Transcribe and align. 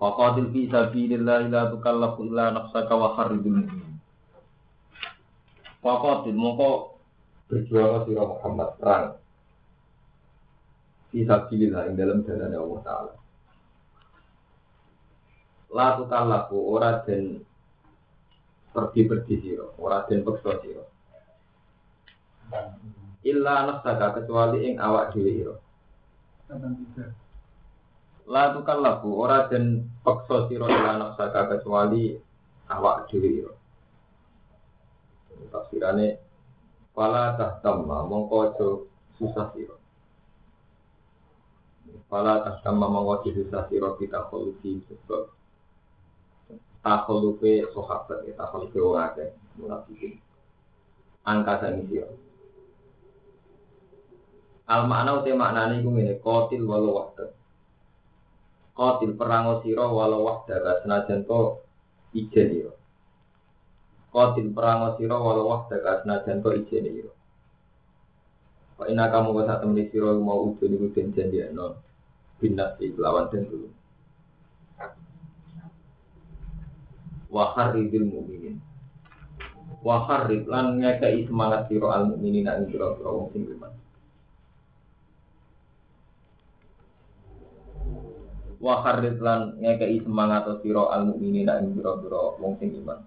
Waqatil 0.00 0.48
fi 0.48 0.64
sabilillah 0.64 1.52
la 1.52 1.68
tukallafu 1.68 2.24
illa 2.24 2.56
nafsaka 2.56 2.96
wa 2.96 3.12
kharridul 3.20 3.68
mu'min. 3.68 4.00
Waqatil 5.84 6.40
mongko 6.40 6.96
berjuang 7.52 8.08
sira 8.08 8.24
Muhammad 8.24 8.80
perang. 8.80 9.06
Fi 11.12 11.20
sabilillah 11.20 11.92
ing 11.92 12.00
dalam 12.00 12.24
jalan 12.24 12.48
Allah 12.48 12.80
taala. 12.80 13.12
La 15.76 15.86
tukallafu 16.00 16.56
ora 16.56 17.04
den 17.04 17.44
pergi-pergi 18.72 19.36
sira, 19.44 19.68
ora 19.76 20.08
den 20.08 20.24
peksa 20.24 20.64
sira. 20.64 20.84
Illa 23.20 23.68
nafsaka 23.68 24.16
kecuali 24.16 24.64
ing 24.64 24.80
awak 24.80 25.12
dhewe 25.12 25.30
sira. 25.36 25.54
La 28.30 28.54
tukallafu 28.54 29.10
ora 29.18 29.50
den 29.50 29.90
peksa 30.06 30.46
sira 30.46 30.70
ila 30.70 31.02
nafsaka 31.02 31.50
kecuali 31.50 32.14
awak 32.70 33.10
dhewe 33.10 33.42
ira. 33.42 33.54
Tafsirane 35.50 36.30
Fala 36.94 37.34
tahtamma 37.34 38.06
mongko 38.06 38.36
aja 38.46 38.68
susah 39.18 39.50
sira. 39.50 39.74
Fala 42.06 42.46
tahtamma 42.46 42.86
mongko 42.86 43.10
aja 43.18 43.30
susah 43.34 43.62
sira 43.66 43.98
kita 43.98 44.22
khulufi 44.30 44.78
sebab 44.86 45.26
takhulufe 46.86 47.66
sahabat 47.74 48.30
ya 48.30 48.38
takhulufe 48.38 48.78
wong 48.78 48.94
akeh 48.94 49.34
munafikin. 49.58 50.22
Angka 51.26 51.66
sing 51.66 51.82
sira. 51.90 52.06
Al 54.70 54.86
makna 54.86 55.18
uti 55.18 55.34
maknane 55.34 55.82
iku 55.82 55.90
ngene 55.90 56.14
qatil 56.22 56.62
walau 56.62 56.94
wahdah 56.94 57.39
Qatil 58.80 59.12
perang 59.12 59.60
sira 59.60 59.84
walau 59.92 60.24
wahdaka 60.24 60.80
senajan 60.80 61.28
to 61.28 61.60
ijen 62.16 62.48
ira. 62.64 62.72
Qatil 64.08 64.56
perang 64.56 64.96
sira 64.96 65.20
walau 65.20 65.52
wahdaka 65.52 66.00
senajan 66.00 66.40
to 66.40 66.48
ijen 66.56 66.88
ira. 66.88 67.12
Wa 68.80 68.88
inna 68.88 69.12
kamu 69.12 69.36
wa 69.36 69.44
sak 69.44 69.60
temni 69.60 69.84
sira 69.92 70.16
mau 70.16 70.48
udan 70.48 70.72
iku 70.72 70.96
den 70.96 71.12
janjiano 71.12 71.76
binas 72.40 72.80
iki 72.80 72.96
lawan 72.96 73.28
den 73.28 73.44
dulu. 73.52 73.68
Wa 77.28 77.52
kharridil 77.52 78.08
mu'minin. 78.08 78.56
Wa 79.84 80.08
kharrid 80.08 80.48
lan 80.48 80.80
ngekei 80.80 81.28
semangat 81.28 81.68
sira 81.68 82.00
al 82.00 82.16
mu'minin 82.16 82.48
ing 82.48 82.72
sira-sira 82.72 83.12
wong 83.12 83.28
sing. 83.36 83.44
Wa 88.60 88.84
kharrid 88.84 89.16
lan 89.24 89.56
ngekei 89.56 90.04
semangat 90.04 90.44
sira 90.60 90.92
al 90.92 91.08
mukminin 91.08 91.48
ing 91.48 91.72
pira-pira 91.72 92.36
wong 92.36 92.60
sing 92.60 92.76
iman. 92.84 93.00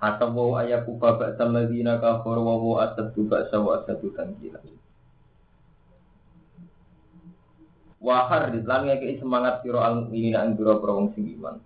Atau 0.00 0.32
wa 0.32 0.62
ayaku 0.62 0.96
baba 0.96 1.34
samadina 1.34 1.98
kafir 1.98 2.38
wa 2.38 2.54
wa 2.56 2.86
asadu 2.86 3.26
ba'sa 3.26 3.58
wa 3.58 3.82
asadu 3.82 4.14
tangkila. 4.14 4.62
Wa 7.98 8.30
kharrid 8.30 8.64
lan 8.64 8.86
ngekei 8.86 9.18
semangat 9.18 9.66
sira 9.66 9.90
al 9.90 10.06
mukminin 10.06 10.38
ing 10.38 10.54
pira-pira 10.54 10.92
wong 10.94 11.10
sing 11.18 11.26
iman. 11.26 11.58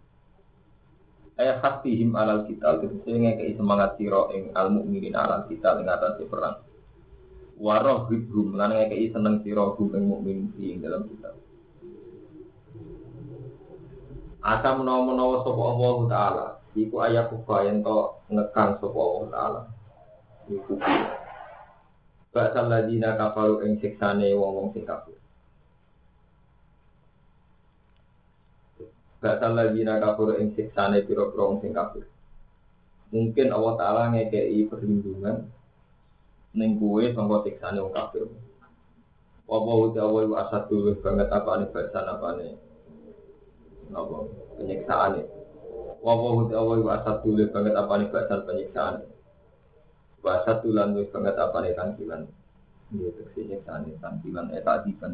Ayat 1.36 1.60
hasbihim 1.60 2.16
alal 2.16 2.48
kita, 2.48 2.80
tegese 2.80 3.12
ngekei 3.12 3.60
semangat 3.60 4.00
sira 4.00 4.32
ing 4.32 4.56
al 4.56 4.72
mukminin 4.72 5.12
alal 5.12 5.44
kita 5.52 5.76
ing 5.84 5.84
atase 5.84 6.24
perang 6.24 6.63
waroh 7.58 8.10
hibrum 8.10 8.58
lan 8.58 8.74
ngekei 8.74 9.14
seneng 9.14 9.42
sira 9.42 9.64
hum 9.74 9.94
ing 9.94 10.04
mukmin 10.10 10.38
ing 10.58 10.82
dalam 10.82 11.06
kitab 11.06 11.34
Asa 14.44 14.76
menawa-menawa 14.76 15.40
sapa 15.40 15.62
Allah 15.72 15.96
taala 16.04 16.46
iku 16.76 17.00
ayat 17.00 17.32
kufa 17.32 17.64
yen 17.64 17.80
to 17.80 18.12
ngekang 18.28 18.76
sapa 18.76 18.98
Allah 19.00 19.24
taala. 19.32 19.60
Iku. 20.52 20.76
Bakal 22.28 22.68
ladina 22.68 23.16
kafaru 23.16 23.64
ing 23.64 23.80
siksane 23.80 24.36
wong-wong 24.36 24.76
sing 24.76 24.84
kafir. 24.84 25.16
Bakal 29.24 29.56
ladina 29.56 29.96
kafaru 29.96 30.36
ing 30.36 30.52
siksane 30.52 31.08
pira-pira 31.08 31.42
wong 31.48 31.64
sing 31.64 31.72
kafir. 31.72 32.04
Mungkin 33.16 33.48
Allah 33.48 33.74
taala 33.80 34.02
ngekei 34.12 34.68
perlindungan 34.68 35.53
ning 36.54 36.78
kuwe 36.78 37.10
sangka 37.10 37.42
siksane 37.44 37.82
wong 37.82 37.94
kafir. 37.94 38.30
Apa 39.44 39.72
uti 39.76 39.98
awal 40.00 40.30
wa 40.32 40.46
asad 40.46 40.70
dulu 40.70 40.96
banget 41.02 41.28
apa 41.28 41.50
nih 41.60 41.68
bahasan 41.74 42.06
apa 42.08 42.28
apa 43.92 44.16
penyiksaan 44.56 45.10
nih. 45.18 45.26
Apa 46.00 46.26
uti 46.40 46.54
awal 46.56 46.80
wa 46.80 46.92
asad 46.96 47.20
dulu 47.26 47.42
banget 47.50 47.74
apa 47.74 47.92
nih 47.98 48.08
bahasan 48.08 48.40
penyiksaan. 48.46 48.94
Bahasa 50.24 50.62
tulan 50.64 50.96
wis 50.96 51.10
banget 51.12 51.36
apa 51.36 51.56
nih 51.60 51.76
tangkilan. 51.76 52.22
Dia 52.94 53.10
teksi 53.12 53.40
nyiksaan 53.50 53.90
tangkilan 54.00 54.54
eh 54.54 54.62
tadi 54.62 54.94
kan. 54.96 55.12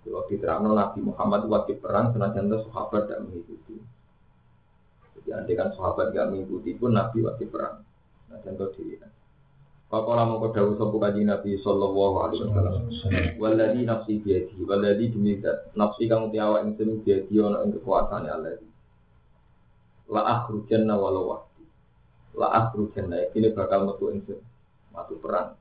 Kalau 0.00 0.24
diterangno 0.26 0.72
Nabi 0.72 1.04
Muhammad 1.04 1.44
waktu 1.44 1.76
perang 1.76 2.16
senajan 2.16 2.48
itu 2.48 2.58
sahabat 2.72 3.04
tidak 3.04 3.20
mengikuti. 3.28 3.76
Jadi 5.20 5.36
andai 5.36 5.52
kan 5.52 5.68
sahabat 5.76 6.16
gak 6.16 6.32
mengikuti 6.32 6.72
pun 6.80 6.96
Nabi 6.96 7.20
waktu 7.20 7.44
perang. 7.44 7.84
Nah 8.32 8.40
contoh 8.40 8.72
diri. 8.72 8.96
Pakola 9.90 10.22
mau 10.22 10.38
kau 10.38 10.78
sopo 10.78 11.02
kaji 11.02 11.26
Nabi 11.26 11.58
Sallallahu 11.58 12.16
Alaihi 12.22 12.46
Wasallam. 12.46 12.74
Waladi 13.42 13.82
nafsi 13.82 14.22
biadi, 14.22 14.54
waladi 14.62 15.10
demi 15.10 15.34
nafsi 15.74 16.06
kamu 16.06 16.30
tiawa 16.30 16.62
yang 16.62 16.78
semu 16.78 17.02
biadi 17.02 17.34
ono 17.42 17.58
yang 17.66 17.74
kekuasaan 17.74 18.30
Allah. 18.30 18.62
La 20.06 20.22
akhrujanna 20.24 20.94
walau 20.94 21.34
waktu. 21.34 21.62
La 22.38 22.48
akhrujanna 22.54 23.34
ini 23.34 23.50
bakal 23.50 23.90
metu 23.90 24.14
ingsun 24.14 24.38
matu 24.94 25.18
perang. 25.18 25.58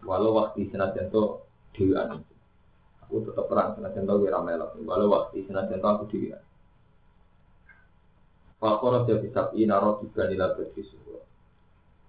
Walau 0.00 0.32
waktu 0.32 0.72
senajan 0.72 1.12
to 1.12 1.44
dewan. 1.76 2.24
Aku 3.04 3.20
tetap 3.20 3.52
perang 3.52 3.76
senajan 3.76 4.08
to 4.08 4.16
wira 4.16 4.40
melok. 4.40 4.80
Walau 4.80 5.12
waktu 5.12 5.44
senajan 5.44 5.76
to 5.76 5.88
aku 5.92 6.04
dewan. 6.08 6.40
Fakor 8.62 9.02
ada 9.02 9.18
bisa 9.18 9.50
ina 9.58 9.82
roh 9.82 9.98
juga 9.98 10.30
nila 10.30 10.54
berkis. 10.54 10.86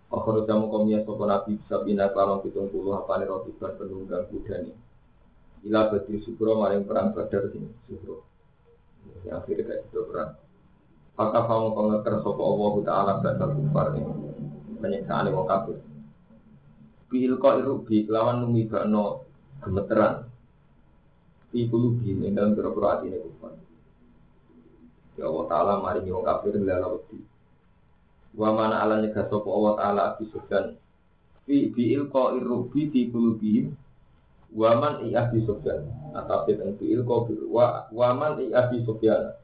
Fakor 0.06 0.46
ada 0.46 0.54
mau 0.54 0.70
kami 0.70 0.94
yang 0.94 1.02
sopan 1.02 1.34
nabi 1.34 1.58
bisa 1.58 1.82
ina 1.90 2.14
kalau 2.14 2.46
kita 2.46 2.70
puluh 2.70 2.94
apa 2.94 3.18
nih 3.18 3.26
roh 3.26 3.42
juga 3.50 3.74
penunggang 3.74 4.30
kuda 4.30 4.62
nih. 4.62 4.78
Nila 5.66 5.90
berkis 5.90 6.22
syukro 6.22 6.62
maring 6.62 6.86
perang 6.86 7.10
badar 7.18 7.50
sini 7.50 7.74
syukro. 7.90 8.22
Yang 9.26 9.34
akhirnya 9.34 9.64
kayak 9.66 9.82
itu 9.90 10.00
perang. 10.06 10.32
Fakta 11.18 11.40
kamu 11.42 11.68
kau 11.74 11.86
ngeker 11.90 12.16
sopo 12.22 12.44
Allah 12.46 12.74
ta'ala 12.86 13.02
alam 13.02 13.18
dasar 13.26 13.50
kufar 13.50 13.88
nih. 13.98 14.06
Menyiksa 14.78 15.14
ane 15.26 15.30
mau 15.34 15.50
kabur. 15.50 15.82
Bil 17.10 17.34
kau 17.42 17.58
iru 17.58 17.82
kelawan 17.82 18.46
numi 18.46 18.70
gak 18.70 18.86
gemeteran. 19.66 20.30
Ibu 21.50 21.76
lubi 21.82 22.14
nih 22.14 22.30
dalam 22.30 22.54
berapa 22.54 22.78
hati 22.94 23.10
nih 23.10 23.26
kufar. 23.26 23.58
Ya 25.18 25.30
Allah 25.30 25.46
Ta'ala 25.46 25.74
maringi 25.82 26.10
wong 26.10 26.26
kafir 26.26 26.58
lala 26.58 26.98
wedi. 26.98 27.22
Wa 28.34 28.50
mana 28.50 28.82
ala 28.82 29.02
nyegah 29.02 29.30
sapa 29.30 29.46
Allah 29.46 29.74
Ta'ala 29.78 30.02
Abi 30.14 30.26
Sufyan. 30.34 30.74
Fi 31.46 31.70
bi 31.70 31.94
ilqa 31.94 32.34
irrubi 32.40 32.90
fi 32.90 33.14
qulubihim 33.14 33.78
wa 34.58 34.72
man 34.82 35.06
i 35.06 35.14
Abi 35.14 35.46
Sufyan. 35.46 35.86
Atau 36.18 36.50
fi 36.50 36.86
ilqa 36.90 37.16
wa 37.50 37.86
wa 37.94 38.10
man 38.18 38.42
i 38.42 38.50
Abi 38.50 38.82
Sufyan. 38.82 39.38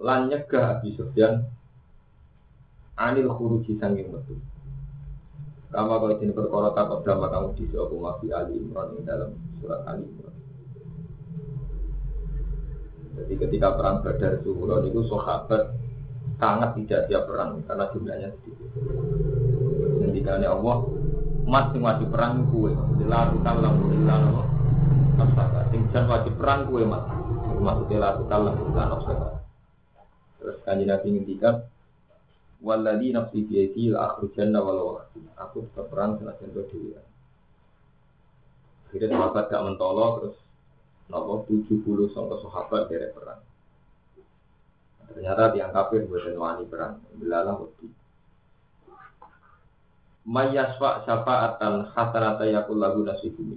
Lan 0.00 0.32
nyegah 0.32 0.80
Abi 0.80 0.96
Sufyan 0.96 1.44
anil 2.98 3.28
khuruji 3.30 3.78
sanging 3.78 4.10
metu. 4.10 4.34
Kama 5.68 6.00
kalau 6.00 6.16
ini 6.16 6.32
perkara 6.32 6.72
takut 6.72 7.04
drama 7.04 7.28
kamu 7.28 7.52
di 7.60 7.68
suatu 7.68 8.00
mafi 8.00 8.32
Ali 8.32 8.56
Imran 8.56 8.96
di 8.96 9.04
dalam 9.04 9.36
surat 9.60 9.84
Ali 9.84 10.08
Imran. 10.08 10.37
Jadi 13.24 13.34
ketika 13.34 13.74
perang 13.74 14.00
Badar 14.00 14.38
Zuhron 14.46 14.86
itu 14.86 15.00
sahabat 15.10 15.74
sangat 16.38 16.70
tidak 16.78 17.00
siap 17.10 17.26
perang 17.26 17.62
karena 17.66 17.84
jumlahnya 17.90 18.28
sedikit. 18.38 18.68
Ketika 20.06 20.38
Allah 20.38 20.76
Mas 21.48 21.72
sing 21.72 21.80
wajib 21.80 22.12
perang 22.12 22.44
kuwe. 22.52 22.76
La 23.08 23.32
tukallam 23.32 23.88
illa? 23.88 24.16
Nafsaka. 25.16 25.72
Sing 25.72 25.88
jan 25.96 26.04
wajib 26.04 26.36
perang 26.36 26.68
kuwe 26.68 26.84
mas. 26.84 27.00
Maksudnya 27.56 27.96
la 28.04 28.10
tukallam 28.20 28.54
illa 28.68 28.82
nafsaka. 28.92 29.28
Terus 30.38 30.56
kanjeng 30.62 30.92
Nabi 30.92 31.08
ngendikan 31.16 31.64
Waladhi 32.58 33.14
nafsi 33.14 33.46
biyadi 33.46 33.94
la 33.94 34.12
akhrujanna 34.12 34.58
walau 34.58 34.98
Aku 35.38 35.70
tetap 35.70 35.88
perang 35.94 36.18
senajan 36.18 36.50
dhewe. 36.52 36.98
Akhirnya 38.90 39.14
sahabat 39.14 39.46
gak 39.46 39.62
mentolo 39.62 40.06
terus 40.18 40.36
nopo 41.08 41.48
70 41.48 42.12
sangka 42.12 42.36
sahabat 42.44 42.92
dari 42.92 43.08
perang. 43.12 43.42
Ternyata 45.08 45.56
tiang 45.56 45.72
kafir 45.72 46.04
buatan 46.04 46.36
wani 46.36 46.64
perang. 46.68 47.00
Bilalah 47.16 47.56
wedi. 47.56 47.88
Mayasfa 50.28 51.08
syafa'atan 51.08 51.96
hasanata 51.96 52.44
yakul 52.44 52.76
lahu 52.76 53.00
nasibumi. 53.00 53.56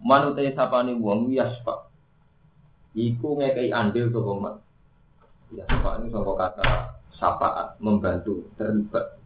Manutai 0.00 0.56
sapani 0.56 0.96
wong 0.96 1.28
yasfa. 1.28 1.92
Iku 2.96 3.36
ngekei 3.36 3.68
andil 3.68 4.08
sapa 4.08 4.32
man. 4.32 4.56
Yasfa 5.52 6.00
ini 6.00 6.08
sangka 6.08 6.32
kata 6.40 6.66
syafaat, 7.20 7.76
membantu, 7.84 8.48
terlibat. 8.56 9.20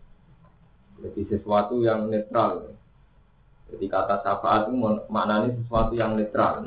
Jadi 0.98 1.20
sesuatu 1.30 1.78
yang 1.78 2.10
netral. 2.10 2.74
Jadi 3.70 3.86
kata 3.86 4.18
syafaat 4.26 4.66
itu 4.66 4.74
maknanya 5.06 5.54
sesuatu 5.54 5.94
yang 5.94 6.18
netral. 6.18 6.66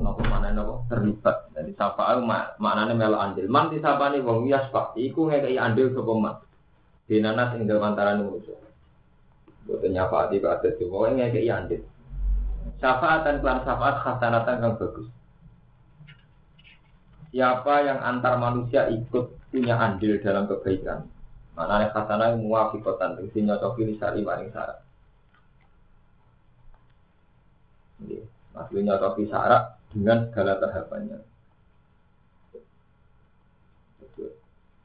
Napa 0.00 0.24
mana 0.24 0.48
napa 0.56 0.88
terlibat. 0.88 1.52
Jadi 1.52 1.76
syafaat 1.76 2.24
maknanya 2.56 2.96
melo 2.96 3.20
andil. 3.20 3.44
Man 3.44 3.68
disapani 3.68 4.24
wong 4.24 4.48
yasfa. 4.48 4.96
Iku 4.96 5.28
ngekei 5.28 5.60
andil 5.60 5.92
sapa 5.92 6.12
man. 6.16 6.36
Dinanas 7.04 7.52
ing 7.60 7.68
dalam 7.68 7.92
antara 7.92 8.16
manusia. 8.16 8.56
Boten 9.68 9.92
nyafaati 9.92 10.40
pada 10.40 10.68
semua 10.80 11.12
yang 11.12 11.28
ngekei 11.28 11.52
andil. 11.52 11.82
Syafaat 12.80 13.28
dan 13.28 13.44
kelan 13.44 13.60
syafaat 13.68 13.96
khasanatan 14.00 14.56
kang 14.64 14.74
bagus. 14.80 15.08
Siapa 17.32 17.74
yang 17.84 18.00
antar 18.00 18.40
manusia 18.40 18.88
ikut 18.88 19.36
punya 19.52 19.76
andil 19.76 20.16
dalam 20.24 20.48
kebaikan. 20.48 21.04
Mana 21.52 21.84
yang 21.84 21.92
khasanah 21.92 22.32
muwafiqatan 22.40 23.20
Tegesi 23.20 23.44
nyocoki 23.44 23.92
lisari 23.92 24.24
maring 24.24 24.48
syarat. 24.56 24.80
Maksudnya 28.56 28.96
nyocoki 28.96 29.28
syarat 29.28 29.81
dengan 29.92 30.28
segala 30.28 30.56
tahapannya. 30.58 31.18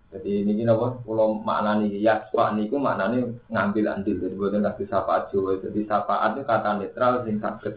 Jadi 0.07 0.47
ini 0.47 0.63
apa? 0.63 1.03
Kalau 1.03 1.35
maknanya 1.43 1.87
ya, 1.91 2.15
pak 2.31 2.55
niku 2.55 2.79
maknanya 2.79 3.27
ngambil 3.51 3.85
andil. 3.91 4.15
Jadi 4.23 4.35
bukan 4.39 4.63
kasih 4.71 4.87
syafaat 4.87 5.29
Jawa. 5.35 5.59
Jadi 5.59 5.83
syafaat 5.83 6.39
itu 6.39 6.43
kata 6.47 6.69
netral 6.79 7.13
sing 7.27 7.37
sakit. 7.43 7.75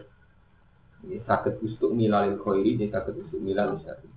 Sakit 1.27 1.59
ustuk 1.65 1.91
milalil 1.91 2.39
khairi, 2.39 2.77
ini 2.77 2.85
sakit 2.87 3.13
ustuk 3.25 3.41
milalil 3.41 3.81
syari. 3.83 4.07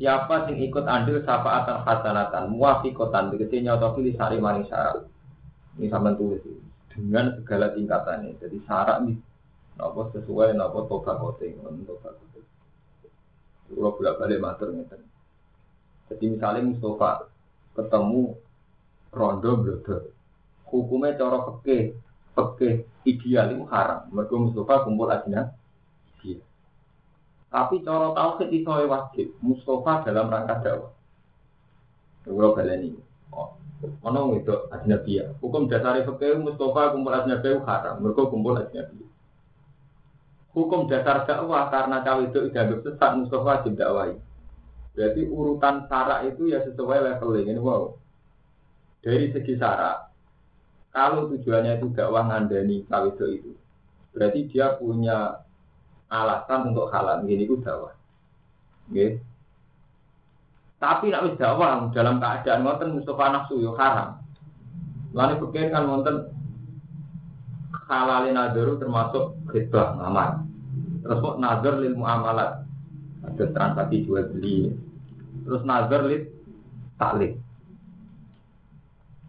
Siapa 0.00 0.48
sing 0.48 0.58
ikut 0.58 0.82
andil 0.82 1.22
syafaatan 1.22 1.86
hasanatan 1.86 2.50
muwafiqatan 2.50 3.30
tegese 3.30 3.62
nyotoki 3.62 4.00
li 4.02 4.12
sari 4.18 4.42
maring 4.42 4.66
syarat. 4.66 5.06
Ini 5.78 5.86
sama 5.86 6.18
tulis 6.18 6.42
dengan 6.90 7.36
segala 7.38 7.70
tingkatannya. 7.72 8.42
Jadi 8.42 8.56
syarat 8.66 9.06
ini 9.06 9.14
napa 9.76 10.12
sesuai 10.12 10.56
napa 10.56 10.84
toba 10.88 11.12
kote, 11.16 11.52
toba 11.58 12.10
kote. 12.12 12.40
Kalau 13.72 13.96
bolak 13.96 14.18
balik 14.20 14.42
matur 14.42 14.68
ngeten. 14.76 15.00
Jadi 16.12 16.24
misalnya 16.28 16.68
Mustafa 16.68 17.32
ketemu 17.72 18.36
rondo 19.08 19.50
blodo, 19.64 19.96
hukumnya 20.68 21.16
cara 21.16 21.40
peke, 21.48 21.96
peke 22.36 22.84
ideal 23.08 23.56
itu 23.56 23.64
haram. 23.72 24.12
Mereka 24.12 24.34
Mustafa 24.36 24.84
kumpul 24.84 25.08
aja 25.08 25.56
iya. 26.20 26.38
Tapi 27.48 27.80
cara 27.80 28.12
tauhid 28.12 28.48
itu 28.52 28.68
wajib. 28.68 29.28
Mustafa 29.40 30.04
dalam 30.04 30.28
rangka 30.28 30.60
dakwah. 30.60 30.92
Kalau 32.28 32.54
baleni. 32.54 32.92
Oh, 33.32 33.56
mana 34.04 34.20
itu 34.36 34.52
ajnabiyah. 34.68 35.40
Hukum 35.40 35.64
dasar 35.64 35.96
fikih 36.00 36.44
Mustafa 36.44 36.92
kumpul 36.92 37.12
ajnabiyah 37.12 37.64
haram. 37.64 38.04
Mereka 38.04 38.28
kumpul 38.28 38.60
ajnabiyah. 38.60 39.11
Hukum 40.52 40.84
dasar 40.84 41.24
dakwah 41.24 41.72
karena 41.72 42.04
cawe 42.04 42.28
itu 42.28 42.52
dianggap 42.52 42.84
sesat 42.84 43.10
Mustafa 43.16 43.44
wajib 43.44 43.72
dakwah. 43.72 44.12
Berarti 44.92 45.24
urutan 45.24 45.88
syarat 45.88 46.28
itu 46.28 46.52
ya 46.52 46.60
sesuai 46.60 47.00
leveling 47.00 47.56
ini 47.56 47.60
wow. 47.60 47.96
Dari 49.00 49.32
segi 49.32 49.56
syarat, 49.56 50.12
kalau 50.92 51.32
tujuannya 51.32 51.80
itu 51.80 51.88
dakwah 51.96 52.28
ngandani 52.28 52.84
cawe 52.84 53.08
itu, 53.32 53.56
berarti 54.12 54.40
dia 54.52 54.76
punya 54.76 55.40
alasan 56.12 56.76
untuk 56.76 56.92
halal 56.92 57.24
ini 57.24 57.48
ku 57.48 57.56
dakwah. 57.56 57.96
Nggih. 58.92 59.24
Tapi 60.76 61.08
nak 61.08 61.32
wis 61.32 61.40
dakwah 61.40 61.88
dalam 61.96 62.20
keadaan 62.20 62.60
wonten 62.60 62.92
Mustafa 62.92 63.32
nafsu 63.32 63.56
yo 63.56 63.72
haram. 63.72 64.20
Lalu 65.16 65.48
pikir 65.48 65.72
kan 65.72 65.88
wonten 65.88 66.28
halalin 67.92 68.32
nadharu 68.32 68.80
termasuk 68.80 69.36
khidbah 69.52 70.00
ngamal. 70.00 70.48
Terus 71.04 71.18
kok 71.20 71.36
nazar 71.36 71.74
lil 71.76 71.94
muamalat. 71.98 72.64
Ada 73.22 73.44
transaksi 73.52 74.08
jual 74.08 74.32
beli. 74.32 74.72
Terus 75.44 75.62
nazar 75.68 76.08
lil 76.08 76.32
taklik. 76.96 77.36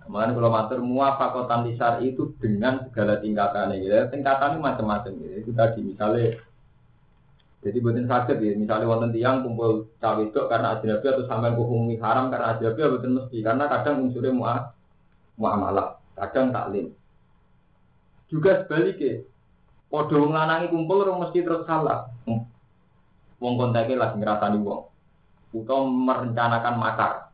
Makanya 0.07 0.37
kalau 0.37 0.51
matur 0.53 0.79
muafakotan 0.83 1.65
lisar 1.65 1.97
itu 2.05 2.37
dengan 2.37 2.85
segala 2.87 3.17
tingkatannya. 3.17 3.81
Gitu. 3.81 3.95
Tingkatannya 4.13 4.61
macam-macam. 4.61 5.11
Gitu. 5.17 5.35
Itu 5.41 5.51
tadi 5.57 5.79
misalnya 5.81 6.37
jadi 7.63 7.79
buatin 7.79 8.11
sakit 8.11 8.43
ya, 8.43 8.59
misalnya 8.59 8.91
wonten 8.91 9.15
tiang 9.15 9.39
kumpul 9.39 9.87
cawe 10.03 10.19
itu 10.19 10.35
karena 10.51 10.75
ajnabi 10.75 11.05
atau 11.07 11.23
sampai 11.23 11.55
kuhumi 11.55 11.95
haram 11.95 12.27
karena 12.27 12.59
ajnabi 12.59 12.75
ya 12.75 12.91
buatin 12.91 13.13
mesti 13.15 13.37
karena 13.39 13.65
kadang 13.71 14.03
unsurnya 14.03 14.35
muah 14.35 14.59
muamalah, 15.39 15.95
kadang 16.19 16.51
taklim. 16.51 16.91
Juga 18.33 18.65
sebaliknya, 18.65 19.21
podo 19.93 20.25
ngelanangi 20.25 20.73
kumpul 20.73 21.05
orang 21.05 21.21
mesti 21.21 21.45
terus 21.45 21.69
salah. 21.69 22.09
Wong 23.37 23.53
kontaknya 23.61 24.01
lagi 24.01 24.17
ngerasani 24.17 24.57
wong, 24.57 24.89
atau 25.53 25.79
merencanakan 25.85 26.75
makar. 26.81 27.29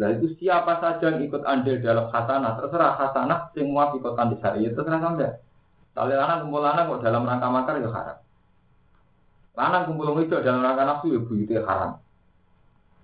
Nah 0.00 0.08
itu 0.14 0.32
siapa 0.40 0.80
saja 0.80 1.12
yang 1.12 1.20
ikut 1.20 1.44
andil 1.44 1.84
dalam 1.84 2.08
khasanah, 2.08 2.56
terserah 2.56 2.96
khasanah 2.96 3.52
semua 3.52 3.92
ikotan 3.92 4.32
di 4.32 4.40
syariat, 4.40 4.72
terserah 4.72 5.00
sampai. 5.04 5.36
Kalau 5.92 6.14
anak 6.14 6.46
kumpul 6.46 6.64
anak 6.64 6.88
kok 6.88 7.02
dalam 7.04 7.26
rangka 7.28 7.48
makar 7.50 7.74
ya 7.82 7.90
haram. 7.90 8.18
Lanang 9.58 9.84
kumpul 9.90 10.14
itu 10.22 10.38
dalam 10.38 10.62
rangka 10.62 10.86
nafsu 10.86 11.12
ya 11.12 11.20
itu 11.20 11.54
haram. 11.66 11.98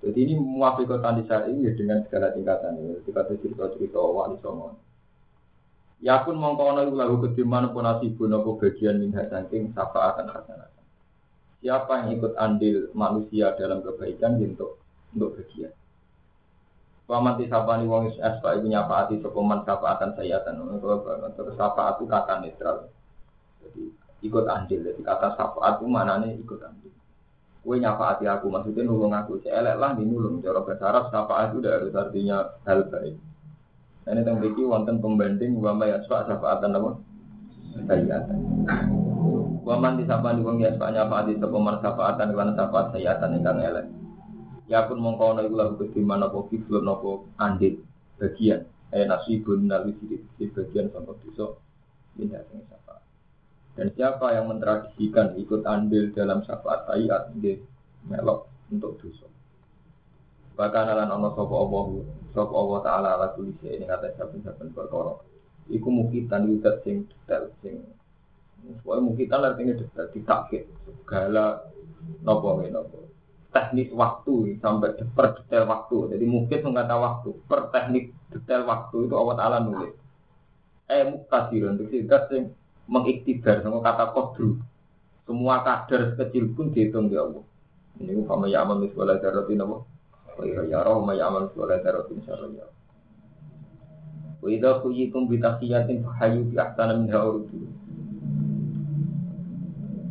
Jadi 0.01 0.19
ini 0.31 0.35
muafiqatan 0.39 1.19
di 1.21 1.25
saat 1.27 1.45
ini 1.51 1.75
dengan 1.75 2.07
segala 2.07 2.31
tingkatan. 2.31 2.79
Ketika 3.03 3.27
cerita-cerita 3.35 3.99
wali 3.99 4.39
songo. 4.39 4.79
Ya 6.05 6.21
pun 6.21 6.37
mongko 6.37 6.85
itu 6.85 6.93
lagu 6.93 7.17
kediman 7.25 7.73
pun 7.73 7.89
nasibun 7.89 8.37
apa 8.37 8.51
bagian 8.61 9.01
minha 9.01 9.25
saking 9.25 9.73
akan 9.73 10.29
hasanah. 10.29 10.69
Siapa 11.65 12.05
yang 12.05 12.21
ikut 12.21 12.37
andil 12.37 12.93
manusia 12.93 13.57
dalam 13.57 13.81
kebaikan 13.81 14.37
untuk 14.37 14.85
untuk 15.17 15.41
bagian. 15.41 15.73
Paman 17.09 17.41
tisapani 17.41 17.89
wong 17.89 18.13
is 18.13 18.21
asfa 18.21 18.53
ibu 18.53 18.69
nyafaati 18.69 19.25
sokoman 19.25 19.65
safaatan 19.65 20.13
sayatan. 20.13 20.61
Terus 21.41 21.57
safaat 21.57 21.97
itu 21.97 22.05
kata 22.05 22.35
netral. 22.45 22.93
Jadi 23.65 23.83
ikut 24.29 24.45
andil. 24.45 24.85
Jadi 24.85 25.01
kata 25.01 25.41
syafaat 25.41 25.81
itu 25.81 25.89
nih 25.89 26.33
ikut 26.45 26.61
andil. 26.61 26.93
Kue 27.65 27.81
nyafaati 27.81 28.29
aku, 28.29 28.53
maksudnya 28.53 28.85
nulung 28.85 29.17
aku. 29.17 29.41
Saya 29.41 29.65
elek 29.65 29.81
lah 29.81 29.97
dinulung. 29.97 30.45
Cara 30.45 30.61
bahasa 30.61 30.85
Arab 30.85 31.05
syafaat 31.09 31.57
itu 31.57 31.65
harus 31.65 31.97
artinya 31.97 32.37
hal 32.69 32.93
baik. 32.93 33.17
Ini 34.05 34.21
yang 34.21 34.37
biki 34.37 34.61
wonten 34.69 35.01
pembanding 35.01 35.57
wa 35.65 35.81
ya 35.81 35.97
yasfa 35.97 36.29
syafaatan 36.29 36.77
apa? 36.77 36.91
Sayyatan. 37.89 38.39
Wa 39.65 39.81
man 39.81 39.97
disapani 39.97 40.45
wong 40.45 40.61
yasfa 40.61 40.93
nyafaati 40.93 41.41
sapa 41.41 41.57
man 41.57 41.81
syafaatan 41.81 42.37
lan 42.37 42.53
syafaat 42.53 42.93
sayyatan 42.93 43.41
ingkang 43.41 43.65
elek. 43.65 43.89
Ya 44.69 44.85
pun 44.85 45.01
mongko 45.01 45.37
ana 45.37 45.49
iku 45.49 45.57
lagu 45.57 45.75
kediman 45.81 46.21
apa 46.21 46.37
kiflun 46.53 46.85
apa 46.85 47.11
andil 47.41 47.81
bagian. 48.21 48.69
Eh 48.93 49.09
nasibun 49.09 49.73
nawi 49.73 49.97
di 49.97 50.45
bagian 50.53 50.93
sampai 50.93 51.17
besok. 51.25 51.65
Ini 52.21 52.37
sing 52.53 52.61
syafaat. 52.69 53.01
Dan 53.73 53.89
siapa 53.97 54.37
yang 54.37 54.53
mentradisikan 54.53 55.33
ikut 55.41 55.65
andil 55.65 56.13
dalam 56.13 56.45
syafaat 56.45 56.93
ayat 56.93 57.33
di 57.41 57.57
melok 58.05 58.53
untuk 58.69 59.01
dosa. 59.01 59.33
Bahkan 60.61 60.85
alam 60.93 61.09
Allah 61.09 61.33
sopo 61.33 61.57
Allah 61.57 61.85
sopo 62.35 62.55
Allah 62.59 62.81
Taala 62.83 63.09
ala 63.17 63.29
tulis 63.39 63.55
ini 63.63 63.87
kata 63.87 64.13
siapa-siapa 64.19 64.75
perkara. 64.75 65.15
Iku 65.71 65.89
mukitan 65.89 66.51
yudat 66.51 66.85
sing 66.85 67.09
detail 67.09 67.49
sing 67.65 67.81
Soalnya 68.85 69.07
mukitan 69.09 69.41
artinya 69.45 69.77
detail 69.77 70.09
ditakkit 70.13 70.69
segala 70.85 71.65
nopo 72.27 72.61
nopo. 72.61 72.99
teknis 73.55 73.87
waktu 73.95 74.59
sampai 74.59 74.99
per 75.15 75.39
detail 75.39 75.71
waktu. 75.71 76.11
Jadi 76.11 76.25
mungkin 76.27 76.59
mengata 76.67 76.99
waktu 76.99 77.31
per 77.47 77.71
teknik 77.71 78.11
detail 78.35 78.67
waktu 78.67 79.07
itu 79.07 79.15
Allah 79.15 79.37
Taala 79.39 79.59
nulis. 79.63 79.95
Eh 80.91 81.07
muktadir 81.07 81.71
untuk 81.71 81.87
sehingga 81.89 82.27
sing 82.27 82.51
mengiktibar 82.91 83.63
sama 83.63 83.79
kata 83.79 84.11
kodru. 84.11 84.59
Semua 85.25 85.63
kadar 85.65 86.19
kecil 86.19 86.53
pun 86.53 86.75
dihitung 86.75 87.09
di 87.09 87.17
Allah. 87.17 87.47
Ini 88.03 88.27
sama 88.27 88.51
ya 88.51 88.67
amal 88.67 88.83
miswala 88.83 89.23
darotin 89.23 89.63
apa? 89.63 89.87
Wa 90.35 90.45
ya 90.67 90.81
roh 90.83 91.01
ma 91.07 91.15
ya 91.15 91.31
amal 91.31 91.51
miswala 91.51 91.79
darotin 91.79 92.19
syaraya. 92.27 92.67
Wa 94.43 94.49
idza 94.51 94.83
kuyitum 94.83 95.31
bi 95.31 95.39
tahiyatin 95.41 96.03
fahayu 96.05 96.45
bi 96.51 96.59
ahsana 96.59 96.99
minha 96.99 97.23
urdu. 97.23 97.65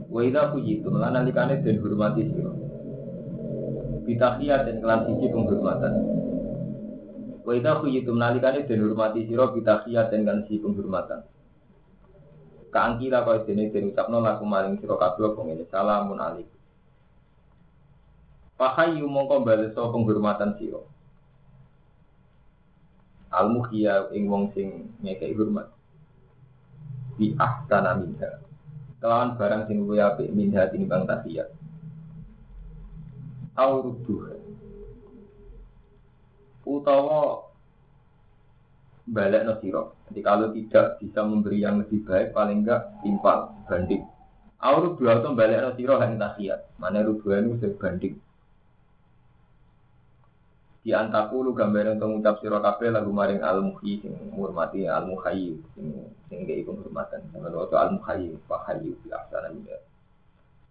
Wa 0.08 0.20
idza 0.24 0.56
kuyitum 0.56 0.98
lan 0.98 1.13
nalikane 1.13 1.60
den 1.62 1.84
hormati 1.84 2.24
sira 2.32 2.53
bitahiyat 4.03 4.68
dan 4.68 4.75
kelan 4.84 5.01
siji 5.08 5.32
penghormatan. 5.32 5.94
Wa 7.44 7.51
idza 7.56 7.72
khuyitum 7.80 8.20
nalikane 8.20 8.68
den 8.68 8.80
hormati 8.84 9.27
sira 9.27 9.51
bitahiyat 9.51 10.12
dan 10.12 10.27
kelan 10.27 10.39
siji 10.48 10.60
penghormatan. 10.60 11.22
Kaangkila 12.74 13.22
kaya 13.22 13.46
dene 13.46 13.70
den 13.70 13.94
ucapno 13.94 14.18
laku 14.20 14.44
maring 14.50 14.82
sira 14.82 14.98
kabeh 14.98 15.30
apa 15.30 15.39
ngene 15.46 15.63
salamun 15.70 16.20
alaikum. 16.20 16.52
Fahayyu 18.63 19.03
mongko 19.12 19.43
baleso 19.43 19.91
penghormatan 19.91 20.55
sira. 20.55 20.79
Al 23.36 23.51
mukhiya 23.51 24.08
ing 24.15 24.32
wong 24.32 24.55
sing 24.55 24.88
ngekeki 25.03 25.36
hormat. 25.36 25.67
Bi 27.20 27.36
ahsana 27.36 28.00
minha. 28.00 28.39
Kelawan 29.03 29.36
barang 29.36 29.67
sing 29.67 29.84
luwih 29.84 30.00
apik 30.00 30.32
minha 30.32 30.63
tinimbang 30.72 31.03
tahiyat 31.03 31.51
auruduh 33.53 34.34
utawa 36.65 37.51
balik 39.03 39.43
no 39.46 39.60
siro. 39.60 40.00
Jadi 40.10 40.20
kalau 40.24 40.48
tidak 40.55 40.98
bisa 41.03 41.20
memberi 41.27 41.60
yang 41.60 41.84
lebih 41.84 42.08
baik, 42.08 42.32
paling 42.32 42.63
enggak 42.63 42.88
timpal 43.03 43.51
banding. 43.67 44.08
Aur 44.63 44.96
dua 44.96 45.20
itu 45.20 45.29
balik 45.36 45.60
no 45.60 45.72
siro 45.75 46.00
hanya 46.00 46.32
tahiyat. 46.32 46.72
Mana 46.79 47.03
rubah 47.03 47.43
itu 47.43 47.60
sebanding. 47.60 48.15
Di 50.84 50.92
antaku 50.92 51.48
lu 51.48 51.56
gambar 51.56 51.96
untuk 51.96 52.12
mengucap 52.12 52.44
siro 52.44 52.60
kafe 52.60 52.92
lagu 52.92 53.08
maring 53.08 53.40
al 53.40 53.63
muhi 53.63 54.04
sing 54.04 54.12
menghormati 54.20 54.84
al 54.84 55.08
muhayyi 55.08 55.56
sing 55.80 56.12
sing 56.28 56.44
gak 56.44 56.68
penghormatan. 56.68 57.24
Sama 57.32 57.48
waktu 57.56 57.75
al 57.80 57.90
muhayyi 57.96 58.36
pak 58.44 58.62
hayyu 58.68 58.92
di 59.00 59.10
aksana 59.16 59.48
juga. 59.56 59.80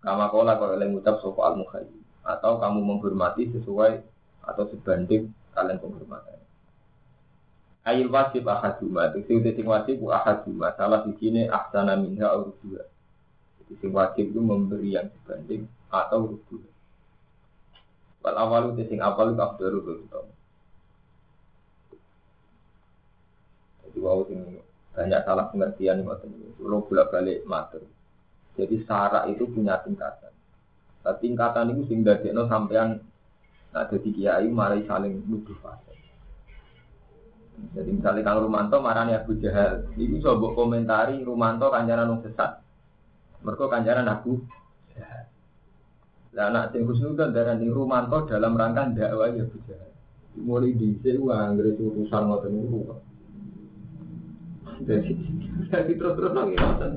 Kama 0.05 0.29
kola 0.29 0.61
kalau 0.61 0.77
yang 0.77 0.93
mengucap 0.93 1.17
al 1.25 1.57
muhayyi 1.57 2.01
atau 2.29 2.61
kamu 2.61 2.81
menghormati 2.85 3.49
sesuai 3.57 4.05
atau 4.45 4.65
sebanding 4.69 5.33
kalian 5.57 5.81
penghormatan. 5.81 6.39
Ail 7.83 8.07
wajib 8.07 8.47
ahaduma, 8.47 9.11
itu 9.11 9.43
sing 9.43 9.67
wajib 9.67 10.07
ahaduma, 10.07 10.71
salah 10.79 11.03
di 11.03 11.19
sini 11.19 11.51
ahsana 11.51 11.99
minha 11.99 12.31
dua. 12.31 12.87
Jadi 13.59 13.75
sing 13.83 13.91
wajib 13.91 14.31
itu 14.31 14.39
memberi 14.39 14.95
yang 14.95 15.11
sebanding 15.11 15.67
atau 15.91 16.39
dua. 16.47 16.72
Wal 18.23 18.37
awal 18.39 18.63
itu 18.73 18.87
sing 18.87 19.03
awal 19.03 19.35
itu 19.35 19.43
abdaru 19.43 19.79
begitu. 19.83 20.21
Jadi 23.83 23.99
wow 23.99 24.23
sing 24.31 24.41
banyak 24.93 25.21
salah 25.25 25.49
pengertian 25.49 26.05
ini, 26.05 26.53
kalau 26.61 26.85
bolak 26.85 27.11
balik 27.11 27.43
matur. 27.49 27.83
Jadi 28.55 28.85
syarat 28.85 29.27
itu 29.33 29.49
punya 29.49 29.81
tingkatan. 29.83 30.31
Tapi 31.03 31.19
tingkatan 31.19 31.73
itu 31.75 31.83
sing 31.91 32.07
dadekno 32.07 32.47
sampean 32.47 33.03
nah 33.73 33.89
jadi 33.89 34.09
kiai 34.13 34.47
mari 34.53 34.85
saling 34.85 35.25
nuduh 35.25 35.57
fasik. 35.65 35.97
Jadi 37.73 37.89
misalnya 37.89 38.21
Kang 38.21 38.45
Rumanto 38.45 38.85
marani 38.85 39.17
Abu 39.17 39.41
Jahal, 39.41 39.89
itu 39.97 40.21
coba 40.21 40.53
komentari 40.53 41.25
Rumanto 41.25 41.73
kanjaran 41.73 42.05
nung 42.05 42.21
sesat. 42.21 42.61
Mereka 43.41 43.73
kanjaran 43.73 44.13
Abu 44.13 44.45
Jahal. 44.93 45.32
Lah 46.33 46.49
anak 46.49 46.73
sing 46.73 46.89
husnudan 46.89 47.37
darah 47.37 47.61
di 47.61 47.69
Rumanto 47.69 48.25
dalam 48.25 48.57
rangka 48.57 48.89
dakwah 48.97 49.29
ya 49.37 49.45
Jahal. 49.69 49.91
Mulai 50.41 50.73
di 50.73 50.97
uang 51.05 51.61
dari 51.61 51.77
urusan 51.77 52.23
ngoten 52.25 52.53
niku. 52.57 52.81
Jadi 54.89 55.93
terus-terus 55.93 56.33
lagi 56.33 56.57
ngoten. 56.57 56.93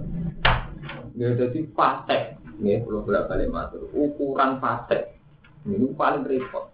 Ya 1.19 1.35
jadi 1.35 1.59
fasik. 1.75 2.39
Ini 2.55 2.87
perlu 2.87 3.03
bolak 3.03 3.27
balik 3.27 3.51
matur. 3.51 3.91
Ukuran 3.91 4.63
fase 4.63 5.19
ini 5.67 5.91
paling 5.91 6.23
repot. 6.23 6.71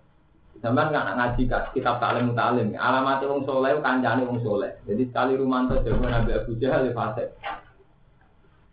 Sampai 0.62 0.94
nggak 0.94 1.18
ngaji 1.18 1.44
kitab 1.74 1.98
taklim 1.98 2.30
mutalim. 2.30 2.77
Alamat 2.77 3.25
wong 3.25 3.41
soleh 3.50 3.82
kancane 3.82 4.22
wong 4.30 4.46
soleh. 4.46 4.77
Jadi 4.86 5.10
sekali 5.10 5.34
rumanto 5.34 5.82
jago 5.82 6.06
Nabi 6.06 6.38
Abu 6.38 6.53
Jahal 6.62 6.86
ya 6.86 6.94
fase. 6.94 7.34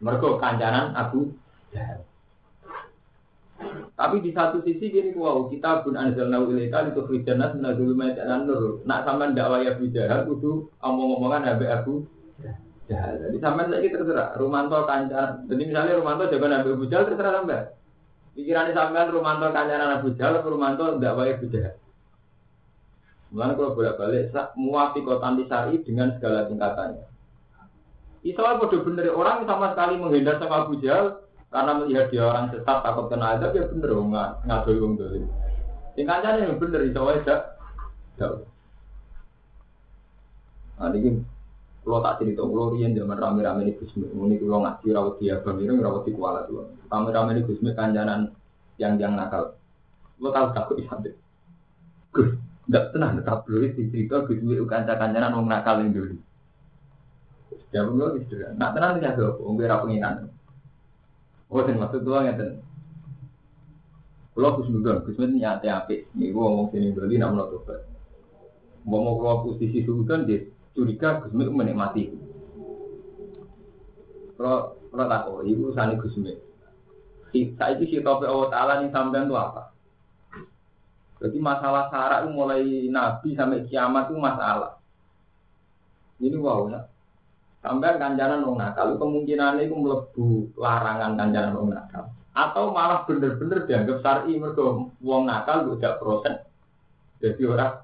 Mereka 0.05 0.37
kancanan 0.37 0.93
Abu 0.93 1.33
Jahal. 1.73 2.08
Tapi 3.99 4.23
di 4.23 4.31
satu 4.31 4.63
sisi 4.63 4.95
gini 4.95 5.11
wow 5.19 5.51
kita 5.51 5.83
pun 5.83 5.99
anzalna 5.99 6.39
ilaika 6.47 6.87
itu 6.87 7.03
khrijanas 7.03 7.59
minadzul 7.59 7.99
dan 7.99 8.47
nur. 8.47 8.79
Nak 8.87 9.03
sampean 9.03 9.35
dakwah 9.35 9.59
Abu 9.59 9.91
Jahal 9.91 10.23
kudu 10.31 10.71
omong-omongan 10.79 11.43
Nabi 11.43 11.67
Abu 11.67 12.07
Jahal. 12.87 13.19
Jadi 13.27 13.37
sampai 13.43 13.67
lagi 13.67 13.91
terserah. 13.91 14.39
Rumanto 14.39 14.87
kancar. 14.87 15.43
Jadi 15.51 15.63
misalnya 15.67 15.99
Rumanto 15.99 16.31
jago 16.31 16.47
Nabi 16.47 16.69
Abu 16.79 16.87
Jahal 16.87 17.11
terserah 17.11 17.43
sampai. 17.43 17.63
Pikirannya 18.39 18.71
sampai 18.71 19.11
Rumanto 19.11 19.47
kancaran 19.51 19.91
Abu 19.99 20.09
Jahal, 20.15 20.47
Rumanto 20.47 20.85
tidak 20.95 21.17
baik 21.19 21.35
Abu 21.43 21.47
Jahal. 21.51 21.75
Mulanya 23.29 23.61
kalau 23.61 23.77
bolak 23.77 23.97
balik, 24.01 24.33
muafi 24.57 25.05
kota 25.05 25.37
disari 25.37 25.85
dengan 25.85 26.17
segala 26.17 26.49
tingkatannya. 26.49 27.05
Islam 28.25 28.59
bodoh 28.59 28.81
bener 28.83 29.13
orang 29.13 29.45
sama 29.45 29.77
sekali 29.77 29.95
menghindar 30.01 30.41
sama 30.41 30.65
Abu 30.65 30.81
Jahal 30.81 31.28
karena 31.49 31.73
melihat 31.81 32.07
dia 32.13 32.23
orang 32.29 32.53
sesat 32.53 32.79
takut 32.85 33.09
kena 33.09 33.41
azab 33.41 33.57
ya 33.57 33.65
bener 33.73 33.91
nggak 33.97 34.31
ngadoi 34.45 34.81
wong 34.85 34.93
dolim. 35.01 35.25
Tingkatannya 35.97 36.47
yang 36.47 36.61
bener 36.61 36.81
itu 36.85 37.03
aja. 37.09 37.37
Jauh. 38.21 38.47
Nah, 40.79 40.95
ini 40.95 41.19
kalau 41.83 42.05
tak 42.05 42.23
cerita, 42.23 42.45
kalau 42.45 42.71
rian 42.77 42.95
zaman 42.95 43.19
rame-rame 43.19 43.67
di 43.67 43.75
Gusmi, 43.81 44.07
ini 44.07 44.37
kalau 44.39 44.61
ngaji 44.63 44.87
rawat 44.93 45.15
dia, 45.19 45.41
bamiru 45.43 45.81
rawat 45.81 46.03
di 46.07 46.13
kuala 46.15 46.45
tuh. 46.47 46.71
Rame-rame 46.87 47.33
di 47.35 47.43
Gusmi 47.49 47.73
kanjanan 47.75 48.31
yang 48.79 48.95
yang 49.01 49.17
nakal. 49.19 49.59
Lo 50.23 50.29
tahu 50.31 50.55
takut 50.55 50.77
isabel. 50.79 51.17
Gus, 52.15 52.37
tidak 52.69 52.93
tenang, 52.93 53.19
di 53.19 53.83
cerita 53.89 54.23
Gusmi 54.23 54.55
kanca 54.69 54.95
kanjanan 55.01 55.35
orang 55.35 55.49
nakal 55.49 55.81
yang 55.83 55.91
dulu. 55.97 56.15
Ya 57.73 57.85
belum 57.85 58.21
istri, 58.21 58.45
nak 58.57 58.73
tenang 58.77 59.01
tidak 59.01 59.17
ada, 59.17 59.27
orang 59.41 59.57
kira 59.57 59.77
pengiran. 59.83 60.15
Oh, 61.49 61.65
dan 61.65 61.81
maksud 61.81 62.05
doang 62.05 62.29
ten. 62.37 62.61
Kalau 64.37 64.55
Gusmi 64.61 64.85
dong, 64.85 65.03
Gusmi 65.03 65.25
ini 65.35 65.43
nyate. 65.43 66.07
Nih, 66.15 66.31
gua 66.31 66.47
ngomong 66.47 66.71
sini 66.71 66.95
dulu, 66.95 67.11
nak 67.11 67.33
mau 67.35 67.51
tobat. 67.51 67.81
Mau 68.87 69.19
keluar 69.19 69.43
posisi 69.43 69.83
sultan 69.83 70.29
dia 70.29 70.47
curiga 70.79 71.19
Gus 71.19 71.35
Mik 71.35 71.51
menikmati. 71.51 72.15
Kalau 74.39 74.79
kalau 74.95 75.05
tak 75.11 75.21
kok, 75.27 75.43
ibu 75.43 75.75
sani 75.75 75.99
Gus 75.99 76.15
Mik. 76.23 76.39
Saya 77.59 77.77
itu 77.77 77.85
si 77.91 77.97
topi 78.01 78.25
Allah 78.25 78.49
Taala 78.49 78.73
nih 78.81 78.95
sampean 78.95 79.27
itu 79.27 79.35
apa? 79.35 79.75
Jadi 81.19 81.37
masalah 81.43 81.91
syarat 81.91 82.31
mulai 82.31 82.87
Nabi 82.87 83.35
sampai 83.35 83.67
kiamat 83.67 84.07
itu 84.07 84.17
masalah. 84.23 84.79
Ini 86.23 86.39
wow 86.39 86.71
ya. 86.71 86.87
Sampai 87.59 87.99
kanjaran 87.99 88.47
wong 88.47 88.63
nakal, 88.63 88.95
kemungkinan 88.95 89.59
itu 89.59 89.75
melebu 89.75 90.55
larangan 90.55 91.19
kanjaran 91.19 91.59
wong 91.59 91.75
nakal. 91.75 92.15
Atau 92.31 92.71
malah 92.71 93.03
bener-bener 93.03 93.67
dianggap 93.67 93.99
syar'i 93.99 94.39
mereka 94.39 94.79
wong 95.03 95.23
nakal 95.27 95.67
tidak 95.75 95.99
proses. 95.99 96.39
Jadi 97.19 97.43
orang. 97.51 97.75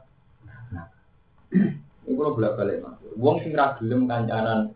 Ini 2.04 2.12
kalau 2.14 2.36
bolak 2.38 2.54
balik 2.54 2.78
mas. 2.86 3.00
Wong 3.18 3.42
sing 3.42 3.50
ragilem 3.56 4.06
kancanan 4.06 4.70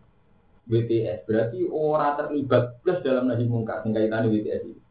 WTS 0.69 1.25
berarti 1.25 1.65
orang 1.65 2.19
terlibat 2.19 2.63
plus 2.83 2.99
dalam 3.01 3.31
nahi 3.31 3.45
mungkar 3.47 3.81
sing 3.81 3.95
kaitannya 3.95 4.27
WTS 4.27 4.61
ini. 4.67 4.81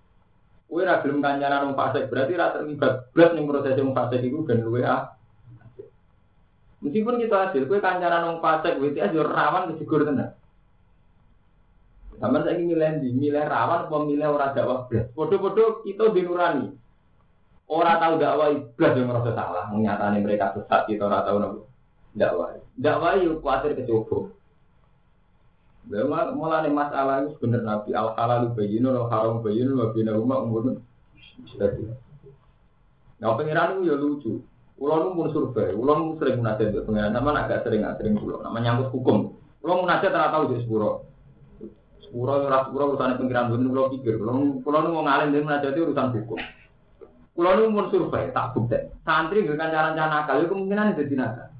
Kue 0.69 0.83
ragilem 0.89 1.21
kancanan 1.21 1.69
wong 1.69 1.77
fasik 1.77 2.09
berarti 2.09 2.33
ora 2.33 2.57
terlibat 2.57 3.13
plus 3.13 3.31
ning 3.37 3.45
proses 3.45 3.77
wong 3.77 3.93
fasik 3.93 4.25
itu 4.25 4.41
ben 4.47 4.65
luwe 4.65 4.89
ah. 4.89 5.18
Meskipun 6.79 7.19
kita 7.19 7.51
hasil, 7.51 7.67
kue 7.67 7.83
kancanan 7.83 8.31
wong 8.31 8.39
fasik 8.39 8.79
WTS 8.79 9.11
yo 9.11 9.27
rawan 9.27 9.75
kejegur. 9.75 10.07
Sampai 12.19 12.43
saya 12.43 12.59
ingin 12.59 12.75
milih 12.75 12.93
di 12.99 13.09
milih 13.15 13.47
rawan, 13.47 13.87
apa 13.87 13.97
milih 14.03 14.27
orang 14.27 14.55
dakwah 14.55 14.87
belas. 14.91 15.07
Bodoh-bodoh 15.15 15.87
kita 15.87 16.11
dinurani. 16.11 16.75
Orang 17.71 17.99
tahu 17.99 18.15
dakwah 18.19 18.55
belas 18.75 18.93
yang 18.95 19.07
merasa 19.11 19.31
salah, 19.35 19.65
menyatakan 19.71 20.23
mereka 20.23 20.55
sesat 20.55 20.87
kita 20.87 21.07
orang 21.07 21.23
tahu 21.27 21.37
nopo 21.39 21.61
dakwah. 22.19 22.59
Dakwah 22.75 23.19
yuk 23.23 23.43
khawatir 23.43 23.79
kecoba. 23.79 24.35
Memang 25.89 26.37
mulai 26.37 26.69
masalah 26.69 27.25
itu 27.25 27.39
sebenarnya 27.41 27.65
Nabi 27.65 27.91
al 27.97 28.13
halal 28.13 28.53
bayinun 28.53 28.93
al 28.93 29.09
haram 29.09 29.41
bayinun 29.41 29.79
wa 29.79 29.89
bina 29.97 30.13
umma 30.13 30.45
umurun 30.45 30.85
Nah 33.19 33.35
pengiran 33.35 33.81
itu 33.81 33.89
ya 33.89 33.97
lucu. 33.97 34.33
Kulo 34.79 34.95
nu 35.03 35.09
pun 35.19 35.29
survei, 35.35 35.75
kulo 35.75 35.93
nu 35.99 36.15
sering 36.23 36.39
munajat 36.39 36.71
ke 36.71 36.87
pengiran, 36.87 37.11
sama 37.11 37.35
agak 37.35 37.67
sering 37.67 37.83
nggak 37.83 37.99
sering 37.99 38.15
kulo. 38.15 38.39
Nama 38.47 38.59
nyangkut 38.63 38.95
hukum. 38.95 39.35
Kulo 39.59 39.83
munajat 39.83 40.15
tak 40.15 40.31
tahu 40.31 40.55
di 40.55 40.63
sepuro. 40.63 41.03
Sepuro 41.99 42.47
ora 42.47 42.63
sepuro 42.63 42.95
urusan 42.95 43.19
pengiran 43.19 43.51
belum 43.51 43.75
kulo 43.75 43.83
pikir. 43.99 44.23
Kulo 44.23 44.63
kulo 44.63 44.79
nu 44.87 45.03
ngalim 45.03 45.35
dari 45.35 45.43
munajat 45.43 45.75
itu 45.75 45.83
urusan 45.83 46.15
hukum. 46.15 46.39
Kulo 47.35 47.51
nu 47.59 47.75
pun 47.75 47.87
survei, 47.91 48.31
tak 48.31 48.55
bukti. 48.55 48.79
Santri 49.03 49.43
gak 49.51 49.59
kancaran 49.59 49.99
cara 49.99 50.07
nakal, 50.07 50.47
itu 50.47 50.51
kemungkinan 50.55 50.95
itu 50.95 51.19
nakal. 51.19 51.51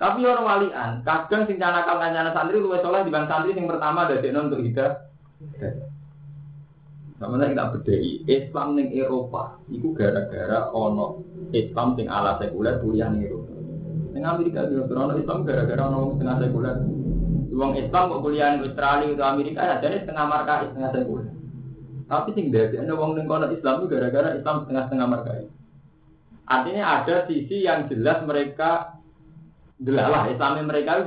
Tapi 0.00 0.24
orang 0.24 0.48
walian, 0.48 0.90
kadang 1.04 1.44
sing 1.44 1.60
nakal 1.60 2.00
kancaran 2.00 2.32
santri 2.32 2.56
luwes 2.56 2.80
soleh 2.80 3.04
di 3.04 3.12
santri 3.12 3.52
sing 3.52 3.68
pertama 3.68 4.08
ada 4.08 4.16
untuk 4.16 4.64
hidup. 4.64 5.12
Sama 7.20 7.36
kita 7.36 7.76
bedai, 7.76 8.24
Islam 8.24 8.80
ning 8.80 8.96
Eropa, 8.96 9.60
itu 9.68 9.92
gara-gara 9.92 10.72
ono 10.72 11.20
Islam 11.52 11.92
sing 11.92 12.08
ala 12.08 12.40
sekuler 12.40 12.80
kuliah 12.80 13.12
ning 13.12 13.28
Eropa. 13.28 13.52
Ning 14.16 14.24
Amerika 14.24 14.64
juga 14.64 14.88
ono 14.88 15.20
Islam 15.20 15.44
gara-gara 15.44 15.84
ono 15.84 16.16
setengah 16.16 16.36
sekuler. 16.40 16.76
Uang 17.52 17.76
Islam 17.76 18.08
kok 18.08 18.22
kuliah 18.24 18.56
ning 18.56 18.64
Australia 18.64 19.12
atau 19.12 19.26
Amerika 19.36 19.60
ya 19.60 19.74
jadi 19.84 19.96
setengah 20.00 20.26
marka 20.32 20.64
setengah 20.72 20.90
sekuler. 20.96 21.28
Tapi 22.08 22.28
sing 22.32 22.46
dadi 22.48 22.74
ana 22.80 22.92
wong 22.96 23.12
ning 23.12 23.28
kono 23.28 23.46
Islam 23.52 23.84
gara-gara 23.84 24.28
Islam 24.32 24.56
setengah-setengah 24.64 25.08
marka. 25.12 25.30
Artinya 26.48 26.84
ada 27.04 27.28
sisi 27.28 27.68
yang 27.68 27.84
jelas 27.92 28.24
mereka 28.24 28.96
delalah 29.76 30.24
Islamnya 30.32 30.64
mereka 30.64 31.04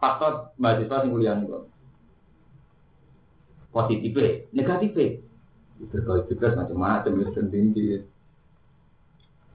faktor 0.00 0.56
mahasiswa 0.56 1.04
sing 1.04 1.12
kuliah 1.12 1.36
ning 1.36 1.52
Positif, 3.70 4.50
negatif 4.50 5.29
berkali 5.88 6.28
juga 6.28 6.52
macam-macam 6.52 7.12
ya 7.24 7.28
sendiri. 7.32 8.04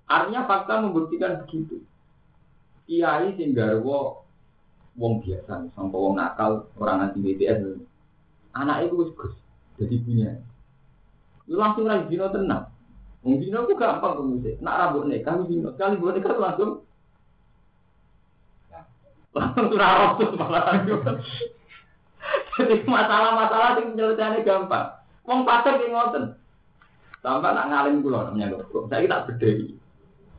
Artinya 0.10 0.50
fakta 0.50 0.82
membuktikan 0.82 1.46
begitu. 1.46 1.82
Kiai 2.86 3.34
sing 3.38 3.54
garwo 3.54 4.26
wong 4.98 5.22
biasa, 5.22 5.70
sampai 5.74 5.98
wong 5.98 6.16
nakal, 6.18 6.70
orang 6.78 7.10
anti 7.10 7.22
BTS. 7.22 7.82
Anak 8.56 8.88
itu 8.88 9.14
gus 9.14 9.34
jadi 9.76 9.96
punya. 10.02 10.32
Lu 11.46 11.60
langsung 11.60 11.86
lagi 11.86 12.10
dino 12.10 12.32
tenang. 12.32 12.72
Wong 13.26 13.42
aku 13.42 13.74
gampang 13.76 14.22
musik. 14.22 14.62
Nak 14.62 14.78
rambut 14.78 15.10
nikah 15.10 15.42
dino, 15.46 15.74
kali 15.76 15.98
buat 15.98 16.16
nikah 16.16 16.38
langsung 16.38 16.86
langsung 19.36 19.68
surah 19.68 20.16
tuh 20.16 20.32
malah 20.40 20.80
Jadi 22.56 22.88
masalah-masalah 22.88 23.84
yang 23.84 23.92
penyelesaiannya 23.94 24.48
gampang. 24.48 24.88
Wong 25.26 25.42
pasar 25.42 25.82
ki 25.82 25.90
ngoten. 25.90 26.38
Sampai 27.26 27.58
nak 27.58 27.68
ngalim 27.74 28.06
kula 28.06 28.30
namanya 28.30 28.54
kok. 28.70 28.86
Saya 28.86 29.10
tak 29.10 29.34
bedhei. 29.34 29.74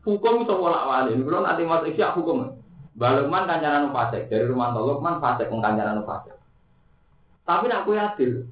Hukum 0.07 0.47
itu 0.47 0.55
bolak 0.55 0.87
wali. 0.87 1.19
Kula 1.19 1.43
nanti 1.43 1.67
masuk 1.67 1.91
siap 1.99 2.15
hukum. 2.15 2.55
Balukman 2.97 3.45
kancaran 3.45 3.93
fasik 3.93 4.33
dari 4.33 4.49
rumah 4.49 4.73
Lukman 4.73 5.21
fasik 5.21 5.53
wong 5.53 5.61
kancaran 5.61 6.01
fasik. 6.07 6.33
Tapi 7.45 7.69
nak 7.69 7.85
kuwi 7.85 7.99
adil. 7.99 8.47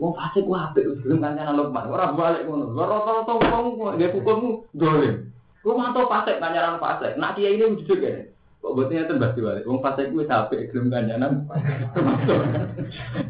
Wong 0.00 0.16
fasik 0.16 0.46
ku 0.46 0.54
apik 0.54 0.86
belum 1.02 1.18
kancaran 1.20 1.58
Lukman. 1.58 1.90
Ora 1.90 2.14
balik 2.14 2.46
ngono. 2.46 2.72
Rata-rata 2.72 3.32
wong 3.36 3.98
nggih 3.98 4.14
hukummu 4.14 4.50
dolim. 4.78 5.28
Rumah 5.66 5.90
to 5.90 6.06
fasik 6.06 6.38
kancaran 6.38 6.78
fasik. 6.78 7.18
Nak 7.18 7.34
kiai 7.34 7.58
ini 7.58 7.82
jujur 7.82 7.98
kene. 7.98 8.30
Kok 8.62 8.78
botnya 8.78 9.04
itu 9.04 9.18
mbak 9.18 9.34
diwali. 9.34 9.66
Wong 9.66 9.82
fasik 9.82 10.14
ku 10.14 10.22
sampai 10.22 10.70
belum 10.70 10.86
kancaran. 10.86 11.32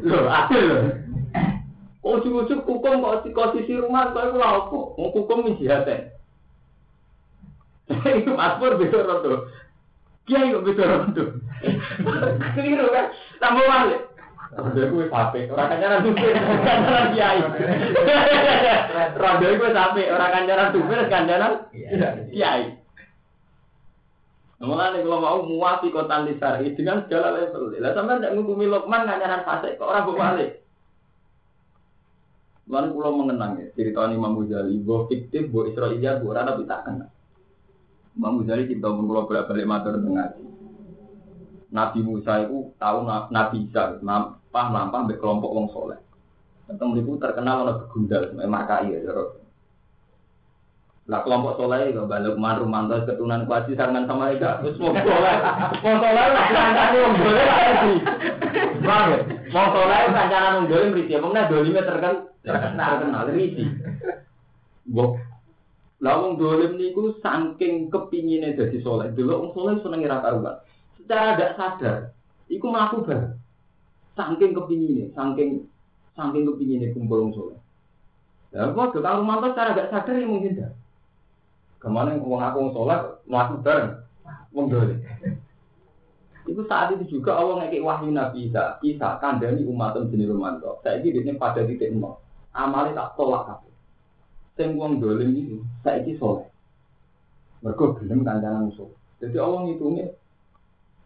Lho, 0.05 0.19
adil. 0.29 0.69
Ujuk-ujuk 2.03 2.67
hukum 2.67 2.99
kok 2.99 3.31
posisi 3.31 3.79
rumah 3.79 4.11
kok 4.11 4.27
iku 4.27 4.35
lha 4.35 4.49
opo? 4.59 4.79
Wong 4.99 5.09
hukum 5.15 5.47
iki 5.47 5.63
jihate. 5.63 6.11
Iku 8.19 8.35
paspor 8.35 8.75
beda 8.75 9.07
rondo. 9.07 9.47
Kiai 10.27 10.51
kok 10.51 10.67
beda 10.67 10.83
rondo. 10.83 11.23
Keliru 12.59 12.91
kan? 12.91 13.07
Tambah 13.39 13.63
balik. 13.63 14.01
Rondo 14.53 14.79
iku 14.83 14.95
wis 15.01 15.15
apik, 15.15 15.49
ora 15.49 15.65
kancaran 15.71 16.03
dupir, 16.05 16.35
kancaran 16.37 17.07
kiai. 17.15 17.39
Rondo 19.23 19.45
iku 19.49 19.63
wis 19.65 19.79
apik, 19.79 20.07
ora 20.11 20.27
kancaran 20.27 20.73
dupir, 20.75 20.99
kancaran 21.07 21.53
kiai. 22.29 22.63
Mulane 24.63 25.03
kalau 25.03 25.19
mau 25.19 25.39
muafi 25.43 25.91
kota 25.91 26.23
lisari 26.23 26.71
dengan 26.75 27.03
segala 27.03 27.35
level. 27.35 27.75
Lah 27.79 27.91
sampean 27.95 28.23
ndak 28.23 28.31
ngukumi 28.35 28.67
Lokman 28.67 29.07
kancaran 29.07 29.43
fase 29.43 29.75
kok 29.75 29.87
ora 29.87 30.07
balik. 30.07 30.62
Lalu 32.63 32.95
pulau 32.95 33.11
mengenang 33.19 33.59
ya, 33.59 33.67
cerita 33.75 34.07
Imam 34.07 34.39
Ghazali, 34.39 34.79
gue 34.79 34.99
fiktif, 35.11 35.51
gue 35.51 35.75
Israelia, 35.75 36.15
gue 36.23 36.31
rada 36.31 36.55
tapi 36.55 36.63
tak 36.63 36.87
kenal. 36.87 37.11
Imam 38.15 38.39
Ghazali 38.39 38.71
cerita 38.71 38.87
pun 38.87 39.03
pulau 39.03 39.27
balik 39.27 39.51
balik 39.51 39.67
matur 39.67 39.99
dengan 39.99 40.31
Nabi 41.73 41.99
Musa 42.05 42.45
itu 42.47 42.71
tahu 42.79 42.97
Nabi 43.07 43.67
Isa, 43.67 43.99
nampah 43.99 44.65
nampah 44.71 45.09
be 45.09 45.19
kelompok 45.19 45.51
wong 45.51 45.67
soleh. 45.75 45.99
Tentang 46.63 46.95
itu 46.95 47.19
terkenal 47.19 47.67
oleh 47.67 47.75
begundal, 47.83 48.31
memang 48.31 48.63
kaya 48.63 48.95
ya. 49.03 49.11
Lah 51.11 51.19
kelompok 51.27 51.59
soleh 51.59 51.91
itu 51.91 51.99
balik 52.07 52.39
man 52.39 52.63
rumanto 52.63 52.95
keturunan 53.03 53.43
kuasi 53.43 53.75
sarangan 53.75 54.07
sama 54.07 54.31
mereka. 54.31 54.63
Terus 54.63 54.79
mau 54.79 54.95
soleh, 54.95 55.35
mau 55.83 55.95
soleh 55.99 56.25
lah 56.31 56.45
kancane 56.47 56.97
wong 57.03 57.15
soleh 57.19 57.43
lagi. 57.43 57.93
Bang, 58.79 59.07
mau 59.51 59.67
soleh 59.75 59.99
kancane 60.15 60.47
wong 60.55 60.65
soleh 60.71 60.87
berisi. 60.95 61.19
Mengna 61.19 61.51
dolime 61.51 61.81
terkenal 61.83 62.15
terkenal 62.23 62.32
terkenal 62.43 63.31
risi. 63.31 63.65
Bok. 64.83 65.15
Lah 66.03 66.19
wong 66.19 66.35
dolim 66.35 66.75
niku 66.75 67.15
saking 67.23 67.87
kepingine 67.87 68.59
dadi 68.59 68.83
soleh. 68.83 69.15
Dulu 69.15 69.31
wong 69.31 69.51
soleh 69.55 69.79
seneng 69.79 70.03
ora 70.03 70.19
karuan. 70.19 70.55
Secara 70.99 71.39
tidak 71.39 71.55
sadar, 71.55 71.97
iku 72.51 72.67
mlaku 72.67 73.07
bar. 73.07 73.39
Saking 74.19 74.51
kepingine, 74.51 75.15
saking 75.15 75.63
saking 76.19 76.43
kepingine 76.43 76.91
kumpul 76.91 77.23
wong 77.23 77.31
soleh. 77.31 77.59
Ya 78.51 78.67
kok 78.69 78.93
kalau 78.99 79.23
mantu 79.23 79.55
secara 79.55 79.73
gak 79.73 79.89
sadar 79.95 80.19
ya 80.19 80.27
mungkin 80.27 80.59
dah. 80.59 80.71
Ke 81.79 81.87
mana 81.87 82.19
wong 82.19 82.43
aku 82.43 82.57
wong 82.67 82.71
soleh 82.75 82.99
mlaku 83.23 83.63
bareng 83.63 84.03
wong 84.51 84.67
dolim. 84.67 84.99
Itu 86.43 86.67
saat 86.67 86.91
itu 86.91 87.07
juga 87.07 87.39
Allah 87.39 87.63
ngekik 87.63 87.79
wahyu 87.79 88.11
Nabi 88.11 88.51
Isa, 88.51 88.75
Isa 88.83 89.15
kandani 89.23 89.63
umat 89.63 89.95
jenis 90.11 90.27
romanto. 90.27 90.83
Saya 90.83 90.99
ini 90.99 91.39
pada 91.39 91.63
titik 91.63 91.95
nol 91.95 92.22
amale 92.53 92.93
tak 92.93 93.17
tolak 93.17 93.49
kabeh. 93.49 93.73
Sing 94.53 94.77
wong 94.77 95.01
dolim 95.01 95.33
iki 95.33 95.57
saiki 95.81 96.13
soleh. 96.21 96.45
Mergo 97.65 97.97
gelem 97.97 98.21
kancanan 98.21 98.69
musuh. 98.69 98.89
Jadi 99.17 99.37
Allah 99.41 99.65
ngitungnya 99.65 100.05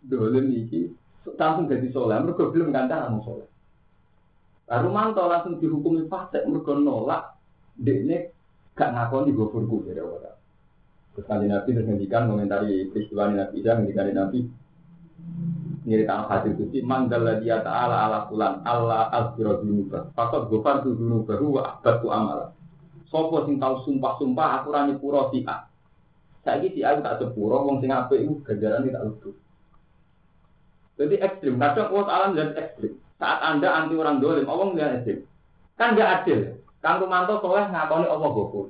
dolim 0.03 0.51
iki 0.51 0.91
langsung 1.39 1.71
jadi 1.71 1.87
soleh. 1.95 2.19
Mergo 2.19 2.51
gelem 2.51 2.75
kancanan 2.75 3.17
musuh. 3.17 3.47
Lalu 4.67 4.87
manto 4.91 5.23
langsung 5.23 5.63
dihukumi 5.63 6.11
fasik 6.11 6.43
mergo 6.43 6.75
nolak 6.75 7.39
dekne 7.79 8.35
gak 8.75 8.91
ngakoni 8.91 9.31
gofurku 9.31 9.87
dari 9.87 10.03
Allah. 10.03 10.35
Terus 11.15 11.25
kali 11.25 11.49
Nabi 11.49 11.69
terus 11.73 11.87
ngendikan 11.87 12.29
komentari 12.29 12.93
peristiwa 12.93 13.31
Nabi 13.31 13.57
Isa 13.57 13.73
ngendikan 13.73 14.13
Nabi 14.13 14.39
nyeritakan 15.87 16.27
hadis 16.27 16.53
itu 16.59 16.83
manggal 16.83 17.39
dia 17.39 17.63
ta'ala 17.63 18.11
ala 18.11 18.19
fulan 18.27 18.59
Allah 18.67 19.07
azbiro 19.15 19.63
dunubah 19.63 20.11
fakot 20.11 20.51
gofar 20.51 20.83
tu 20.83 20.91
dunubah 20.93 21.39
wa 21.39 21.61
abadu 21.79 22.07
amala. 22.11 22.51
Sopo 23.07 23.47
sing 23.47 23.55
tau 23.55 23.79
sumpah-sumpah 23.87 24.47
aku 24.61 24.67
rani 24.75 24.99
puro 24.99 25.31
si 25.31 25.47
A 25.47 25.63
saya 26.43 26.67
si 26.67 26.83
A 26.83 26.99
tak 26.99 27.23
sepuro 27.23 27.63
wong 27.63 27.79
sing 27.79 27.87
apik 27.87 28.19
itu 28.19 28.43
ganjaran 28.43 28.83
tidak 28.83 29.03
lucu 29.07 29.31
jadi 30.97 31.15
ekstrim. 31.21 31.61
Kadang 31.61 31.93
Allah 31.93 32.05
alam 32.09 32.31
dan 32.33 32.57
ekstrim. 32.57 32.97
Saat 33.21 33.39
anda 33.45 33.69
anti 33.69 33.93
orang 33.93 34.17
dolim 34.17 34.49
Allah 34.49 34.65
nggak 34.73 34.89
ekstrim. 35.01 35.19
Kan 35.77 35.93
nggak 35.93 36.09
adil. 36.21 36.39
Kang 36.81 37.01
Rumanto 37.01 37.37
soleh 37.41 37.69
ngakoni 37.69 38.05
Allah 38.09 38.29
gofur. 38.33 38.65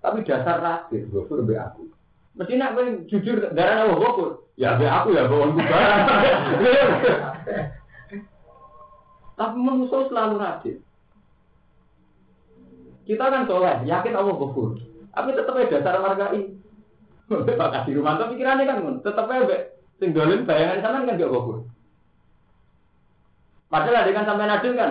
Tapi 0.00 0.24
dasar 0.24 0.56
rakyat 0.64 1.12
gofur 1.12 1.44
be 1.44 1.60
aku 1.60 1.84
Mesti 2.38 2.54
nak 2.56 2.78
jujur 3.10 3.50
darah 3.52 3.86
Allah 3.86 3.98
gofur 3.98 4.46
Ya 4.60 4.76
be 4.76 4.84
aku 4.84 5.16
ya 5.16 5.24
bawa 5.24 5.56
barang. 5.56 5.98
Tapi 9.40 9.56
manusia 9.56 10.04
selalu 10.04 10.36
rajin. 10.36 10.76
Kita 13.08 13.24
kan 13.32 13.48
soleh, 13.48 13.88
yakin 13.88 14.12
Allah 14.12 14.36
gofur. 14.36 14.76
Tapi 15.16 15.32
tetap 15.32 15.56
dasar 15.56 15.96
marga 16.04 16.36
ini. 16.36 16.60
Pak 17.32 17.70
kasih 17.72 17.96
rumah 17.96 18.20
tuh 18.20 18.36
pikirannya 18.36 18.68
kan, 18.68 19.00
tetap 19.00 19.30
aja 19.32 19.72
sing 19.96 20.12
dolim 20.12 20.44
bayangan 20.44 20.84
sama 20.84 21.08
kan 21.08 21.16
gak 21.16 21.32
gofur. 21.32 21.64
Padahal 23.72 24.02
ada 24.02 24.10
kan 24.12 24.26
sampai 24.28 24.44
nadil 24.50 24.72
kan, 24.76 24.90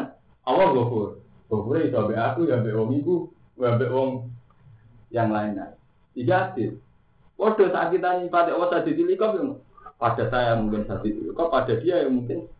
Allah 0.50 0.68
gofur. 0.74 1.22
Gofur 1.46 1.78
itu 1.78 1.94
be 1.94 2.16
aku 2.18 2.50
ya 2.50 2.58
be 2.58 2.74
wong 2.74 2.90
iku, 2.98 3.30
ya 3.62 3.78
be 3.78 3.86
wong 3.86 4.34
yang 5.14 5.30
lain-lain. 5.30 5.78
Tiga 6.18 6.50
adil. 6.50 6.82
Waduh 7.40 7.72
saat 7.72 7.96
kita 7.96 8.20
nyipati 8.20 8.52
Allah 8.52 8.68
saja 8.68 8.92
di 8.92 9.16
kok 9.16 9.64
pada 9.96 10.28
saya 10.28 10.60
mungkin 10.60 10.84
saat 10.84 11.08
itu, 11.08 11.32
kok 11.32 11.48
pada 11.48 11.72
dia 11.80 12.04
yang 12.04 12.20
mungkin 12.20 12.52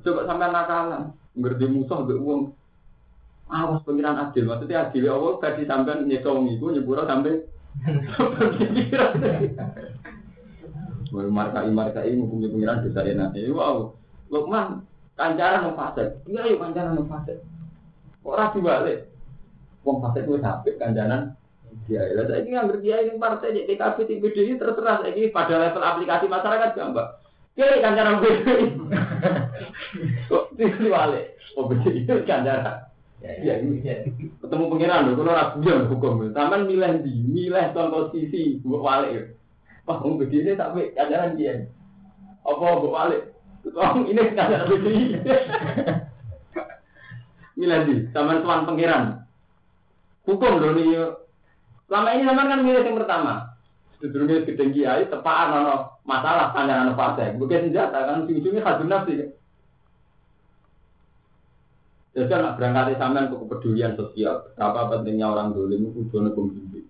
coba 0.00 0.24
sampai 0.24 0.48
nakalan, 0.48 1.12
ngerti 1.36 1.66
musuh 1.68 2.08
be 2.08 2.16
uang. 2.16 2.56
Awas 3.48 3.80
pengiran 3.84 4.20
adil, 4.20 4.44
maksudnya 4.44 4.88
adil 4.88 5.08
ya 5.08 5.16
Allah 5.16 5.40
versi 5.40 5.64
sampai 5.64 6.04
nyekong 6.04 6.52
itu 6.52 6.68
nyepura 6.68 7.08
sampai 7.08 7.40
Baru 11.08 11.32
markai 11.32 11.72
markai 11.72 12.12
ngukumi 12.12 12.52
pengiran 12.52 12.84
desa 12.84 13.00
enak. 13.00 13.32
Wow, 13.48 13.96
Lukman 14.28 14.84
kancaran 15.16 15.72
fase. 15.72 16.20
Iya 16.28 16.52
yuk 16.52 16.60
kancaran 16.60 17.00
nang 17.00 17.08
fase. 17.08 17.40
Ora 18.20 18.52
dibalik. 18.52 19.08
Wong 19.88 20.04
fase 20.04 20.20
kuwi 20.28 20.44
sampe 20.44 20.76
kancanan 20.76 21.37
dia 21.88 22.04
lah 22.12 22.28
ini 22.36 22.52
ngambil 22.52 22.76
dia 22.84 23.00
ini 23.00 23.16
partai 23.16 23.56
di 23.56 23.64
TKP 23.64 23.96
di 24.04 24.20
PDI 24.20 24.60
terserah 24.60 25.00
saya 25.00 25.16
ini 25.16 25.32
pada 25.32 25.56
level 25.56 25.80
aplikasi 25.80 26.28
masyarakat 26.28 26.70
gampang. 26.76 27.10
Kiri 27.56 27.80
kancaran 27.80 28.20
PDI. 28.20 28.66
Kok 30.30 30.44
dibalik? 30.54 31.34
Oh 31.56 31.64
PDI 31.66 32.04
itu 32.04 32.14
kancaran. 32.28 32.88
Ya, 33.18 33.58
ini 33.58 33.82
ketemu 34.38 34.64
pengiran 34.70 35.10
loh, 35.10 35.18
kalau 35.18 35.34
ragu 35.34 35.58
yang 35.66 35.90
hukum. 35.90 36.30
Taman 36.30 36.70
milih 36.70 37.02
di, 37.02 37.10
milih 37.26 37.74
contoh 37.74 38.14
sisi, 38.14 38.62
buat 38.62 38.78
balik. 38.86 39.34
Wah, 39.90 39.98
mau 39.98 40.14
begini 40.14 40.54
tapi 40.54 40.94
kancaran 40.94 41.34
dia. 41.34 41.66
Apa 42.46 42.78
buat 42.78 42.94
balik? 42.94 43.22
Wong 43.74 44.06
ini 44.06 44.22
kancaran 44.38 44.70
begini. 44.70 45.18
milih 47.58 47.80
di, 47.90 47.94
taman 48.14 48.46
tuan 48.46 48.70
pengiran. 48.70 49.26
Hukum 50.22 50.62
loh 50.62 50.78
nih. 50.78 51.27
Selama 51.88 52.08
ini 52.12 52.28
taman 52.28 52.46
kan 52.52 52.60
milih 52.60 52.84
yang 52.84 53.00
pertama. 53.00 53.34
Sedurungnya 53.98 54.46
gedeng 54.46 54.70
kiai, 54.76 55.08
tepaan 55.10 55.48
ono 55.58 55.98
masalah 56.04 56.54
kancaran 56.54 56.94
partai. 56.94 57.34
Bukan 57.34 57.72
senjata 57.72 57.98
kan, 58.06 58.28
ujung-ujungnya 58.28 58.62
khadun 58.62 58.92
nafsi. 58.92 59.14
Jadi 62.14 62.32
anak 62.34 62.58
berangkat 62.60 62.98
sampean 62.98 63.30
ke 63.30 63.36
kepedulian 63.40 63.92
sosial. 63.96 64.46
Betapa 64.52 64.90
pentingnya 64.90 65.26
orang 65.32 65.54
dolim 65.54 65.90
itu 65.90 66.06
kudono 66.06 66.30
pembimbing. 66.34 66.86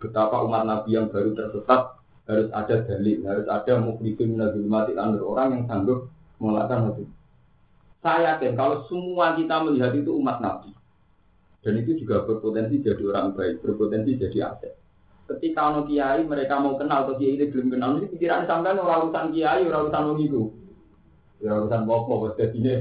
Betapa 0.00 0.42
umat 0.46 0.62
Nabi 0.64 0.94
yang 0.94 1.12
baru 1.12 1.36
tersesat 1.36 2.00
harus 2.30 2.48
ada 2.54 2.76
dalil, 2.86 3.18
harus 3.26 3.46
ada 3.50 3.72
mukhlifin 3.82 4.38
nabi 4.38 4.62
mati 4.62 4.94
orang 4.94 5.48
yang 5.50 5.62
sanggup 5.66 6.06
melakukan 6.38 6.94
itu. 6.94 7.04
Saya 8.00 8.38
yakin 8.38 8.54
kalau 8.56 8.86
semua 8.86 9.36
kita 9.36 9.60
melihat 9.60 9.92
itu 9.92 10.14
umat 10.16 10.40
Nabi. 10.40 10.72
Dan 11.60 11.76
itu 11.76 11.92
juga 12.00 12.24
berpotensi 12.24 12.80
jadi 12.80 13.02
orang 13.12 13.36
baik, 13.36 13.60
berpotensi 13.60 14.16
jadi 14.16 14.48
aset. 14.48 14.72
Ketika 15.28 15.70
ono 15.70 15.86
kiai 15.86 16.24
mereka 16.26 16.58
mau 16.58 16.74
kenal 16.74 17.06
atau 17.06 17.14
kiai 17.20 17.36
ini 17.36 17.52
belum 17.52 17.76
kenal, 17.76 18.00
ini 18.00 18.10
pikiran 18.10 18.48
sampean 18.48 18.80
orang 18.80 19.12
urusan 19.12 19.30
kiai, 19.30 19.62
orang 19.68 19.86
urusan 19.86 20.06
wong 20.08 20.18
itu. 20.24 20.42
Ya 21.44 21.56
urusan 21.60 21.84
bopo, 21.84 22.32
jadi 22.34 22.56
ini 22.56 22.74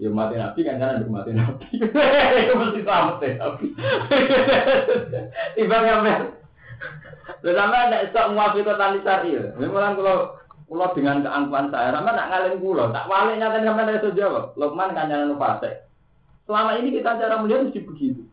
Ya 0.00 0.08
mati 0.08 0.40
nabi 0.40 0.64
kan 0.64 0.80
jangan 0.80 1.04
mati 1.12 1.36
nabi. 1.36 1.76
Itu 1.76 2.54
mesti 2.60 2.80
deh 2.80 3.32
nabi. 3.40 3.66
Tiba 5.52 5.76
ngamen. 5.76 6.20
Lalu 7.44 7.52
sama 7.52 7.76
ada 7.84 7.96
esok 8.08 8.32
muafi 8.32 8.64
kota 8.64 8.96
nisari. 8.96 9.36
Memang 9.60 10.00
kalau 10.00 10.40
kalau 10.64 10.88
dengan 10.96 11.20
keangkuhan 11.20 11.68
saya, 11.68 11.92
sama 11.92 12.16
nak 12.16 12.28
ngalahin 12.32 12.62
pulau, 12.64 12.88
tak 12.94 13.12
walik 13.12 13.36
nyata 13.36 13.60
sama 13.60 13.84
dari 13.84 14.00
sejawab. 14.00 14.56
Lokman 14.56 14.96
kan 14.96 15.12
jangan 15.12 15.36
lupa 15.36 15.60
Selama 16.50 16.82
ini 16.82 16.98
kita 16.98 17.14
cara 17.14 17.38
melihat 17.38 17.70
mesti 17.70 17.78
begitu. 17.86 18.26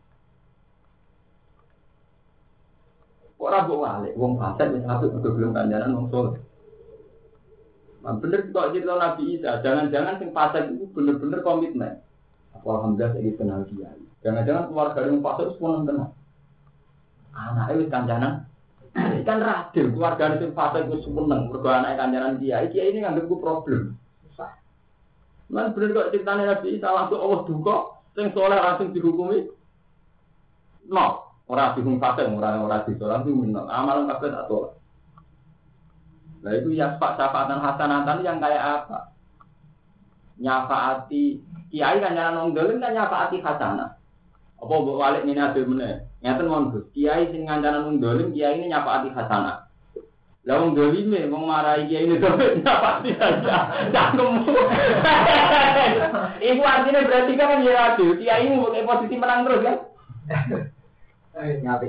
Kok 3.38 3.46
rabu 3.46 3.78
walik, 3.78 4.18
wong 4.18 4.34
fasik 4.42 4.74
wis 4.74 4.82
apik 4.82 5.14
belum 5.22 5.54
kanjaran 5.54 5.94
wong 5.94 6.10
soleh. 6.10 6.42
Nah, 8.02 8.18
bener 8.18 8.50
kok 8.50 8.74
cerita 8.74 8.98
Nabi 8.98 9.38
Isa, 9.38 9.62
jangan-jangan 9.62 10.18
sing 10.18 10.34
fasik 10.34 10.66
itu 10.66 10.90
bener-bener 10.90 11.46
komitmen. 11.46 12.02
Apa 12.58 12.66
alhamdulillah 12.66 13.14
saya 13.14 13.30
kenal 13.38 13.62
dia. 13.70 13.86
Jangan-jangan 14.26 14.66
keluarga 14.66 14.98
yang 15.06 15.22
fasik 15.22 15.46
itu 15.54 15.62
kenal. 15.62 16.10
Anaknya 17.38 17.78
wis 17.78 17.86
kancanan. 17.94 18.32
Kan 19.22 19.38
radil 19.46 19.86
keluarga 19.94 20.42
yang 20.42 20.58
fasik 20.58 20.90
itu 20.90 21.06
seneng 21.06 21.54
mergo 21.54 21.70
anake 21.70 21.94
kancanan 22.02 22.42
dia. 22.42 22.66
Iki 22.66 22.82
ini 22.82 22.98
nganggep 23.06 23.30
ku 23.30 23.38
problem. 23.38 23.94
Nah, 25.54 25.70
bener 25.70 25.94
kok 25.94 26.10
ceritanya 26.10 26.58
Nabi 26.58 26.74
Isa 26.74 26.90
langsung 26.90 27.22
Allah 27.22 27.46
duka, 27.46 27.97
sing 28.16 28.32
soleh 28.32 28.58
langsung 28.58 28.92
dihukumi. 28.92 29.48
No, 30.88 31.36
orang 31.48 31.76
dihukum 31.76 32.00
fasik, 32.00 32.28
orang 32.28 32.64
orang 32.64 32.84
disoleh 32.88 33.20
itu 33.20 33.30
menang. 33.32 33.68
Amalan 33.68 34.08
kabeh 34.08 34.32
tak 34.32 34.46
tolak. 34.48 34.72
Nah 36.38 36.52
itu 36.54 36.72
ya 36.72 36.96
pak 36.96 37.18
syafaatan 37.18 37.60
hasanatan 37.60 38.24
yang 38.24 38.38
kayak 38.38 38.62
apa? 38.62 38.98
Nyafaati 40.38 41.42
kiai 41.68 41.98
kan 41.98 42.14
jangan 42.14 42.34
nonggelin 42.46 42.80
kan 42.80 42.94
nyafaati 42.94 43.42
hasanah. 43.42 43.98
Apa 44.58 44.74
buat 44.74 44.96
walik 44.98 45.22
ini 45.26 45.38
ada 45.38 45.60
mana? 45.62 46.02
Nyata 46.18 46.42
mon 46.42 46.74
Kiai 46.90 47.30
sing 47.30 47.46
ngancanan 47.46 47.86
nonggelin 47.86 48.34
kiai 48.34 48.58
ini 48.58 48.70
nyafaati 48.70 49.12
hasanah. 49.12 49.67
Lah 50.48 50.64
wong 50.64 50.72
dolime 50.72 51.28
wong 51.28 51.44
marahi 51.44 51.84
kiai 51.92 52.08
ini 52.08 52.16
tuh 52.16 52.32
nyafaati 52.64 53.12
hasanah. 53.20 53.92
Cangkem. 53.92 54.48
Iku 56.40 56.62
artinya 56.64 57.04
berarti 57.04 57.32
kan 57.36 57.60
ya 57.60 57.92
adil. 57.92 58.16
Kiai 58.16 58.48
ini 58.48 58.56
pakai 58.56 58.88
posisi 58.88 59.20
menang 59.20 59.44
terus 59.44 59.60
kan? 59.60 59.76
Ngapi. 61.36 61.88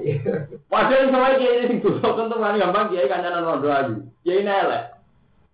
Padahal 0.67 1.07
sama 1.07 1.39
kiai 1.39 1.55
ini 1.55 1.71
sing 1.71 1.79
dosa 1.79 2.19
tentu 2.19 2.35
kan 2.35 2.59
gampang 2.59 2.91
kiai 2.91 3.07
kancanan 3.07 3.47
rondo 3.47 3.71
ayu. 3.71 3.95
Kiai 4.27 4.43
ini 4.43 4.51
elek. 4.51 4.83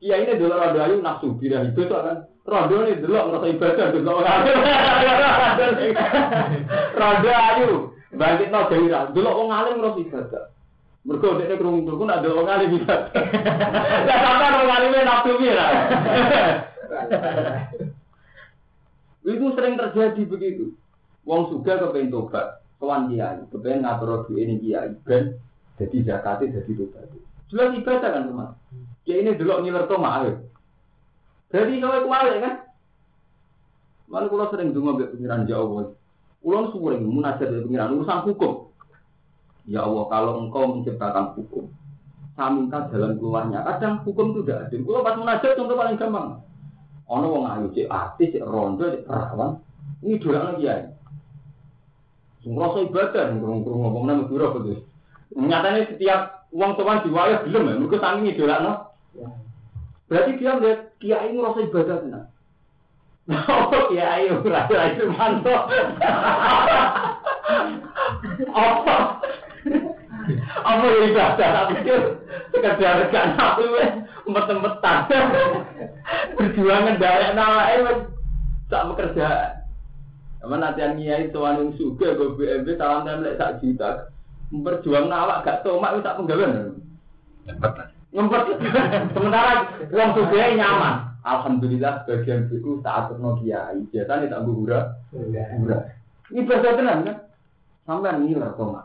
Kiai 0.02 0.26
ini 0.26 0.41
dulu 0.41 0.58
rondo 0.58 0.80
ayu 0.82 0.98
nafsu 1.06 1.38
birah 1.38 1.62
itu 1.62 1.86
kan. 1.86 2.26
Rondo 2.41 2.89
ini 2.89 3.06
dulu 3.06 3.13
ngerasa 3.22 3.48
ibadah 3.54 3.86
dulu 3.94 4.10
orang. 4.18 4.41
Rondo 7.06 7.30
ayu 7.30 7.70
bangkit 8.18 8.50
no 8.50 8.65
dewi 8.65 8.89
dulu 8.89 9.30
orang 9.30 9.54
alim 9.54 9.78
ngerasa 9.78 10.02
ibadah. 10.02 10.55
Ini 11.06 11.56
kerungu 11.62 11.86
kerungu 11.86 12.10
ada 12.10 12.26
orang 12.34 12.50
alim 12.50 12.82
ibadah. 12.82 13.13
Ya 14.10 14.15
sampai 14.26 14.58
orang 14.58 14.74
alimnya 14.74 15.06
nafsu 15.06 15.32
birah. 15.38 15.72
Itu 19.22 19.46
sering 19.54 19.78
terjadi 19.78 20.22
begitu. 20.26 20.74
Wong 21.26 21.50
suga 21.54 21.78
kepengen 21.78 22.10
tobat, 22.13 22.62
kawan 22.82 23.10
kiai, 23.10 23.41
kepengen 23.54 23.86
ngatur 23.86 24.30
ini 24.34 24.62
kiai, 24.62 24.94
ben 25.06 25.38
jadi 25.78 25.98
zakatnya 26.10 26.62
jadi 26.62 26.72
tobat. 26.74 27.10
Jelas 27.54 27.78
ibadah 27.78 28.10
kan 28.10 28.26
teman. 28.26 28.50
Kiai 29.06 29.22
ini 29.22 29.38
dulu 29.38 29.62
ngiler 29.62 29.86
to 29.86 29.98
ayo. 30.02 30.32
Jadi 31.54 31.82
kalau 31.82 32.02
kemarin 32.02 32.41
kan, 32.41 32.56
Mana 34.06 34.30
kalau 34.30 34.50
sering 34.54 34.70
dengar 34.70 35.02
mbek 35.02 35.18
pengiran 35.18 35.50
Jawa, 35.50 35.89
Kulo 36.46 36.70
sering 36.70 37.10
munajat 37.10 37.50
dari 37.50 37.65
pengiran 37.65 37.98
urusan 37.98 38.22
hukum. 38.30 38.70
Ya 39.65 39.82
Allah, 39.82 40.06
kalau 40.13 40.45
engkau 40.45 40.78
menciptakan 40.78 41.34
hukum, 41.34 41.65
saya 42.38 42.54
minta 42.54 42.86
jalan 42.93 43.17
keluarnya. 43.17 43.65
Kadang 43.65 44.06
hukum 44.06 44.36
itu 44.36 44.45
tidak 44.45 44.69
adil. 44.69 44.86
Kulo 44.86 44.99
pas 45.01 45.17
contoh 45.17 45.75
paling 45.75 45.97
gampang. 45.97 46.28
Ono 47.06 47.25
wong 47.30 47.45
ayu 47.45 47.69
cek 47.73 47.89
artis, 47.89 48.34
cek 48.34 48.45
rondo, 48.45 48.89
cek 48.89 49.06
perawan. 49.06 49.62
Ini 50.01 50.21
dua 50.21 50.38
lagi 50.41 50.65
ya. 50.65 50.75
Ngerasa 52.45 52.78
ibadah, 52.86 53.25
ngurung-ngurung 53.34 53.82
ngomong 53.89 54.04
nama 54.06 54.21
betul. 54.30 54.86
Nyatanya 55.34 55.89
setiap 55.89 56.45
uang 56.54 56.78
tuan 56.78 57.01
diwayah 57.01 57.41
belum 57.41 57.63
ya, 57.65 57.73
mereka 57.82 57.97
tangi 57.99 58.30
idola 58.32 58.56
no. 58.62 58.73
Berarti 60.06 60.38
dia 60.38 60.54
melihat 60.54 60.82
kiai 61.01 61.34
ngerasa 61.34 61.60
ibadah 61.65 61.97
tenang. 62.06 62.28
Oh 63.49 63.89
kiai 63.89 64.30
ngerasa 64.30 64.93
itu 64.93 65.04
mantap. 65.10 65.63
Apa? 68.54 68.97
Apa 70.65 70.86
yang 70.86 71.10
ibadah? 71.13 71.47
Tak 71.49 71.67
pikir 71.73 71.99
sekedar 72.54 73.10
gak 73.10 73.25
nabi 73.38 73.65
empet-empetan. 74.25 74.97
Perjuangan 76.38 77.01
dari 77.01 77.30
nama 77.34 77.73
wes 77.86 77.99
tak 78.69 78.86
pekerjaan. 78.93 79.65
Sama 80.41 80.62
nantian 80.62 80.97
kiai 80.97 81.34
tuan 81.34 81.58
yang 81.58 81.69
suka 81.78 82.13
gue 82.13 82.38
BMB 82.38 82.78
salam 82.78 83.06
template 83.06 83.38
sak 83.38 83.62
juta. 83.62 84.10
Memperjuang 84.54 85.10
awak 85.10 85.41
gak 85.45 85.62
tomak 85.65 85.97
itu 85.97 86.06
tak 86.06 86.17
penggawean. 86.21 86.78
Ngempet. 88.13 88.45
Sementara 89.13 89.54
uang 89.89 90.12
suga 90.13 90.54
nyaman. 90.54 90.95
Alhamdulillah 91.25 92.06
bagian 92.06 92.45
itu 92.54 92.78
saat 92.86 93.10
terno 93.10 93.41
kiai. 93.41 93.82
Biasanya 93.89 94.30
tak 94.30 94.43
buhura. 94.45 94.93
Buhura. 95.10 95.78
Ini 96.30 96.45
tenang 96.45 97.01
kan? 97.06 97.17
Sampai 97.86 98.17
ngiler 98.21 98.54
tomak. 98.58 98.85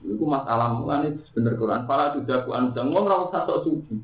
Itu 0.00 0.24
masalah 0.24 0.72
mulanya 0.76 1.12
bener 1.36 1.54
Quran. 1.60 1.84
Para 1.84 2.16
sudah 2.16 2.44
ku 2.48 2.50
anjang. 2.56 2.88
Ngomong 2.88 3.08
rawat 3.08 3.28
satu 3.32 3.64
suci. 3.64 4.00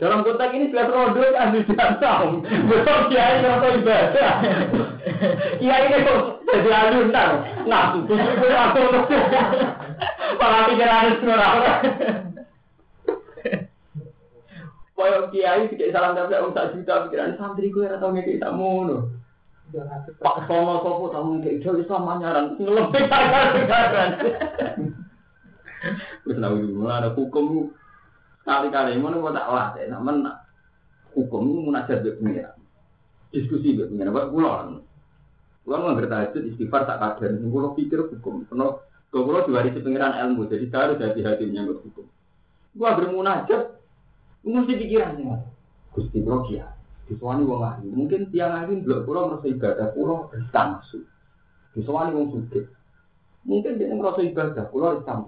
Dalam 0.00 0.24
konteks 0.24 0.56
ini 0.56 0.72
jelas 0.72 0.88
rodo 0.88 1.20
kan 1.20 1.52
tidak 1.52 2.00
tahu. 2.00 2.40
Betul 2.72 2.98
kiai 3.12 3.44
atau 3.44 3.70
ibadah. 3.76 4.32
Kiai 5.60 5.84
ini 5.92 6.06
kok 6.08 6.20
jadi 6.48 6.70
alunan. 6.72 7.30
Nah, 7.68 8.00
itu 8.00 8.14
itu 8.16 8.46
aku 8.48 8.80
Para 10.40 10.58
pikiran 10.72 11.04
itu 11.12 11.26
orang. 11.28 11.56
Koyo 14.96 15.28
kiai 15.28 15.68
tidak 15.68 15.92
salam 15.92 16.16
tapi 16.16 16.32
orang 16.32 16.56
tak 16.56 16.72
juta 16.72 17.04
pikiran 17.04 17.36
santri 17.36 17.68
gue 17.68 17.84
atau 17.84 18.08
ngekik 18.08 18.40
tak 18.40 18.56
mono. 18.56 19.12
Pak 20.16 20.48
Sono 20.48 20.80
sopo 20.80 21.12
tamu 21.12 21.44
ngekik 21.44 21.60
itu 21.60 21.76
Islam 21.76 22.08
manyaran 22.08 22.56
ngelempet 22.56 23.04
akan 23.04 23.46
sekarang. 23.52 24.10
Terus 26.24 26.36
nabi 26.36 26.68
mulai 26.68 27.00
ada 27.00 27.16
hukum 27.16 27.72
kali-kali 28.44 29.00
mana 29.00 29.16
mau 29.20 29.32
tak 29.32 29.48
latih, 29.48 29.86
namun 29.88 30.28
hukum 31.16 31.40
itu 31.48 31.60
munajat 31.64 31.98
be 32.04 32.16
pengiran. 32.20 32.56
Diskusi 33.32 33.76
be 33.76 33.88
pengiran, 33.88 34.12
buat 34.12 34.28
pulau. 34.28 34.84
Pulau 35.64 35.78
nggak 35.86 35.96
bertahajud 36.04 36.42
istighfar 36.52 36.84
tak 36.84 36.98
kader, 37.00 37.40
pulau 37.48 37.72
pikir 37.76 38.04
hukum. 38.10 38.44
Karena 38.48 38.76
pulau 39.12 39.44
diwarisi 39.46 39.80
pengiran 39.80 40.16
ilmu, 40.28 40.48
jadi 40.48 40.66
harus 40.72 41.00
hati-hati 41.00 41.44
menyangkut 41.48 41.80
hukum. 41.88 42.06
Gua 42.76 42.94
bermunajat, 42.94 43.62
mesti 44.44 44.72
pikirannya. 44.76 45.36
Gusti 45.90 46.22
pulau 46.22 46.46
kia, 46.46 46.70
disuani 47.10 47.42
wong 47.42 47.62
ahli. 47.66 47.88
Mungkin 47.90 48.30
tiang 48.30 48.54
ahli 48.54 48.84
belum 48.84 49.02
pulau 49.02 49.32
merasa 49.32 49.46
ibadah, 49.50 49.90
riskan 50.30 50.66
masuk. 50.78 51.02
Disuani 51.74 52.14
wong 52.14 52.26
suge. 52.30 52.70
Mungkin 53.42 53.80
dia 53.80 53.90
merasa 53.90 54.22
ibadah, 54.22 54.64
pulau 54.70 54.98
riskan 54.98 55.26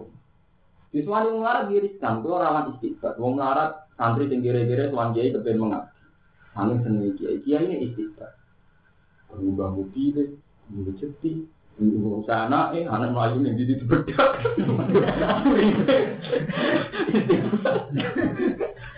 pun. 0.93 1.01
Disuani 1.01 1.33
wong 1.33 1.41
larat 1.41 1.73
dia 1.73 1.81
riskan, 1.81 2.21
pulau 2.21 2.37
rawan 2.37 2.77
istighfar. 2.77 3.17
Wong 3.17 3.41
larat 3.41 3.89
santri 3.97 4.29
sing 4.29 4.45
kira-kira 4.45 4.93
tuan 4.93 5.17
kiai 5.17 5.33
kepen 5.33 5.57
mengabdi. 5.57 5.89
Angin 6.53 6.85
seneng 6.85 7.17
kiai, 7.17 7.41
kiai 7.41 7.65
ini 7.65 7.89
istighfar. 7.89 8.37
Berubah 9.33 9.73
bukti 9.73 10.13
deh, 10.13 10.29
berubah 10.69 10.95
ceti, 11.01 11.49
berubah 11.81 12.21
sana 12.29 12.77
eh, 12.77 12.85
anak 12.85 13.17
melayu 13.17 13.41
yang 13.41 13.57
di 13.57 13.65
di 13.65 13.81
bedak. 13.81 14.33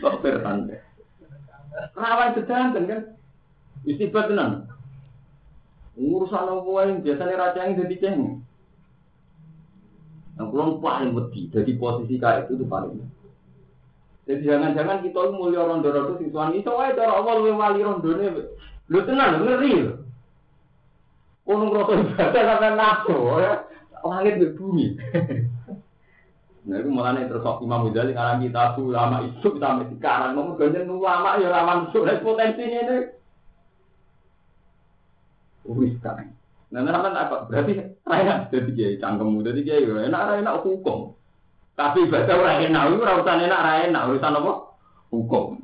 Kok 0.02 0.18
bertanda? 0.18 0.82
Rawan 1.94 2.34
sedanten 2.34 2.90
kan, 2.90 3.00
istighfar 3.86 4.26
tenan. 4.26 4.66
Urusan 5.94 6.50
yang 6.50 7.06
biasanya 7.06 7.38
raja 7.38 7.70
yang 7.70 7.78
jadi 7.78 7.96
ceng. 8.02 8.42
Yang 10.34 10.46
kurang 10.50 10.70
paling 10.82 11.10
wedi, 11.14 11.46
jadi 11.50 11.72
posisi 11.78 12.18
kayak 12.18 12.50
itu 12.50 12.58
tuh 12.58 12.66
paling. 12.66 12.98
Jadi 14.24 14.40
jangan-jangan 14.48 15.04
kita 15.04 15.20
mulia 15.36 15.68
rondo-rondo 15.68 16.16
sing 16.16 16.32
tuan 16.32 16.56
itu 16.56 16.72
wae 16.72 16.96
cara 16.96 17.20
luwih 17.20 17.54
wali 17.54 17.84
rondone. 17.84 18.26
Lho 18.88 19.00
tenan 19.04 19.36
lho 19.36 19.38
ngeri 19.44 19.72
lho. 19.84 19.94
Ono 21.44 21.64
ngrasa 21.68 21.92
ibadah 22.00 22.42
sampe 22.48 22.68
nafsu 22.72 23.16
ya. 23.44 23.52
Langit 24.04 24.34
be 24.40 24.46
bumi. 24.56 24.86
Nah, 26.64 26.80
itu 26.80 26.88
mulanya 26.88 27.28
terus 27.28 27.44
Imam 27.60 27.92
Ghazali 27.92 28.16
ngarang 28.16 28.40
kitab 28.40 28.80
ulama 28.80 29.20
isu 29.20 29.60
sampai 29.60 29.84
sekarang. 29.84 30.32
Ngomong 30.32 30.56
ganjen 30.56 30.88
ulama 30.88 31.36
ya 31.36 31.52
rawan 31.52 31.92
sulit 31.92 32.24
potensinya 32.24 32.80
ini. 32.88 32.98
Wis 35.68 35.92
kan. 36.00 36.32
Nah, 36.74 36.82
nah, 36.82 37.06
apa? 37.06 37.46
Berarti 37.46 37.78
raya 38.02 38.50
jadi 38.50 38.70
kiai 38.74 38.98
cangkemmu 38.98 39.46
jadi 39.46 39.62
kiai 39.62 39.86
enak 39.86 40.42
enak 40.42 40.66
hukum. 40.66 41.14
Tapi 41.78 42.10
ibadah 42.10 42.34
ora 42.34 42.58
enak, 42.66 42.82
itu 42.90 42.98
urusan 42.98 43.46
enak, 43.46 43.62
ora 43.62 43.86
enak, 43.86 44.02
urusan 44.10 44.38
apa? 44.42 44.52
Hukum. 45.14 45.62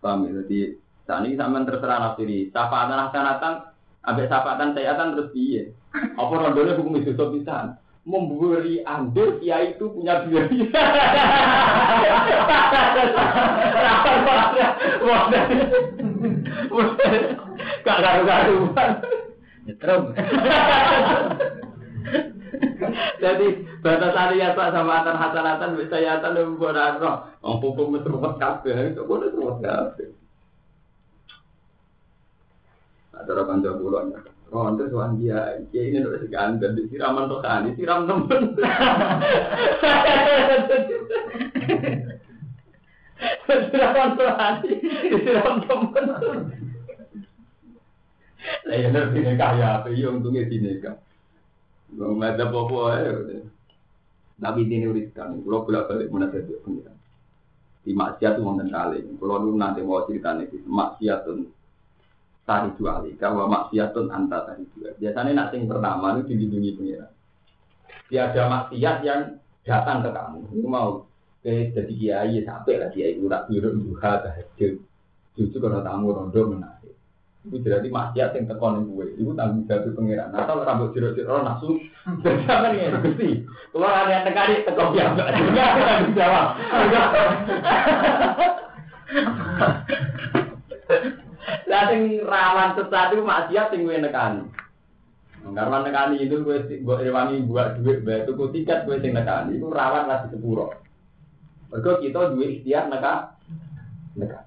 Paham 0.00 0.24
ya? 0.24 0.40
Jadi 0.40 0.80
saat 1.04 1.28
ini 1.28 1.36
sampean 1.36 1.68
terserah 1.68 2.00
nafsiri. 2.00 2.48
Syafaatan 2.56 3.04
hasanatan, 3.08 3.52
ambek 4.00 4.32
syafaatan 4.32 4.72
sayatan 4.72 5.12
terus 5.12 5.28
piye? 5.36 5.76
Apa 5.92 6.32
rondone 6.40 6.72
hukum 6.80 6.96
itu 6.96 7.12
pisan? 7.12 7.76
Memberi 8.08 8.80
andil 8.80 9.36
kiai 9.44 9.76
itu 9.76 9.92
punya 9.92 10.24
biaya. 10.24 10.48
Gak 17.84 17.98
karu-karuan. 18.02 18.90
Nyetrum. 19.66 20.02
Jadi 23.22 23.46
batasan 23.82 24.38
ya 24.38 24.54
pak 24.54 24.70
sama 24.70 25.02
antar 25.02 25.18
hasanatan 25.18 25.74
bisa 25.74 25.98
ya 25.98 26.22
antar 26.22 26.30
lebih 26.32 26.56
bodoh 26.56 27.02
roh. 27.02 27.16
Hukum 27.42 27.98
itu 27.98 28.06
ruwet 28.06 28.38
kafe, 28.38 28.94
itu 28.94 29.02
boleh 29.02 29.34
ruwet 29.34 29.58
kafe. 29.60 30.14
Ada 33.16 33.32
orang 33.32 33.48
kantor 33.58 33.74
pulau 33.80 34.02
nya. 34.06 34.20
Oh, 34.54 34.62
nanti 34.62 34.86
soal 34.86 35.18
dia, 35.18 35.58
dia 35.74 35.82
ini 35.90 36.06
udah 36.06 36.22
segan 36.22 36.62
dan 36.62 36.78
disiraman 36.78 37.26
tuh 37.26 37.42
kan, 37.42 37.66
disiram 37.66 38.06
temen. 38.06 38.54
Disiram 43.42 44.08
tuh 44.14 44.30
hati, 44.38 44.72
disiram 45.10 45.66
temen. 45.66 46.06
Lah 48.68 48.76
ya 48.76 48.88
nanti 48.94 49.18
nikah 49.22 49.52
ya, 49.58 49.66
apa 49.82 49.90
ya 49.90 50.08
untungnya 50.10 50.46
di 50.46 50.58
nikah. 50.62 50.96
Bang 51.94 52.22
ada 52.22 52.46
apa 52.46 52.80
ya. 52.98 53.12
Nabi 54.36 54.68
ini 54.68 54.84
uriskan, 54.84 55.40
kalau 55.40 55.64
bolak 55.64 55.88
balik 55.88 56.12
mana 56.12 56.28
saja 56.28 56.60
pengiran. 56.60 56.92
Di 57.80 57.96
maksiat 57.96 58.36
wonten 58.36 58.68
kali. 58.68 59.00
Kalau 59.16 59.40
lu 59.40 59.56
nanti 59.56 59.80
mau 59.80 60.04
cerita 60.04 60.36
nih, 60.36 60.60
maksiatun 60.68 61.38
tari 62.44 62.68
dua 62.76 63.00
kali. 63.00 63.16
Kalau 63.16 63.48
maksiatun 63.48 64.12
anta 64.12 64.44
tari 64.44 64.68
dua. 64.76 64.92
Biasanya 65.00 65.32
nak 65.32 65.48
sing 65.56 65.64
pertama 65.64 66.20
itu 66.20 66.36
dilindungi 66.36 66.76
pengiran. 66.76 67.12
Tiada 68.12 68.42
maksiat 68.44 68.96
yang 69.08 69.40
datang 69.64 70.04
ke 70.04 70.10
kamu. 70.12 70.38
Itu 70.52 70.68
mau 70.68 71.08
ke 71.40 71.72
jadi 71.72 71.92
kiai 71.96 72.36
sampai 72.44 72.76
lah 72.76 72.90
kiai 72.92 73.16
itu 73.16 73.24
tak 73.32 73.48
biru 73.48 73.72
duha 73.72 74.12
tahajud. 74.20 74.74
Justru 75.32 75.58
kalau 75.64 75.80
tamu 75.80 76.12
rondo 76.12 76.40
menarik. 76.52 76.75
Itu 77.46 77.62
berarti 77.62 77.88
maksiat 77.88 78.30
yang 78.34 78.46
tekonin 78.50 78.90
gue. 78.90 79.06
Itu 79.14 79.30
tanggung 79.38 79.70
jawab 79.70 79.94
pengiran. 79.94 80.34
Nah, 80.34 80.50
kalau 80.50 80.66
rambut 80.66 80.90
jero-jero 80.90 81.46
nafsu, 81.46 81.78
jangan 82.26 82.74
ya, 82.74 82.98
gusti. 82.98 83.46
Kalau 83.70 83.86
kalian 83.86 84.26
tekani, 84.26 84.54
tekok 84.66 84.90
ya, 84.98 85.14
enggak 85.14 85.30
tanggung 85.30 86.14
jawab. 86.18 86.46
Lah 91.70 91.82
sing 91.90 92.02
rawan 92.26 92.74
sesat 92.74 93.14
itu 93.14 93.22
maksiat 93.22 93.66
sing 93.70 93.86
gue 93.86 93.98
nekani. 94.02 94.42
Karena 95.46 95.78
nekani 95.86 96.26
itu 96.26 96.42
gue 96.42 96.82
gue 96.82 96.96
rewangi 96.98 97.46
buat 97.46 97.78
duit, 97.78 98.02
bayar 98.02 98.26
tuku 98.26 98.50
tiket 98.50 98.82
gue 98.82 98.98
sing 98.98 99.14
nekani 99.14 99.62
itu 99.62 99.70
rawan 99.70 100.10
lagi 100.10 100.34
sepuro. 100.34 100.74
Mereka 101.70 102.02
kita 102.02 102.34
duit 102.34 102.62
ikhtiar 102.62 102.90
neka, 102.90 103.38
neka. 104.18 104.45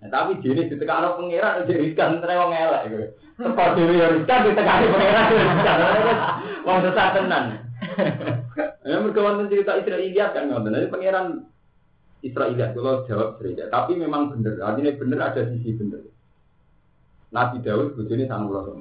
Nah, 0.00 0.08
tapi 0.08 0.40
jenis 0.40 0.72
di 0.72 0.80
tengah 0.80 1.04
orang 1.04 1.16
pengiran 1.20 1.60
jadi 1.68 1.76
riskan 1.76 2.24
terus 2.24 2.40
wong 2.40 2.56
elek 2.56 2.82
gitu. 2.88 3.06
Tepat 3.36 3.68
dewi 3.76 4.00
ya 4.00 4.06
riskan 4.16 4.40
di 4.48 4.52
tengah 4.56 4.76
pengiran 4.80 5.26
riskan. 5.28 5.78
Wong 6.64 6.78
sesat 6.80 7.08
tenan. 7.12 7.44
Ya 8.80 8.96
mereka 8.96 9.20
wonten 9.20 9.52
cerita 9.52 9.76
Israiliyat 9.76 10.32
kan 10.32 10.48
ngoten. 10.48 10.72
Jadi 10.72 10.88
pangeran 10.88 11.26
Israiliyat 12.24 12.72
kalau 12.72 13.04
jawab 13.04 13.36
Israiliyat. 13.36 13.68
Tapi 13.68 13.92
memang 14.00 14.32
benar. 14.32 14.56
Artinya 14.72 14.96
benar 14.96 15.20
ada 15.36 15.40
sisi 15.52 15.76
benar. 15.76 16.00
Nabi 17.30 17.60
Daud 17.60 17.94
bojone 17.94 18.24
sangat 18.24 18.50
rasa. 18.56 18.72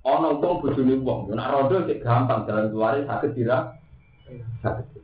Ono 0.00 0.28
wong 0.40 0.54
bojone 0.64 0.94
wong, 1.04 1.28
nek 1.28 1.50
rodo 1.52 1.84
sik 1.84 2.00
gampang 2.00 2.48
jalan 2.48 2.72
keluar 2.72 2.96
sakit 3.04 3.30
dira. 3.36 3.76
Sakit. 4.64 4.96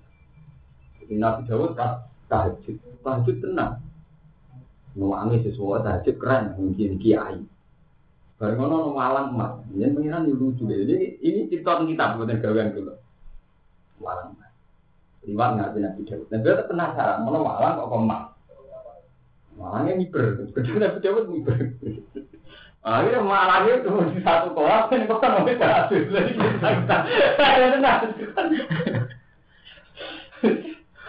Jadi 1.04 1.14
Nabi 1.20 1.44
Daud 1.46 1.76
pas 1.76 2.00
tahajud, 2.32 2.80
tahajud 3.04 3.36
tenang. 3.44 3.85
Nuwangi 4.96 5.44
sesuatu 5.44 5.84
tahajud 5.84 6.16
keren, 6.16 6.56
mungkin 6.56 6.96
kiai. 6.96 7.44
Bareng 8.40 8.64
ono 8.64 8.96
malang 8.96 9.36
emas, 9.36 9.60
ini 9.72 9.92
pengiran 9.92 10.28
yang 10.28 10.40
lucu. 10.40 10.64
Jadi 10.64 11.20
ini 11.20 11.48
cerita 11.52 11.80
kita 11.84 12.16
bukan 12.16 12.40
gawean 12.40 12.72
dulu. 12.72 12.96
Malang 14.00 14.32
emas. 14.36 14.52
Liwat 15.28 15.50
ngaji 15.56 15.78
Nabi 15.84 16.02
Daud. 16.08 16.28
Dan 16.32 16.40
dia 16.44 16.64
penasaran, 16.64 17.24
mana 17.28 17.38
malang 17.44 17.76
kok 17.76 17.92
emas? 17.92 18.22
Malangnya 19.56 19.92
ngiber, 20.00 20.24
kedua 20.52 20.78
Nabi 20.80 20.98
Daud 21.04 21.24
ngiber. 21.28 21.56
Akhirnya 22.86 23.20
malangnya 23.20 23.72
itu 23.82 23.90
di 24.16 24.20
satu 24.24 24.48
kolam, 24.56 24.88
ini 24.94 25.08
kok 25.08 25.20
kan 25.20 25.42
mau 25.42 25.48
tahajud. 25.48 26.02
Jadi 26.08 26.32
kita, 26.40 26.96
saya 27.36 27.66
tenang. 27.72 28.00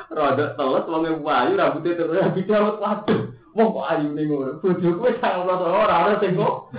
Rodok 0.08 0.50
teles, 0.56 0.86
wongnya 0.88 1.12
wayu, 1.20 1.54
rambutnya 1.60 2.00
terus 2.00 2.20
Nabi 2.20 2.42
Daud, 2.48 2.80
waduh. 2.84 3.22
Wong 3.58 3.74
kok 3.74 3.90
ayu 3.90 4.14
ning 4.14 4.30
ngono. 4.30 4.62
Bojo 4.62 4.90
kowe 5.02 5.10
sangat 5.18 5.50
rasa 5.50 5.66
ora 5.66 5.96
ora 6.06 6.22
sing 6.22 6.38
kok. 6.38 6.70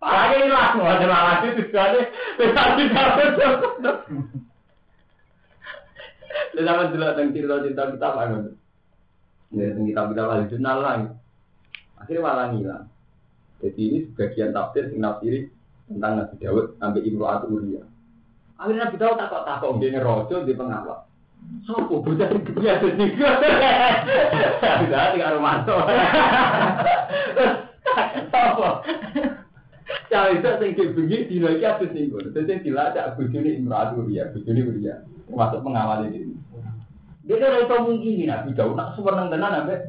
Parane 0.00 0.36
ilang 0.48 0.80
wae 0.80 1.04
lagi 1.04 1.48
disane 1.60 2.00
wis 2.40 2.56
ati 2.56 2.84
kabeh. 2.88 3.28
Lha 6.56 6.62
sampe 6.64 6.84
delok 6.96 7.12
teng 7.12 7.28
cerita-cerita 7.36 7.92
kita 7.92 8.08
apa 8.08 8.22
ngono. 8.32 8.50
Ya 9.52 9.68
teng 9.76 9.84
kitab 9.84 10.08
kita 10.16 10.22
wali 10.24 10.48
jurnal 10.48 10.78
lah. 10.80 10.94
Akhirnya 12.00 12.24
malah 12.24 12.46
ngilang. 12.56 12.88
Jadi 13.60 13.82
ini 13.84 13.98
sebagian 14.08 14.56
tafsir 14.56 14.88
sing 14.88 15.04
nafsiri 15.04 15.44
tentang 15.92 16.24
Nabi 16.24 16.34
Daud 16.40 16.80
sampai 16.80 17.04
Imro'at 17.04 17.44
Uriya. 17.44 17.84
Akhirnya 18.56 18.88
Nabi 18.88 18.96
Daud 18.96 19.20
takut-takut 19.20 19.76
dia 19.76 20.00
rojo 20.00 20.36
di 20.48 20.56
pengawal. 20.56 21.09
Sopo 21.66 22.00
bocah 22.00 22.26
sing 22.32 22.42
gede 22.42 22.70
dadi. 22.82 23.06
Sudah 24.80 25.12
tinggal 25.12 25.36
Romanto. 25.36 25.76
Sopo? 28.32 28.68
Cawe 30.10 30.30
itu 30.34 30.50
sing 30.58 30.70
bengi 30.74 31.18
dino 31.30 31.48
iki 31.52 31.66
atus 31.66 31.92
ning 31.94 32.10
kono. 32.10 32.32
Dadi 32.34 32.64
dilacak 32.64 33.14
bojone 33.14 33.50
Imratu 33.54 34.08
ya, 34.10 34.26
bojone 34.34 34.60
Uriya. 34.66 34.94
Termasuk 35.30 35.62
pengawal 35.62 36.10
ini. 36.10 36.34
Dia 37.28 37.38
ora 37.38 37.62
iso 37.62 37.76
mungkin 37.86 38.26
Nabi 38.26 38.50
Daud 38.58 38.74
nak 38.74 38.98
seneng 38.98 39.30
tenan 39.30 39.58
ambek 39.62 39.80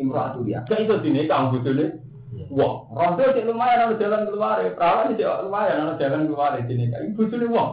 Imratu 0.00 0.42
ya. 0.48 0.66
Gak 0.66 0.82
iso 0.82 0.98
dinikah 0.98 1.54
bojone. 1.54 2.02
Wong, 2.50 2.90
rondo 2.90 3.22
sih 3.30 3.46
lumayan 3.46 3.90
ana 3.90 3.94
jalan 3.94 4.26
keluar, 4.26 4.58
perawan 4.74 5.14
sih 5.14 5.22
lumayan 5.22 5.86
ana 5.86 5.94
jalan 6.02 6.26
keluar 6.26 6.58
di 6.58 6.66
sini. 6.66 6.90
Ibu 6.90 7.14
bojone 7.14 7.46
wong. 7.46 7.70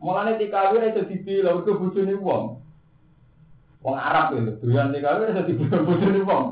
Mulane 0.00 0.40
dikawin 0.40 0.90
itu 0.90 1.04
ke 1.04 1.72
bojone 1.76 2.16
wong. 2.16 2.44
Wong 3.80 3.96
Arab 3.96 4.36
itu, 4.36 4.52
doyan 4.64 4.92
dikawin 4.92 5.32
itu 5.36 5.42
dibilang 5.52 5.84
bojone 5.88 6.20
wong. 6.24 6.44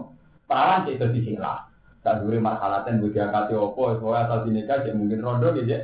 Perawan 0.45 0.85
sih 0.85 0.97
itu 0.97 1.07
disilah. 1.13 1.69
Tak 2.01 2.25
dulu 2.25 2.41
marhalatan 2.41 3.05
bagi 3.05 3.21
akati 3.21 3.53
opo, 3.53 4.01
soalnya 4.01 4.31
asal 4.31 4.39
dinikah 4.49 4.81
ya 4.87 4.97
mungkin 4.97 5.21
rondo 5.21 5.53
gitu 5.53 5.69
ya. 5.77 5.81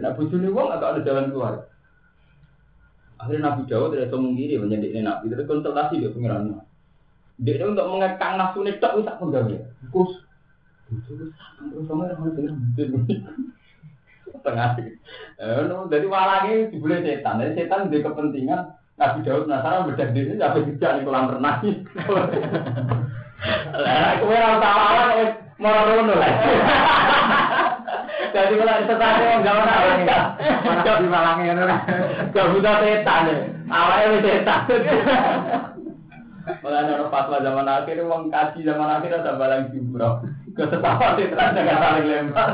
Abu 0.00 0.28
Juni 0.32 0.48
wong 0.48 0.72
agak 0.72 0.96
ada 0.96 1.00
jalan 1.04 1.28
keluar. 1.28 1.68
Akhirnya 3.20 3.52
Nabi 3.52 3.68
Dawud 3.68 3.92
tidak 3.92 4.10
semungkiri 4.10 4.58
menjadi 4.58 5.04
Nabi, 5.04 5.30
itu 5.30 5.44
konsultasi 5.46 6.00
dia 6.00 6.10
pengiran. 6.10 6.64
Dia 7.38 7.64
untuk 7.68 7.86
mengekang 7.86 8.34
nafsu 8.40 8.64
ini 8.64 8.80
tak 8.82 8.98
bisa 8.98 9.14
pun 9.20 9.30
gawe. 9.30 9.56
Kus, 9.94 10.12
terus 10.90 11.30
sama 11.86 12.08
orang 12.10 12.34
Tengah. 12.34 12.56
Eh, 14.42 15.62
dari 15.90 16.06
walangnya 16.06 16.70
dibully 16.70 17.02
setan, 17.02 17.38
dari 17.38 17.54
setan 17.54 17.90
dia 17.90 18.02
kepentingan 18.02 18.60
Nabi 18.98 19.18
Dawud 19.24 19.46
penasaran 19.48 19.88
bedak 19.90 20.10
diri 20.14 20.38
sampai 20.38 20.66
tidak 20.68 20.92
di 20.98 21.02
kolam 21.06 21.32
renang. 21.32 21.58
Lah, 23.72 24.22
kowe 24.22 24.30
ora 24.30 24.62
tahu 24.62 25.22
Mau 25.62 25.82
rono 25.86 26.14
lah. 26.18 26.34
Jadi 28.32 28.54
kalau 28.58 28.74
tadi 28.98 29.24
nggak 29.44 29.54
mana 29.54 29.74
lagi, 29.78 30.04
mana 30.64 30.92
di 30.98 31.06
Malang 31.06 31.38
ini, 31.44 31.64
nggak 32.32 32.48
butuh 32.50 32.76
setan 32.80 33.28
ya, 33.28 33.34
awalnya 33.68 34.18
setan. 34.24 34.60
Malah 36.42 36.80
ada 36.82 37.06
fatwa 37.06 37.38
zaman 37.38 37.68
akhir, 37.70 38.02
uang 38.02 38.32
kaji 38.32 38.66
zaman 38.66 38.90
akhir 38.98 39.22
ada 39.22 39.38
balang 39.38 39.70
jumroh. 39.70 40.26
Ketetapan 40.56 41.14
setan 41.20 41.54
jangan 41.54 41.78
saling 41.78 42.06
lempar. 42.10 42.48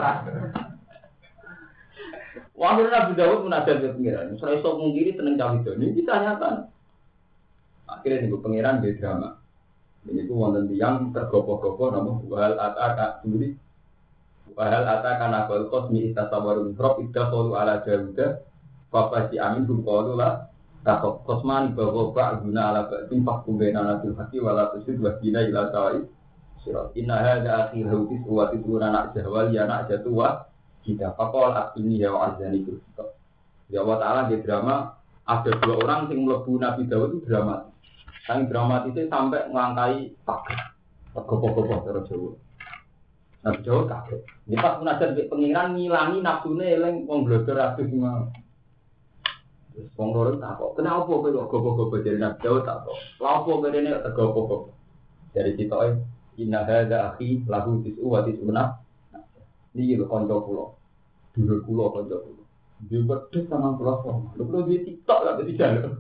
Wah, 2.59 2.75
Nabi 2.75 3.15
Dawud 3.15 3.47
menajat 3.47 3.79
ke 3.79 3.95
pengiran. 3.95 4.35
Saya 4.35 4.59
sok 4.59 4.83
mungkiri 4.83 5.15
tenang 5.15 5.39
cawe 5.39 5.55
itu. 5.63 5.79
Ini 5.79 5.95
bisa 5.95 6.19
nyata. 6.19 6.67
Akhirnya 7.87 8.27
nih 8.27 8.35
pengiran 8.35 8.83
di 8.83 8.99
drama. 8.99 9.39
Ini 10.11 10.27
ku 10.27 10.35
wonten 10.35 10.67
tiang 10.67 11.15
tergopoh-gopoh 11.15 11.95
nama 11.95 12.19
wahal 12.27 12.59
ata 12.59 13.23
sendiri. 13.23 13.55
Wahal 14.59 14.91
ata 14.91 15.23
kana 15.23 15.47
kol 15.47 15.71
kosmi 15.71 16.11
itasawaru 16.11 16.75
mikrob 16.75 16.99
idda 16.99 17.31
kolu 17.31 17.55
ala 17.55 17.79
jauda. 17.87 18.43
Bapak 18.91 19.31
si 19.31 19.39
amin 19.39 19.63
kum 19.63 19.87
kolu 19.87 20.19
lah. 20.19 20.51
Takok 20.83 21.23
kosman 21.31 21.79
bahwa 21.79 22.11
pak 22.11 22.43
guna 22.43 22.75
ala 22.75 22.83
ba'dim 22.91 23.23
fakum 23.23 23.55
bena 23.55 23.87
nabil 23.87 24.19
haki 24.19 24.43
wala 24.43 24.75
tusid 24.75 24.99
wahina 24.99 25.47
ila 25.47 25.71
sawai. 25.71 26.03
Surat 26.67 26.91
inna 26.99 27.23
hadha 27.23 27.71
akhir 27.71 27.87
hautis 27.87 28.23
wa 28.27 28.51
tisuna 28.51 28.91
nak 28.91 29.15
jahwal 29.15 29.47
ya 29.55 29.63
nak 29.69 29.87
jatuwa. 29.87 30.48
Kita 30.89 31.13
pakol 31.13 31.53
ini 31.77 32.01
ya 32.01 32.17
wa 32.17 32.33
azani 32.33 32.65
Ya 33.69 33.85
Allah 33.85 34.01
Ta'ala 34.01 34.21
di 34.33 34.41
drama 34.41 34.97
ada 35.29 35.53
dua 35.61 35.77
orang 35.85 36.09
yang 36.09 36.25
melebu 36.25 36.57
Nabi 36.57 36.89
Dawud 36.89 37.21
itu 37.21 37.29
dramatis. 37.29 37.77
Sang 38.25 38.49
dramatisnya 38.49 39.13
sampai 39.13 39.53
ngangkai 39.53 40.17
pagar. 40.25 40.73
Gopo-gopo 41.13 41.85
terus 41.85 42.09
Jawa. 42.09 42.31
Nabi 43.45 43.61
Jawa 43.61 43.83
kaget. 43.85 44.21
Ini 44.49 44.57
pas 44.57 44.81
munajat 44.81 45.13
di 45.13 45.29
pengiran 45.29 45.77
ngilangi 45.77 46.25
nafsunya 46.25 46.65
eleng 46.81 47.05
wong 47.05 47.29
blodor 47.29 47.61
atus 47.61 47.93
semua. 47.93 48.33
Terus 49.77 49.93
wong 50.01 50.09
loro 50.17 50.33
tak 50.41 50.57
kok. 50.57 50.81
Kenapa 50.81 51.05
kowe 51.05 51.29
kok 51.29 51.49
gopo-gopo 51.53 52.01
dari 52.01 52.17
Nabi 52.17 52.41
Jawa 52.41 52.59
tak 52.65 52.89
kok. 52.89 52.97
Lapo 53.21 53.51
kowe 53.61 53.69
ini 53.69 53.93
tak 53.93 54.13
gopo-gopo. 54.17 54.73
Dari 55.37 55.53
kita 55.61 55.77
inna 56.41 56.65
akhi 56.65 57.45
lahu 57.45 57.85
tis'u 57.85 58.09
wa 58.09 58.25
tis'una. 58.25 58.65
Ini 59.77 60.01
lho 60.01 60.09
kanca 60.09 60.41
kula. 60.41 60.78
Dulur 61.39 61.63
kula 61.63 61.85
kanca 61.95 62.17
kula. 62.19 62.45
Dia 62.91 62.99
berdek 63.03 63.47
sama 63.47 63.79
pulau 63.79 64.27
Lu 64.35 64.43
perlu 64.43 64.67
dia 64.67 64.83
tiktok 64.83 65.21
lah 65.23 65.39
di 65.39 65.55
jalan. 65.55 65.87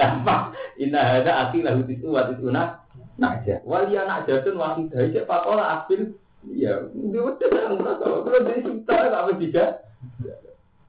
Lama, 0.00 0.36
inna 0.80 1.00
hada 1.00 1.32
ati 1.44 1.60
lahu 1.60 1.84
tisu 1.84 2.08
wa 2.08 2.28
tisuna 2.28 2.80
naja. 3.20 3.60
Wali 3.68 3.96
anak 3.96 4.24
jatun 4.24 4.56
wahidah 4.56 5.12
siapa 5.12 5.44
pola 5.44 5.84
asil. 5.84 6.16
Iya, 6.48 6.88
dia 6.92 7.20
berdek 7.20 7.52
sama 7.52 8.00
pulau 8.00 8.24
Perlu 8.24 8.48
dia 8.48 8.64
tiktok 8.64 9.00
lah 9.12 9.28
apa 9.28 9.32
tidak. 9.36 9.70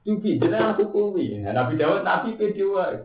Cuci, 0.02 0.40
aku 0.42 0.84
kumi. 0.90 1.44
Nabi 1.44 1.76
Dawud, 1.76 2.02
Nabi 2.02 2.34
kedua. 2.40 3.04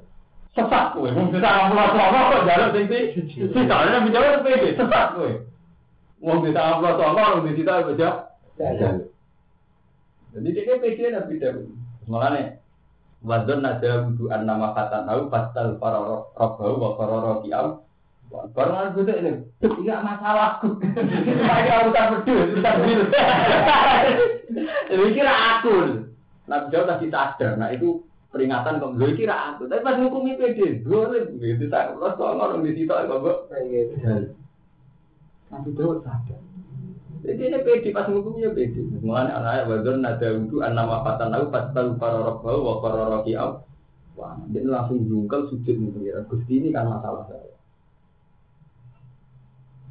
Sesat 0.58 0.98
kowe, 0.98 1.06
mung 1.14 1.30
bisa 1.30 1.70
pulau 1.70 1.94
songo 1.94 2.22
kok 2.34 2.46
jalan 2.50 2.74
sing 2.74 2.86
sing. 2.90 3.06
Soalnya 3.54 4.02
Nabi 4.02 4.10
Dawud 4.10 4.42
pede, 4.42 4.74
sesat 4.74 5.14
kowe. 5.14 5.30
Wong 6.24 6.42
bisa 6.42 6.82
pulau 6.82 6.98
songo, 6.98 7.24
wong 7.38 7.46
bisa 7.46 7.86
baca. 7.86 8.27
Jadi 8.58 10.50
dia 10.54 10.82
pede 10.82 11.06
Nabi 11.14 11.38
Dawud. 11.38 11.66
Malah 12.10 12.30
nih, 12.34 12.48
wadon 13.22 13.66
ada 13.66 14.06
wudu 14.06 14.30
an 14.34 14.50
nama 14.50 14.74
kata 14.74 15.06
tahu 15.06 15.22
pasal 15.30 15.78
para 15.78 16.00
robbau 16.34 16.82
wa 16.82 16.90
para 16.98 17.16
rokiam. 17.22 17.68
Aku 18.28 19.08
tuh 19.08 19.16
ini, 19.24 19.40
tidak 19.64 20.04
masalahku. 20.04 20.68
Saya 21.48 21.88
urusan 21.88 22.06
berdua, 22.12 22.44
urusan 22.44 22.76
berdua. 22.84 23.08
Jadi 24.92 25.16
kira 25.16 25.34
aku. 25.58 25.76
Nabi 26.48 26.68
Dawud 26.72 26.88
tadi 26.92 27.08
sadar, 27.08 27.56
nah 27.56 27.72
itu 27.72 28.04
peringatan 28.36 28.84
kok 28.84 28.96
gue 29.00 29.16
kira 29.16 29.56
aku. 29.56 29.72
Tapi 29.72 29.80
pas 29.80 29.96
hukum 29.96 30.28
itu 30.28 30.44
pede, 30.44 30.68
boleh 30.84 31.32
gitu. 31.40 31.72
Tak 31.72 31.96
terus 31.96 32.20
orang 32.20 32.64
di 32.68 32.76
situ 32.76 32.92
kok. 32.92 33.48
Nabi 35.48 35.70
Dawud 35.72 36.04
sadar. 36.04 36.47
Jadi 37.28 37.42
ini 37.44 37.60
pede 37.60 37.92
pas 37.92 38.08
hukumnya 38.08 38.56
pede. 38.56 38.80
Mulanya 39.04 39.44
anak 39.44 39.68
wadon 39.68 40.08
ada 40.08 40.28
untuk 40.32 40.64
anak 40.64 40.88
mafatan 40.88 41.36
aku 41.36 41.46
pas 41.52 41.68
tahu 41.76 42.00
para 42.00 42.24
robbau 42.24 42.64
wa 42.64 42.76
para 42.80 43.04
rokiam. 43.20 43.68
Wah, 44.16 44.40
dia 44.48 44.64
langsung 44.64 45.04
jungkel 45.04 45.52
sujud 45.52 45.76
nih 45.76 45.92
pengiran. 45.92 46.24
Gusti 46.32 46.54
ini 46.56 46.72
kan 46.72 46.88
masalah 46.88 47.28
saya. 47.28 47.52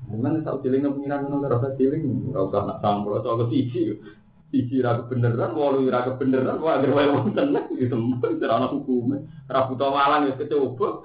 Gimana 0.09 0.41
tahu 0.41 0.65
ciling 0.65 0.89
pengiran 0.89 1.29
nol 1.29 1.45
rasa 1.45 1.77
ciling, 1.77 2.33
nggak 2.33 2.41
usah 2.49 2.63
nak 2.65 2.81
campur 2.81 3.21
atau 3.21 3.37
ke 3.45 3.53
sisi. 3.53 4.01
Sisi 4.49 4.81
raga 4.81 5.05
beneran, 5.05 5.53
walu 5.53 5.93
raga 5.93 6.17
beneran, 6.17 6.63
wah 6.65 6.81
agar 6.81 6.91
wae 6.95 7.11
wong 7.13 7.37
tenang 7.37 7.69
gitu. 7.77 8.01
Serana 8.41 8.73
hukumnya, 8.73 9.21
raputo 9.45 9.93
malang 9.93 10.33
ya 10.33 10.41
kecoba. 10.41 11.05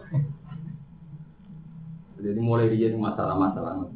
Jadi 2.21 2.39
mulai 2.39 2.71
dia 2.71 2.95
masalah-masalah 2.95 3.89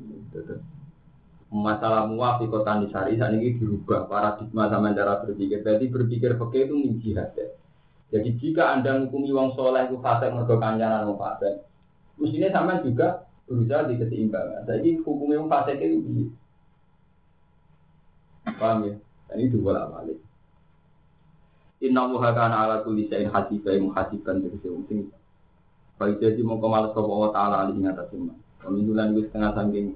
masalah 1.54 2.10
muafi 2.10 2.50
kota 2.50 2.82
nisari 2.82 3.16
saat 3.16 3.38
ini 3.38 3.56
dirubah 3.56 4.10
paradigma 4.10 4.68
sama 4.68 4.96
cara 4.98 5.22
berpikir. 5.22 5.62
Jadi 5.62 5.86
berpikir 5.88 6.36
pakai 6.36 6.66
itu 6.66 6.76
min 6.76 6.98
ya. 7.02 7.26
Jadi 8.14 8.30
jika 8.38 8.74
anda 8.74 8.96
menghukumi 8.96 9.34
wong 9.34 9.50
soleh 9.58 9.90
itu 9.90 9.98
fase 10.00 10.30
mergo 10.30 10.62
kancanan 10.62 11.10
wong 11.10 11.18
fase, 11.18 11.66
mestinya 12.22 12.50
sama 12.54 12.80
juga 12.86 13.26
berusaha 13.50 13.90
di 13.90 13.98
keseimbangan. 13.98 14.64
Jadi 14.70 14.90
hukumnya 15.02 15.42
wong 15.42 15.50
fase 15.50 15.72
itu 15.78 16.00
di 16.06 16.16
paham 18.56 18.88
ya? 18.88 18.96
Dan 19.30 19.38
itu 19.42 19.58
bola 19.58 19.90
balik. 19.90 20.22
Inna 21.84 22.08
wuha 22.08 22.32
kana 22.32 22.56
ala 22.66 22.76
kulli 22.86 23.10
syai'in 23.12 23.34
hasiba 23.34 23.76
muhasiban 23.78 24.42
dari 24.42 24.58
sing 24.64 24.86
sing. 24.88 25.00
Baik 25.96 26.20
jadi 26.20 26.40
mau 26.44 26.60
kemalas 26.60 26.96
Allah 26.96 27.32
Taala 27.32 27.56
alih 27.68 27.84
atas 27.88 28.12
iman. 28.16 28.36
Pemindulan 28.60 29.16
wis 29.16 29.28
setengah 29.30 29.52
saking 29.56 29.88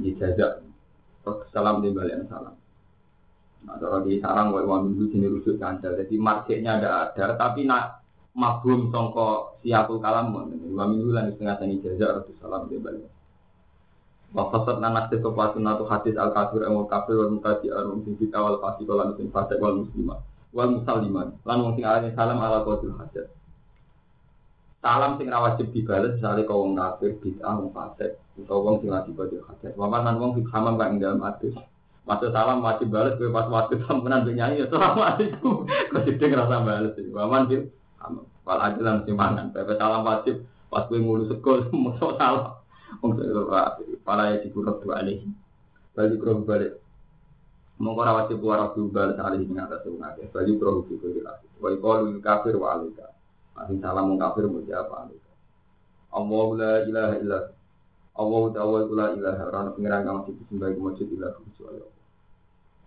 dijajak 0.00 0.64
salam 1.52 1.84
di 1.84 1.92
balik 1.92 2.24
salam. 2.30 2.54
Nah, 3.66 3.74
kalau 3.76 4.06
di 4.06 4.22
sarang 4.22 4.54
wa 4.54 4.62
wamin 4.62 5.10
sini 5.10 5.26
rujuk 5.26 5.58
kancel. 5.58 5.98
Jadi 5.98 6.14
marketnya 6.14 6.78
ada 6.78 7.10
ada, 7.10 7.34
tapi 7.34 7.66
nak 7.66 8.00
mabum 8.38 8.88
songko 8.94 9.58
siapul 9.60 9.98
kalam 9.98 10.30
wamin 10.30 11.02
dulu 11.02 11.10
lan 11.12 11.34
setengah 11.34 11.56
tani 11.58 11.82
jajak 11.82 12.22
rasul 12.22 12.34
salam 12.38 12.70
di 12.70 12.78
balik. 12.78 13.10
Wafasat 14.28 14.76
nanak 14.78 15.08
sesuatu 15.08 15.56
sunnatu 15.56 15.88
hadis 15.88 16.12
al 16.20 16.36
kafir 16.36 16.60
emul 16.68 16.84
kafir 16.84 17.16
wal 17.16 17.32
mutasi 17.32 17.72
arum 17.72 18.04
sing 18.04 18.12
kita 18.20 18.36
wal 18.36 18.60
fasik 18.60 18.84
wal 18.84 19.08
muslim 19.08 19.32
fasik 19.32 19.56
wal 19.56 19.80
muslimah 19.80 20.20
wal 20.52 20.68
musaliman 20.68 21.32
lan 21.48 21.56
wong 21.64 21.72
sing 21.80 21.84
salam 22.12 22.36
ala 22.36 22.60
qaul 22.60 22.92
hajat. 22.92 23.37
Salam 24.78 25.18
sing 25.18 25.26
ra 25.26 25.42
wajib 25.42 25.74
dibales 25.74 26.14
misalnya 26.14 26.46
kau 26.46 26.62
wong 26.62 26.78
kafir 26.78 27.18
bid'ah 27.18 27.58
wong 27.58 27.74
fasik 27.74 28.14
utawa 28.38 28.58
wong 28.62 28.76
sing 28.78 28.94
lagi 28.94 29.10
baca 29.10 29.38
hajat. 29.50 29.74
Waman 29.74 30.06
nan 30.06 30.22
wong 30.22 30.38
sing 30.38 30.46
hamam 30.54 30.78
ing 30.78 31.02
dalam. 31.02 31.18
Maksud 32.08 32.30
salam 32.30 32.62
wajib 32.62 32.88
bales 32.94 33.18
kowe 33.18 33.28
pas 33.34 33.50
waktu 33.50 33.82
sampenan 33.84 34.22
nyanyi 34.22 34.62
ya 34.62 34.70
assalamualaikum. 34.70 35.66
Kok 35.92 36.02
sithik 36.06 36.30
rasa 36.30 36.62
bales. 36.62 36.94
Waman 37.10 37.50
bil. 37.50 37.68
Wal 38.46 38.58
ajalan 38.64 39.02
sing 39.02 39.18
mangan. 39.18 39.50
Pepe 39.50 39.74
salam 39.74 40.06
wajib 40.06 40.46
pas 40.70 40.86
kowe 40.86 40.94
ngulu 40.94 41.26
sekol 41.26 41.66
mosok 41.74 42.14
salam. 42.14 42.54
Wong 43.02 43.18
para 44.06 44.30
ya 44.30 44.36
dikurut 44.46 44.78
dua 44.78 45.02
alih. 45.02 45.26
balik 45.98 46.22
roh 46.22 46.46
balik. 46.46 46.78
Mongko 47.82 48.00
ora 48.06 48.12
wajib 48.22 48.46
ora 48.46 48.70
balik 48.70 49.18
salih 49.18 49.42
ing 49.42 49.58
atas 49.58 49.82
wong 49.90 50.06
akeh. 50.06 50.30
Balik 50.30 50.62
roh 50.62 50.86
iku 50.86 51.10
jelas. 51.10 51.42
Wa 51.58 51.74
kafir 52.22 52.54
wa 52.54 52.78
alika. 52.78 53.17
Masih 53.58 53.82
salam 53.82 54.14
mung 54.14 54.22
kafir 54.22 54.46
mung 54.46 54.62
apa. 54.70 55.10
Allahu 56.14 56.54
la 56.54 56.86
ilaha 56.86 57.14
illa 57.18 57.38
Allah 58.18 58.42
ta'ala 58.54 58.78
la 58.86 59.06
ilaha 59.18 59.42
ora 59.50 59.70
pengiran 59.74 60.02
kang 60.06 60.30
disembah 60.30 60.70
iku 60.70 60.80
mujud 60.90 61.06
ilah 61.10 61.34
kecuali 61.38 61.78
Allah. 61.82 61.98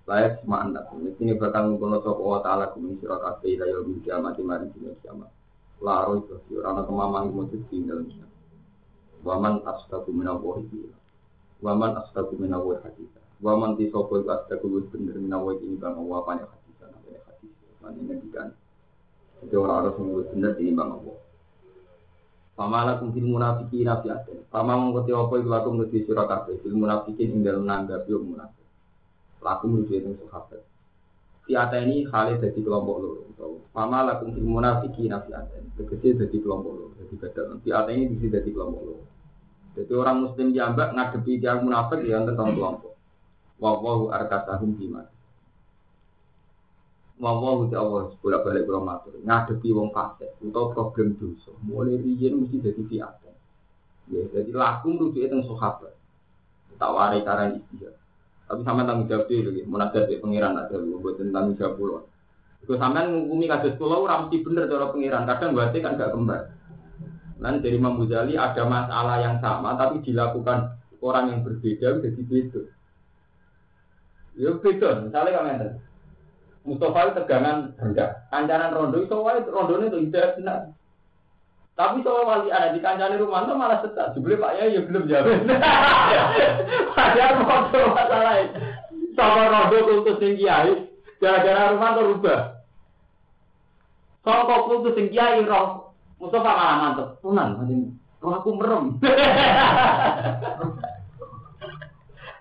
Layak 0.08 0.44
anda. 0.48 0.82
Ini 1.20 1.36
bakal 1.36 1.76
mengkono 1.76 2.00
sapa 2.00 2.20
wa 2.24 2.40
ta'ala 2.40 2.72
kum 2.72 2.96
sira 3.00 3.20
kabeh 3.20 3.60
ila 3.60 3.66
yaumil 3.68 4.00
kiamat 4.04 4.40
mari 4.44 4.68
dina 4.72 4.96
kiamat. 5.04 5.32
Laro 5.84 6.24
itu 6.24 6.36
ora 6.56 6.72
ana 6.72 6.82
kemaman 6.88 7.36
mujud 7.36 7.64
di 7.68 7.84
dalam 7.84 8.08
kiamat. 8.08 8.32
Waman 9.28 9.56
asdaku 9.68 10.10
minallahi 10.16 10.64
bila. 10.72 10.96
Waman 11.64 11.92
asdaku 12.00 12.34
minallahi 12.40 12.80
hadisa. 12.80 13.20
Waman 13.44 13.76
ti 13.76 13.92
sapa 13.92 14.24
iku 14.24 14.30
asdaku 14.36 14.66
wis 14.72 14.88
bener 14.92 15.20
minallahi 15.20 15.68
ini 15.68 15.76
bang 15.76 16.00
Allah 16.00 16.18
apa 16.24 16.32
hadisa 16.48 16.86
namanya 16.92 17.22
hadis. 17.28 17.52
Mane 17.84 18.00
ngendikan. 18.08 18.48
Itu 19.42 19.56
ora 19.62 19.82
harus 19.82 19.98
ngurus 19.98 20.30
bener 20.34 20.54
di 20.58 20.70
bang 20.70 20.90
Allah. 20.90 21.18
Pamala 22.54 23.02
kum 23.02 23.10
fil 23.10 23.26
munafiqin 23.26 23.90
fi 23.90 24.08
aten. 24.14 24.46
Pama 24.54 24.78
mung 24.78 24.94
kete 25.02 25.18
apa 25.18 25.34
iku 25.42 25.50
lakum 25.50 25.74
nuti 25.82 26.06
sira 26.06 26.30
kabeh 26.30 26.62
fil 26.62 26.78
munafiqin 26.78 27.34
ing 27.34 27.42
dalem 27.42 27.66
nanggap 27.66 28.06
yo 28.06 28.22
munafik. 28.22 28.68
Laku 29.42 29.66
nuti 29.66 29.98
ing 29.98 30.14
sahabat. 30.22 30.62
Fi 31.50 31.58
ateni 31.58 32.06
hale 32.06 32.38
dadi 32.38 32.62
kelompok 32.62 32.98
loro 33.02 33.22
pamala 33.74 34.22
kum 34.22 34.30
fil 34.36 34.46
munafiqin 34.46 35.10
fi 35.10 35.32
aten. 35.34 35.64
Tegese 35.74 36.22
dadi 36.22 36.38
kelompok 36.38 36.72
loro. 36.72 36.94
Dadi 37.02 37.16
badal. 37.18 37.58
Fi 37.66 37.70
ateni 37.74 38.02
bisa 38.14 38.26
dadi 38.38 38.50
kelompok 38.54 38.82
loro. 38.86 39.04
Jadi 39.72 39.94
orang 39.96 40.18
muslim 40.28 40.48
jambak 40.52 40.92
ngadepi 40.92 41.40
yang 41.40 41.64
munafik 41.64 42.04
ya 42.04 42.20
tentang 42.28 42.60
kelompok. 42.60 42.94
Wawahu 43.58 44.12
arkasahum 44.12 44.76
bima. 44.76 45.08
Wawahu 47.22 47.70
ti 47.70 47.78
Allah 47.78 48.10
bolak 48.18 48.42
balik 48.42 48.66
kurang 48.66 48.90
matur 48.90 49.14
ngadepi 49.22 49.70
wong 49.70 49.94
fasik 49.94 50.34
atau 50.42 50.74
problem 50.74 51.14
dosa. 51.22 51.54
Mulai 51.62 52.02
riyen 52.02 52.42
mesti 52.42 52.58
jadi 52.58 52.82
fiat. 52.82 53.14
Ya, 54.10 54.26
jadi 54.34 54.50
laku 54.50 54.98
rujuk 54.98 55.22
itu 55.22 55.38
sahabat. 55.46 55.94
Tak 56.82 56.92
warai 56.92 57.22
karan 57.22 57.62
istilah. 57.62 57.94
Tapi 58.50 58.62
sama 58.66 58.84
tanggung 58.84 59.08
jawab 59.08 59.30
itu, 59.30 59.54
munajat 59.64 60.12
di 60.12 60.20
pengiran 60.20 60.58
ada, 60.58 60.76
buat 60.76 61.16
tentang 61.16 61.56
jawab 61.56 61.78
pulau. 61.80 62.04
Itu 62.60 62.76
sampean 62.76 63.14
ngukumi 63.14 63.48
kasus 63.48 63.78
pulau, 63.78 64.04
ramsi 64.04 64.44
bener 64.44 64.68
cara 64.68 64.92
pengiran. 64.92 65.24
Kadang 65.24 65.56
berarti 65.56 65.80
kan 65.80 65.96
gak 65.96 66.12
kembar. 66.12 66.52
Dan 67.40 67.64
dari 67.64 67.78
Imam 67.80 68.02
Ghazali 68.02 68.36
ada 68.36 68.66
masalah 68.68 69.18
yang 69.24 69.40
sama, 69.40 69.78
tapi 69.80 70.04
dilakukan 70.04 70.76
orang 71.00 71.26
yang 71.32 71.40
berbeda 71.48 72.04
jadi 72.04 72.22
beda. 72.28 72.62
Ya 74.36 74.52
beda, 74.58 74.90
misalnya 75.06 75.32
kan 75.38 75.46
Mustafa 76.62 77.10
itu 77.10 77.14
tegangan 77.26 77.74
rendah. 77.82 78.10
Kancanan 78.30 78.74
rondo 78.74 79.02
itu 79.02 79.16
wae 79.18 79.42
rondo 79.50 79.82
itu 79.82 79.98
tidak 80.14 80.38
benar. 80.38 80.60
Tapi 81.74 82.06
soal 82.06 82.30
wali 82.30 82.54
ada 82.54 82.76
di 82.76 82.84
kancane 82.84 83.18
rumah 83.18 83.42
itu 83.48 83.54
malah 83.58 83.82
setak. 83.82 84.14
Jebule 84.14 84.38
Pak 84.38 84.54
ya 84.62 84.70
ya 84.70 84.82
belum 84.86 85.10
jawab. 85.10 85.34
Padahal 86.94 87.36
foto 87.42 87.80
masalah 87.98 88.36
itu. 88.46 88.60
Sama 89.18 89.50
rondo 89.50 89.78
kultus 89.90 90.22
sing 90.22 90.38
kiai, 90.38 90.86
gara-gara 91.18 91.74
rumah 91.74 91.98
itu 91.98 92.02
rubah. 92.14 92.40
Soal 94.22 94.46
kok 94.46 94.66
kultus 94.70 94.94
sing 94.94 95.10
kiai 95.10 95.42
roh 95.42 95.98
Mustafa 96.22 96.52
malah 96.54 96.78
mantep. 96.78 97.08
Tunan, 97.26 97.58
roh 98.22 98.34
aku 98.38 98.50
merem. 98.54 99.02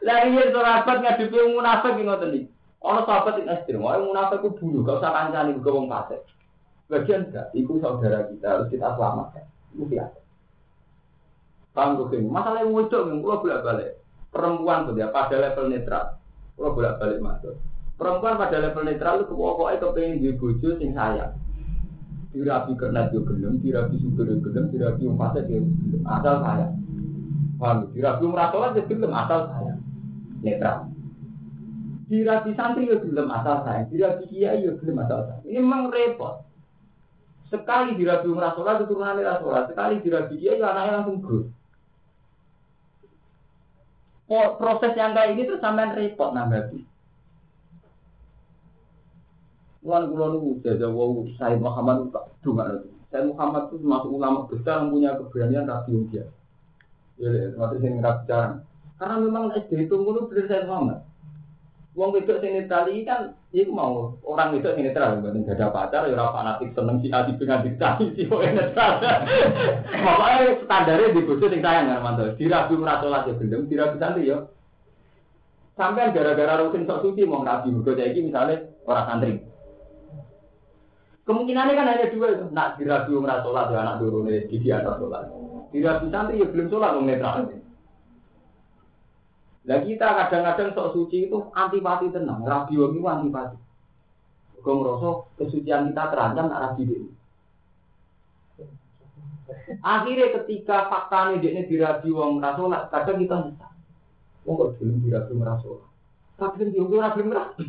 Lagi 0.01 0.33
ya 0.33 0.49
sahabat 0.49 0.97
ngadepi 1.05 1.37
munafik 1.53 2.01
ngoten 2.01 2.37
iki. 2.37 2.60
Ono 2.81 3.05
sahabat 3.05 3.45
yang 3.45 3.53
ekstrim, 3.53 3.85
wah 3.85 4.01
munafik 4.01 4.41
ku 4.41 4.57
dulu, 4.57 4.81
gak 4.89 5.05
usah 5.05 5.13
kancani 5.13 5.53
ke 5.61 5.69
wong 5.69 5.93
fasik. 5.93 6.25
Bagian 6.89 7.29
enggak, 7.29 7.53
itu 7.53 7.77
saudara 7.77 8.25
kita 8.27 8.47
harus 8.49 8.67
kita 8.73 8.97
selamatkan. 8.97 9.45
Itu 9.77 9.85
biasa. 9.85 10.19
Paham 11.71 12.03
gue 12.03 12.19
Masalah 12.27 12.67
yang 12.67 12.75
wujud, 12.75 13.03
yang 13.07 13.23
pulau 13.23 13.39
bolak 13.39 13.63
balik. 13.63 13.91
Perempuan 14.35 14.91
tuh 14.91 14.95
dia 14.99 15.13
pada 15.15 15.39
level 15.39 15.71
netral. 15.71 16.19
Pulau 16.59 16.75
bolak 16.75 16.99
balik 16.99 17.23
masuk. 17.23 17.55
Perempuan 17.95 18.41
pada 18.41 18.57
level 18.59 18.85
netral 18.89 19.23
itu 19.23 19.35
pokoknya 19.37 19.77
kepengen 19.79 20.19
di 20.25 20.31
bojo 20.35 20.69
sing 20.81 20.91
sayang. 20.97 21.37
Dirapi 22.33 22.73
kernet 22.75 23.13
yo 23.15 23.23
gelem, 23.23 23.61
dirapi 23.63 23.95
sugar 24.03 24.27
yo 24.27 24.41
gelem, 24.41 24.73
dirapi 24.73 25.03
wong 25.07 25.19
fasik 25.21 25.47
yo 25.47 25.63
gelem. 25.63 26.03
Asal 26.09 26.37
sayang. 26.43 26.75
Paham? 27.61 27.77
Dirapi 27.95 28.23
wong 28.25 28.35
rasolat 28.35 28.75
yo 28.75 28.83
gelem, 28.89 29.13
asal 29.15 29.41
sayang. 29.53 29.81
Netral. 30.43 30.79
Dirapi 32.11 32.51
santri 32.59 32.91
yo 32.91 32.99
gelem 32.99 33.31
asal 33.31 33.63
sayang, 33.63 33.87
dirapi 33.87 34.27
kiai 34.27 34.67
yo 34.67 34.75
gelem 34.83 34.99
asal 34.99 35.31
sayang. 35.31 35.47
Ini 35.47 35.63
memang 35.63 35.95
repot. 35.95 36.43
Sekali 37.55 37.95
dirabi 37.95 38.27
umrah 38.27 38.51
sholat 38.59 38.83
keturunan 38.83 39.15
sholat, 39.15 39.71
sekali 39.71 40.03
dirabi 40.03 40.35
kiai 40.43 40.59
ya 40.59 40.75
anaknya 40.75 40.97
langsung 40.99 41.23
growth. 41.23 41.51
Oh, 44.31 44.59
proses 44.59 44.95
yang 44.99 45.15
kayak 45.15 45.39
ini 45.39 45.47
tuh 45.47 45.59
sampean 45.63 45.95
repot 45.95 46.35
nambah 46.35 46.75
Wan 49.81 50.13
kulo 50.13 50.27
niku 50.37 50.51
jaja 50.63 50.87
wau 50.93 51.25
Said 51.41 51.57
Muhammad 51.59 52.13
tak 52.13 52.31
dunga 52.45 52.85
Said 53.09 53.27
Muhammad 53.27 53.73
itu 53.73 53.81
masuk 53.81 54.11
ulama 54.13 54.45
besar 54.47 54.85
yang 54.85 54.93
punya 54.93 55.11
keberanian 55.17 55.67
rapi 55.67 56.05
dia. 56.13 56.29
Ya, 57.17 57.51
termasuk 57.51 57.81
sing 57.81 57.99
rapi 57.99 58.29
Karena 59.01 59.17
memang 59.19 59.57
SD 59.57 59.89
itu 59.89 59.97
mulu 59.99 60.29
dari 60.29 60.47
Said 60.47 60.69
Muhammad. 60.69 61.10
Wong 61.99 62.15
wedok 62.15 62.39
sing 62.39 62.55
netral 62.55 62.87
iki 62.87 63.03
kan 63.03 63.35
iku 63.51 63.75
mau 63.75 64.15
orang 64.23 64.55
wedok 64.55 64.79
sing 64.79 64.87
netral 64.87 65.19
mboten 65.19 65.43
ada 65.43 65.75
pacar 65.75 66.07
ya 66.07 66.15
ora 66.15 66.31
fanatik 66.31 66.71
seneng 66.71 67.03
si 67.03 67.11
adi 67.11 67.35
dengan 67.35 67.67
dicari 67.67 68.15
si 68.15 68.31
wong 68.31 68.47
netral. 68.47 69.03
Pokoke 70.07 70.39
standare 70.71 71.11
di 71.11 71.27
bojo 71.27 71.47
sing 71.51 71.59
sayang 71.59 71.91
karo 71.91 72.03
mantu. 72.07 72.25
Dirabi 72.39 72.79
ora 72.79 73.03
salat 73.03 73.27
ya 73.27 73.35
gendeng, 73.35 73.67
dirabi 73.67 73.99
santri 73.99 74.31
ya. 74.31 74.39
Sampai 75.75 76.15
gara-gara 76.15 76.63
rutin 76.63 76.87
sok 76.87 77.03
suci 77.03 77.27
mau 77.27 77.43
nabi 77.43 77.75
mergo 77.75 77.91
iki 77.99 78.23
misalnya 78.23 78.71
orang 78.87 79.07
santri. 79.11 79.33
Kemungkinannya 81.27 81.75
kan 81.75 81.91
hanya 81.91 82.07
dua 82.15 82.27
itu. 82.39 82.47
Nak 82.55 82.79
dirabi 82.79 83.11
ora 83.19 83.43
salat 83.43 83.67
ya 83.75 83.79
anak 83.83 83.99
turune 83.99 84.47
di 84.47 84.57
anak 84.71 84.95
salat. 84.95 85.27
Dirabi 85.75 86.07
santri 86.15 86.39
ya 86.39 86.47
belum 86.47 86.71
salat 86.71 86.95
wong 86.95 87.11
netral. 87.11 87.51
Nah 89.71 89.79
kita 89.87 90.03
kadang-kadang 90.03 90.75
sok 90.75 90.99
suci 90.99 91.31
itu 91.31 91.47
antipati 91.55 92.11
tenang, 92.11 92.43
rabi 92.43 92.75
wong 92.75 92.99
itu 92.99 93.07
antipati. 93.07 93.55
Kau 94.67 94.83
ngerasa 94.83 95.11
kesucian 95.39 95.95
kita 95.95 96.11
terancam 96.11 96.51
nak 96.51 96.75
rabi 96.75 96.91
ini. 96.91 97.11
Akhirnya 99.79 100.35
ketika 100.43 100.91
fakta 100.91 101.31
ini 101.31 101.39
dia 101.39 101.63
dirabi 101.71 102.11
wong 102.11 102.43
rasolat, 102.43 102.91
kadang 102.91 103.23
kita 103.23 103.37
nyesal. 103.47 103.71
Wong 104.43 104.55
kok 104.59 104.71
belum 104.83 105.07
dirabi 105.07 105.39
rasolat. 105.39 105.87
Tapi 106.35 106.55
kan 106.59 106.69
dia 106.75 106.83
rabi 106.83 107.21
merabi, 107.23 107.63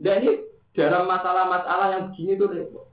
Dan 0.00 0.16
ini 0.24 0.30
dalam 0.72 1.04
masalah-masalah 1.04 1.86
yang 1.92 2.02
begini 2.08 2.40
itu 2.40 2.48
repot. 2.48 2.88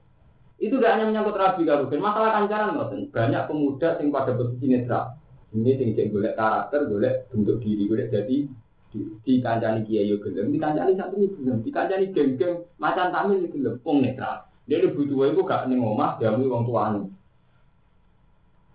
Itu 0.60 0.76
tidak 0.76 1.00
hanya 1.00 1.08
menyangkut 1.08 1.40
rabi 1.40 1.64
kalau 1.64 1.88
masalah 1.88 2.44
kancaran 2.44 2.76
banyak 3.08 3.42
pemuda 3.48 3.88
yang 3.96 4.12
pada 4.12 4.36
posisi 4.36 4.68
netral 4.68 5.21
ini 5.52 5.76
sing 5.76 5.92
sing 5.92 6.08
golek 6.08 6.36
karakter, 6.36 6.88
golek 6.88 7.28
bentuk 7.28 7.60
diri, 7.60 7.84
golek 7.84 8.08
jadi 8.08 8.48
di, 8.92 9.40
kancani 9.40 9.88
kiai 9.88 10.08
yo 10.12 10.20
gelem, 10.20 10.52
di 10.52 10.60
kancani 10.60 10.92
santri 10.96 11.28
gelem, 11.32 11.64
di 11.64 11.70
kancani 11.72 12.12
geng-geng 12.12 12.60
macan 12.76 13.08
tamil 13.08 13.40
gelem, 13.48 13.80
wong 13.84 14.04
netral. 14.04 14.48
Dia 14.68 14.78
ini 14.78 14.94
butuh 14.94 15.32
itu 15.32 15.42
gak 15.42 15.66
ning 15.68 15.80
omah, 15.80 16.20
diambil 16.20 16.48
wong 16.52 16.64
tuane. 16.68 17.00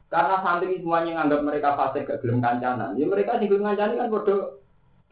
Karena 0.10 0.42
santri 0.42 0.82
semuanya 0.82 1.22
nganggap 1.22 1.42
mereka 1.46 1.70
fasik 1.78 2.10
gak 2.10 2.20
gelem 2.26 2.42
kancanan. 2.42 2.98
Ya 2.98 3.06
mereka 3.06 3.38
sing 3.38 3.50
gelem 3.50 3.66
kancani 3.66 3.94
kan 3.98 4.10
bodoh 4.10 4.62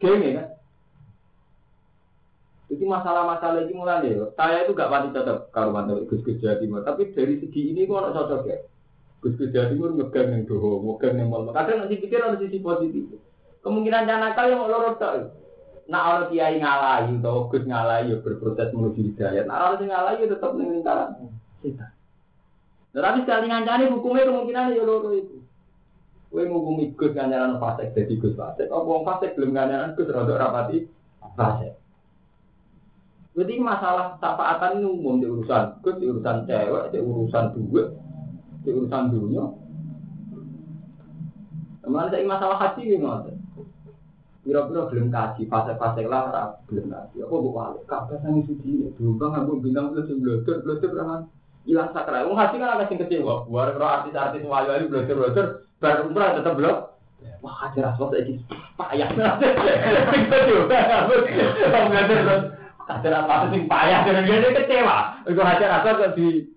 geng 0.02 0.22
ya 0.22 0.32
kan. 0.42 0.48
Jadi 2.66 2.82
masalah-masalah 2.82 3.62
ini 3.62 3.74
mulai 3.78 4.10
ya. 4.10 4.26
Saya 4.34 4.66
itu 4.66 4.74
gak 4.74 4.90
pasti 4.90 5.14
cocok 5.14 5.38
kalau 5.54 5.70
mantu 5.70 6.02
Gus-Gus 6.10 6.42
Jawa 6.42 6.58
Timur. 6.58 6.82
Tapi 6.82 7.14
dari 7.14 7.38
segi 7.38 7.70
ini 7.70 7.86
kok 7.86 8.10
cocok 8.10 8.42
ya. 8.50 8.58
Gus 9.26 9.34
Gus 9.42 9.50
Jawa 9.50 9.74
Timur 9.74 9.90
ngegang 9.98 10.30
yang 10.30 10.42
doho, 10.46 10.78
ngegang 10.86 11.18
yang 11.18 11.34
malam. 11.34 11.50
Kadang 11.50 11.82
nanti 11.82 11.98
pikir 11.98 12.22
ada 12.22 12.38
sisi 12.38 12.62
positif. 12.62 13.18
Kemungkinan 13.66 14.06
jangan 14.06 14.22
nakal 14.30 14.46
yang 14.46 14.62
loro 14.70 14.94
tak. 14.94 15.34
Nah 15.90 16.00
kalau 16.06 16.30
kiai 16.30 16.62
ngalahi 16.62 17.18
atau 17.18 17.50
Gus 17.50 17.66
ngalahi 17.66 18.14
ya 18.14 18.16
berproses 18.22 18.70
menuju 18.70 19.00
hidayat. 19.10 19.50
Nah 19.50 19.58
kalau 19.58 19.82
ngalahi 19.82 20.22
ya 20.22 20.26
tetap 20.30 20.50
ning 20.54 20.78
lingkaran 20.78 21.10
setan. 21.58 21.90
Nah, 22.94 23.02
tapi 23.02 23.18
sekali 23.26 23.46
ngancani 23.50 23.84
hukumnya 23.90 24.30
kemungkinan 24.30 24.78
ya 24.78 24.86
loro 24.86 25.10
itu. 25.10 25.42
Kowe 26.30 26.42
ngukumi 26.46 26.94
Gus 26.94 27.10
nganyaran 27.10 27.58
fasik 27.58 27.98
jadi 27.98 28.14
Gus 28.22 28.38
fasik. 28.38 28.70
Apa 28.70 28.86
wong 28.86 29.02
fasik 29.02 29.34
belum 29.34 29.58
nganyaran 29.58 29.98
Gus 29.98 30.06
rada 30.06 30.34
rapati 30.38 30.86
fasik. 31.34 31.74
Jadi 33.34 33.54
masalah 33.58 34.14
tapaatan 34.22 34.80
ini 34.80 34.86
umum 34.86 35.18
di 35.18 35.26
urusan 35.26 35.82
Gus, 35.82 35.98
di 35.98 36.06
urusan 36.08 36.48
cewek, 36.48 36.94
di 36.94 36.98
urusan 37.02 37.52
duit, 37.52 37.92
di 38.66 38.74
urusan 38.74 39.14
dunia. 39.14 39.46
Kemarin 41.86 42.10
saya 42.10 42.26
masalah 42.26 42.58
haji 42.58 42.98
gimana? 42.98 43.30
Pira-pira 44.42 44.90
belum 44.90 45.06
kaji, 45.14 45.46
fase-fase 45.46 46.02
lah 46.10 46.58
belum 46.66 46.90
kaji. 46.90 47.16
Apa 47.22 47.34
kok 47.34 47.54
wale? 47.54 47.78
Kabeh 47.86 48.18
sang 48.26 48.42
sudi 48.42 48.90
dulu 48.98 49.22
bang 49.22 49.38
aku 49.38 49.62
bintang 49.62 49.94
plus 49.94 50.10
blotor, 50.10 50.66
blotor 50.66 50.90
kan 50.98 51.30
hilang 51.62 51.94
sakral. 51.94 52.26
Wong 52.26 52.34
haji 52.34 52.58
kan 52.58 52.74
agak 52.74 52.90
sing 52.90 52.98
kecewa. 52.98 53.46
Buar 53.46 53.70
karo 53.78 53.86
artis-artis 53.86 54.42
wayu-wayu 54.42 54.90
blotor-blotor 54.90 55.70
bar 55.78 56.02
umrah 56.02 56.34
tetep 56.34 56.58
blok. 56.58 56.98
Wah, 57.46 57.70
ada 57.70 57.94
rasuah 57.94 58.18
saiki 58.18 58.42
payah. 58.74 59.06
Kita 60.10 60.38
juga 60.50 60.78
Wong 61.70 61.86
blotor 61.86 62.18
terus 62.18 62.42
rasuah 63.14 63.46
sing 63.54 63.62
payah 63.70 64.02
dan 64.02 64.26
dia 64.26 64.50
kecewa. 64.50 65.22
Iku 65.30 65.38
hajar 65.38 65.68
rasuah 65.70 65.94
kok 66.02 66.18
di 66.18 66.50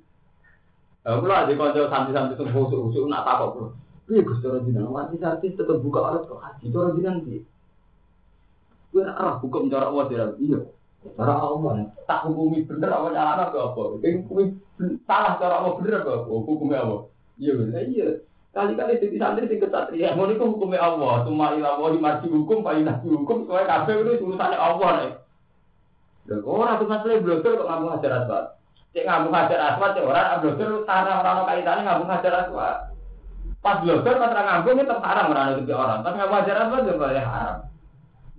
Aku 1.08 1.24
lah 1.24 1.48
di 1.48 1.56
konco 1.56 1.88
santri-santri 1.88 2.36
itu 2.36 2.44
busuk-busuk 2.52 3.08
nak 3.08 3.24
takut 3.24 3.50
bro. 3.56 3.68
Iya 4.10 4.26
gus 4.26 4.42
cara 4.42 4.58
jinan, 4.66 4.90
artis-artis 4.90 5.54
tetep 5.54 5.78
buka 5.80 6.00
alat 6.02 6.26
kok 6.26 6.42
haji 6.42 6.66
cara 6.74 6.90
jinan 6.98 7.16
sih. 7.24 7.46
Gue 8.90 9.06
arah 9.06 9.38
hukum 9.38 9.70
cara 9.70 9.94
Allah 9.94 10.06
tidak 10.10 10.36
iya. 10.42 10.60
Cara 11.16 11.40
Allah 11.40 11.88
tak 12.04 12.28
hukumi 12.28 12.66
bener 12.66 12.90
apa 12.92 13.08
nyala 13.14 13.54
ke 13.54 13.60
apa? 13.62 13.82
Hukumi 14.02 14.44
salah 15.06 15.38
cara 15.38 15.62
Allah 15.62 15.78
bener 15.78 16.04
apa? 16.04 16.26
Hukumnya 16.26 16.84
apa? 16.84 16.98
Iya 17.38 17.52
bener 17.56 17.84
iya. 17.88 18.08
Kali-kali 18.50 18.98
jadi 18.98 19.18
santri 19.22 19.46
sing 19.46 19.62
kesatria, 19.62 20.18
mau 20.18 20.26
niku 20.26 20.50
hukumnya 20.50 20.82
Allah. 20.82 21.22
Cuma 21.22 21.54
ilah 21.54 21.78
mau 21.78 21.94
dimarci 21.94 22.28
hukum, 22.28 22.66
pak 22.66 22.82
ilah 22.82 22.98
hukum, 23.06 23.46
soalnya 23.46 23.86
kafe 23.86 23.94
itu 23.94 24.26
urusannya 24.26 24.58
Allah 24.58 24.90
nih. 24.98 25.14
Dan 26.26 26.42
orang 26.46 26.82
tuh 26.82 26.90
masalah 26.90 27.22
blogger 27.22 27.62
kok 27.62 27.70
ngomong 27.70 27.94
hajar 27.94 28.12
aswad. 28.26 28.46
Cek 28.90 29.06
ngambung 29.06 29.34
hajar 29.38 29.60
aswad, 29.62 29.94
cek 29.94 30.02
orang 30.02 30.42
blogger 30.42 30.82
sarang 30.90 31.22
orang 31.22 31.46
kaitannya 31.46 31.82
ngambung 31.86 32.10
hajar 32.10 32.34
aswad. 32.42 32.78
Pas 33.62 33.78
blogger 33.86 34.16
pas 34.18 34.34
orang 34.34 34.48
ngambung 34.50 34.82
itu 34.82 34.96
haram 34.98 35.28
orang 35.30 35.48
itu 35.62 35.74
orang, 35.78 36.00
tapi 36.02 36.16
ngambung 36.18 36.38
hajar 36.42 36.58
aswad 36.58 36.82
juga 36.90 37.02
boleh 37.06 37.22
haram. 37.22 37.56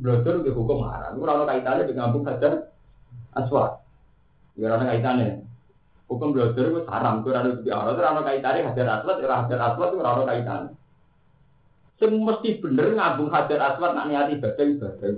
Blogger 0.00 0.34
itu 0.42 0.50
hukum 0.50 0.78
haram. 0.90 1.10
Itu 1.14 1.22
orang 1.22 1.46
kaitannya 1.46 1.86
dengan 1.86 2.00
ngambung 2.10 2.24
hajar 2.26 2.52
aswad. 3.38 3.70
Ya 4.58 4.64
orang 4.74 4.90
kaitannya. 4.90 5.28
Hukum 6.10 6.34
blogger 6.34 6.66
itu 6.66 6.80
haram. 6.90 7.14
Itu 7.22 7.28
orang 7.30 7.46
itu 7.54 7.70
orang, 7.70 7.94
itu 7.94 8.02
orang 8.02 8.26
kaitannya 8.26 8.66
hajar 8.74 8.86
aswad, 8.90 9.16
orang 9.22 9.40
hajar 9.46 9.58
aswad 9.70 9.88
itu 9.94 9.98
orang 10.02 10.30
kaitannya. 10.34 10.70
Sing 12.02 12.10
mesti 12.16 12.48
bener 12.58 12.86
ngambung 12.98 13.30
hajar 13.30 13.60
aswad 13.70 13.94
nak 13.94 14.08
niat 14.10 14.34
ibadah 14.34 14.64
ibadah. 14.66 15.10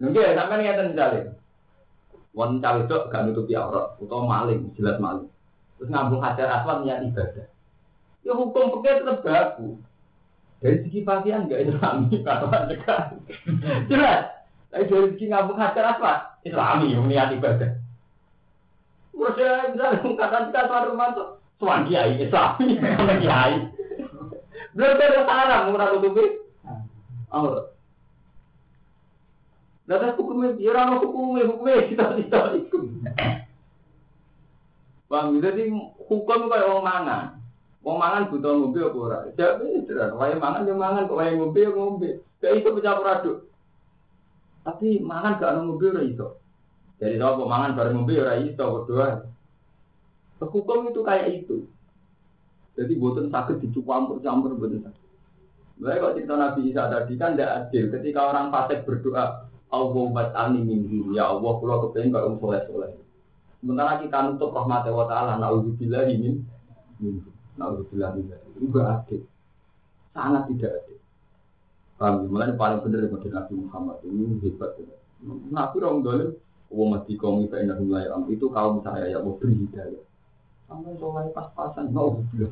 Nggih, 0.00 0.32
sampean 0.32 0.60
ngeten 0.64 0.90
misale. 0.96 1.39
Cawe 2.30 2.78
itu 2.86 2.96
gak 3.10 3.22
nutupi 3.26 3.58
aurat 3.58 3.98
utawa 3.98 4.22
maling, 4.46 4.70
jelas 4.78 5.02
maling. 5.02 5.26
Terus 5.76 5.90
ngambung 5.90 6.22
hajar 6.22 6.46
aswad 6.46 6.86
niat 6.86 7.02
ibadah. 7.10 7.46
Ya 8.22 8.32
hukum 8.36 8.78
pekeh 8.78 9.02
tetap 9.02 9.24
baku. 9.26 9.80
Dari 10.60 10.76
segi 10.86 11.00
pakaian 11.02 11.50
gak 11.50 11.66
islami, 11.66 12.20
katakan 12.26 12.70
dekat. 12.70 13.02
Jelas. 13.90 14.30
Tapi 14.70 14.84
dari 14.86 15.08
segi 15.16 15.26
ngambung 15.26 15.58
hajar 15.58 15.96
aswad, 15.96 16.18
islami, 16.46 16.94
niat 16.94 17.34
ibadah. 17.34 17.70
Terus 19.10 19.36
ya, 19.36 19.52
misalnya 19.74 19.98
katakan 20.16 20.48
dekat 20.48 20.64
suatu 20.70 20.88
rumah 20.94 21.08
tuh, 21.12 21.28
suan 21.58 21.84
kiai, 21.90 22.14
islami, 22.22 22.78
kiai. 23.24 23.56
Belum 24.70 24.96
ada 24.96 25.20
sarang, 25.26 25.74
murah 25.74 25.88
tutupi. 25.98 26.24
Aurat. 27.34 27.79
Lalu 29.90 30.14
hukumnya, 30.22 30.48
ya 30.54 30.70
orang 30.70 31.02
hukumnya, 31.02 31.50
hukumnya 31.50 31.90
kita-kita 31.90 32.38
itu. 32.62 32.78
Bang, 35.10 35.42
jadi 35.42 35.66
hukum 36.06 36.46
kayak 36.46 36.70
orang 36.70 36.86
mangan. 36.86 37.24
Wong 37.82 37.96
mangan 37.98 38.30
butuh 38.30 38.52
ngombe 38.54 38.80
apa 38.86 38.98
ora? 39.02 39.18
Jawab 39.34 39.66
ini 39.66 39.88
wae 39.90 40.34
mangan 40.38 40.68
yo 40.68 40.74
mangan, 40.78 41.08
kok 41.10 41.18
wae 41.18 41.34
ngombe 41.34 41.60
yo 41.64 41.72
ngombe. 41.74 42.10
Gak 42.38 42.62
iso 42.62 42.70
pecah 42.76 43.02
aduk. 43.02 43.38
Tapi 44.62 45.02
mangan 45.02 45.42
gak 45.42 45.58
ono 45.58 45.60
ngombe 45.74 45.86
ora 45.90 46.02
iso. 46.06 46.38
Jadi 47.02 47.18
kalau 47.18 47.50
mangan 47.50 47.74
bareng 47.74 47.94
ngombe 47.98 48.14
ora 48.14 48.38
iso 48.38 48.62
berdua. 48.62 49.26
Hukum 50.38 50.92
itu 50.94 51.00
kayak 51.02 51.28
itu. 51.34 51.66
Jadi 52.78 52.92
buatan 52.94 53.34
sakit 53.34 53.58
dicampur-campur 53.58 54.54
buatan 54.54 54.86
sakit. 54.86 55.08
Mereka 55.80 56.00
kalau 56.00 56.14
cerita 56.14 56.34
Nabi 56.36 56.60
Isa 56.70 56.82
tadi 56.92 57.12
kan 57.16 57.34
tidak 57.34 57.52
adil. 57.66 57.84
Ketika 57.88 58.20
orang 58.28 58.52
fasik 58.52 58.84
berdoa, 58.84 59.49
Allah 59.70 60.04
bat 60.10 60.34
ani 60.34 60.66
minggu, 60.66 61.14
ya 61.14 61.30
Allah 61.30 61.52
pulau 61.62 61.86
kepengen 61.86 62.10
kalau 62.10 62.34
soleh 62.42 62.58
soleh. 62.66 62.90
Sementara 63.62 64.02
kita 64.02 64.18
nutup 64.26 64.50
rahmat 64.50 64.90
wa 64.90 65.06
taala, 65.06 65.38
naudzubillah 65.38 66.10
minggu, 66.10 66.42
naudzubillah 67.54 68.18
min 68.18 68.34
itu 68.58 68.66
gak 68.74 69.06
adil, 69.06 69.20
sangat 70.10 70.42
tidak 70.50 70.72
adil. 70.82 70.98
Kami 72.00 72.32
malah 72.32 72.56
paling 72.56 72.80
benar 72.82 73.06
dari 73.06 73.28
Nabi 73.28 73.52
Muhammad 73.60 73.96
ini 74.08 74.40
hebat. 74.42 74.72
Nabi 75.52 75.76
orang 75.84 76.00
dolim, 76.00 76.30
wa 76.72 76.84
mati 76.96 77.14
kaum 77.14 77.44
itu 77.44 77.54
enak 77.54 77.78
itu 78.32 78.46
kaum 78.50 78.80
saya 78.80 79.06
ya 79.06 79.22
mau 79.22 79.38
beri 79.38 79.54
hidayah. 79.54 80.02
Sampai 80.66 80.98
soleh 80.98 81.30
pas-pasan, 81.30 81.94
naudzubillah. 81.94 82.50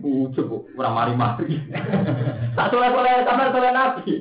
Ucap, 0.00 0.48
orang 0.74 0.94
mari-mari. 0.96 1.54
Tak 2.58 2.66
soleh-soleh, 2.72 3.22
sampai 3.22 3.52
soleh 3.54 3.72
Nabi. 3.76 4.12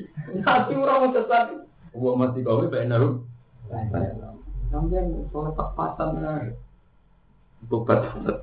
Nabi 0.44 0.74
orang 0.78 1.12
sesat. 1.18 1.59
Wa 1.96 2.14
mati 2.14 2.46
kaum 2.46 2.66
itu 2.68 2.78
enak 2.78 3.02
Sampai 4.70 5.02
soleh 5.34 5.52
pas-pasan. 5.58 6.10
Tobat 7.70 8.00
banget. 8.06 8.38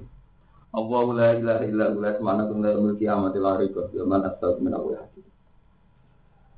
Allah 0.76 1.04
la 1.16 1.28
ilaha 1.40 1.64
illa 1.64 1.84
huwa 1.88 2.10
subhanahu 2.20 2.52
wa 2.52 2.68
ta'ala 2.68 2.92
kiamat 3.00 3.34
la 3.40 3.52
raiba 3.56 3.88
fi 3.88 3.96
man 4.04 4.28
astaghfiru 4.28 4.60
min 4.60 4.74
Allah. 4.76 5.08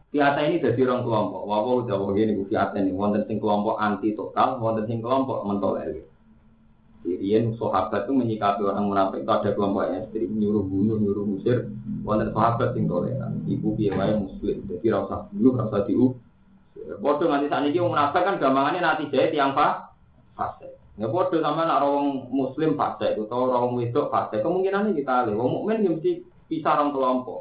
Fiata 0.08 0.40
ini 0.42 0.58
dari 0.58 0.80
orang 0.82 1.04
kelompok. 1.04 1.42
Wawa 1.44 1.70
udah 1.84 1.96
wawa 2.00 2.16
ini 2.18 2.42
fiata 2.48 2.80
ini. 2.80 2.96
Wonten 2.96 3.28
sing 3.28 3.38
kelompok 3.38 3.76
anti 3.78 4.16
total, 4.16 4.58
wonten 4.58 4.88
sing 4.88 4.98
kelompok 5.04 5.44
mentolerir. 5.44 6.02
Sirian 7.04 7.54
sahabat 7.54 8.10
itu 8.10 8.12
menyikapi 8.16 8.66
orang 8.66 8.90
munafik 8.90 9.22
itu 9.22 9.30
ada 9.30 9.50
kelompok 9.54 9.86
ekstrim 9.86 10.34
nyuruh 10.34 10.64
bunuh, 10.66 10.96
nyuruh 10.98 11.24
musir. 11.28 11.70
Wonten 12.02 12.34
sahabat 12.34 12.74
yang 12.74 12.88
toleran. 12.90 13.32
Ibu 13.46 13.68
biaya 13.76 14.16
muslim. 14.18 14.64
Jadi 14.66 14.86
rasa 14.88 15.28
bunuh, 15.30 15.52
rasa 15.60 15.78
diu. 15.86 16.18
Bodoh 16.96 17.28
nanti 17.28 17.52
saat 17.52 17.68
ini 17.68 17.76
munafik 17.76 18.24
kan 18.24 18.40
gampangannya 18.40 18.80
nanti 18.80 19.12
jahit 19.12 19.36
yang 19.36 19.52
pak 19.52 19.92
fase. 20.32 20.72
Ya 20.96 21.06
bodoh 21.06 21.44
sama 21.44 21.68
nak 21.68 21.84
orang 21.84 22.32
muslim 22.32 22.72
fase 22.80 23.12
itu 23.12 23.28
atau 23.28 23.52
orang 23.52 23.76
wedok 23.76 24.08
fase. 24.08 24.40
Kemungkinan 24.40 24.88
ini 24.88 25.04
kita 25.04 25.28
lihat. 25.28 25.36
Wong 25.36 25.60
mukmin 25.60 25.84
ya 25.84 25.92
mesti 25.92 26.24
pisah 26.48 26.80
orang 26.80 26.96
kelompok. 26.96 27.40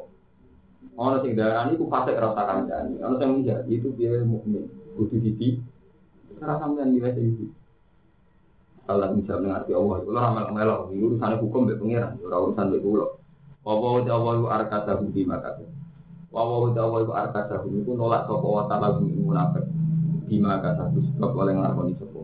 Ono 0.98 1.16
sing 1.24 1.32
darani 1.32 1.74
iku 1.78 1.88
fase 1.88 2.12
rasa 2.12 2.42
kancane. 2.44 3.00
Ono 3.00 3.14
sing 3.16 3.28
menjadi 3.40 3.72
itu 3.72 3.88
dia 3.96 4.20
mukmin. 4.20 4.68
Kudu 5.00 5.16
didi. 5.16 5.56
Ora 6.36 6.60
sampean 6.60 6.92
nilai 6.92 7.16
iki. 7.16 7.46
Allah 8.88 9.12
bisa 9.12 9.36
mengerti 9.36 9.76
Allah 9.76 9.96
itu 10.00 10.10
lah 10.16 10.24
amal 10.32 10.48
melok. 10.52 10.80
Urusan 10.96 11.36
hukum 11.44 11.68
be 11.68 11.76
pangeran, 11.76 12.16
urusan 12.24 12.72
be 12.72 12.80
kula. 12.80 13.06
Apa 13.68 13.86
Allah 14.08 14.36
arkata 14.48 14.96
budi 14.96 15.28
maka. 15.28 15.60
Wa 16.28 16.44
wa 16.44 16.68
Allah 16.68 17.04
wa 17.08 17.16
arkata 17.16 17.64
budi 17.64 17.80
ku 17.88 17.96
nolak 17.96 18.28
sapa 18.28 18.46
wa 18.46 18.64
taala 18.68 19.00
budi 19.00 19.16
munafik. 19.16 19.64
Di 20.28 20.36
maka 20.36 20.76
satu 20.76 21.00
sebab 21.00 21.32
oleh 21.32 21.56
nglakoni 21.56 21.96
sapa. 21.96 22.20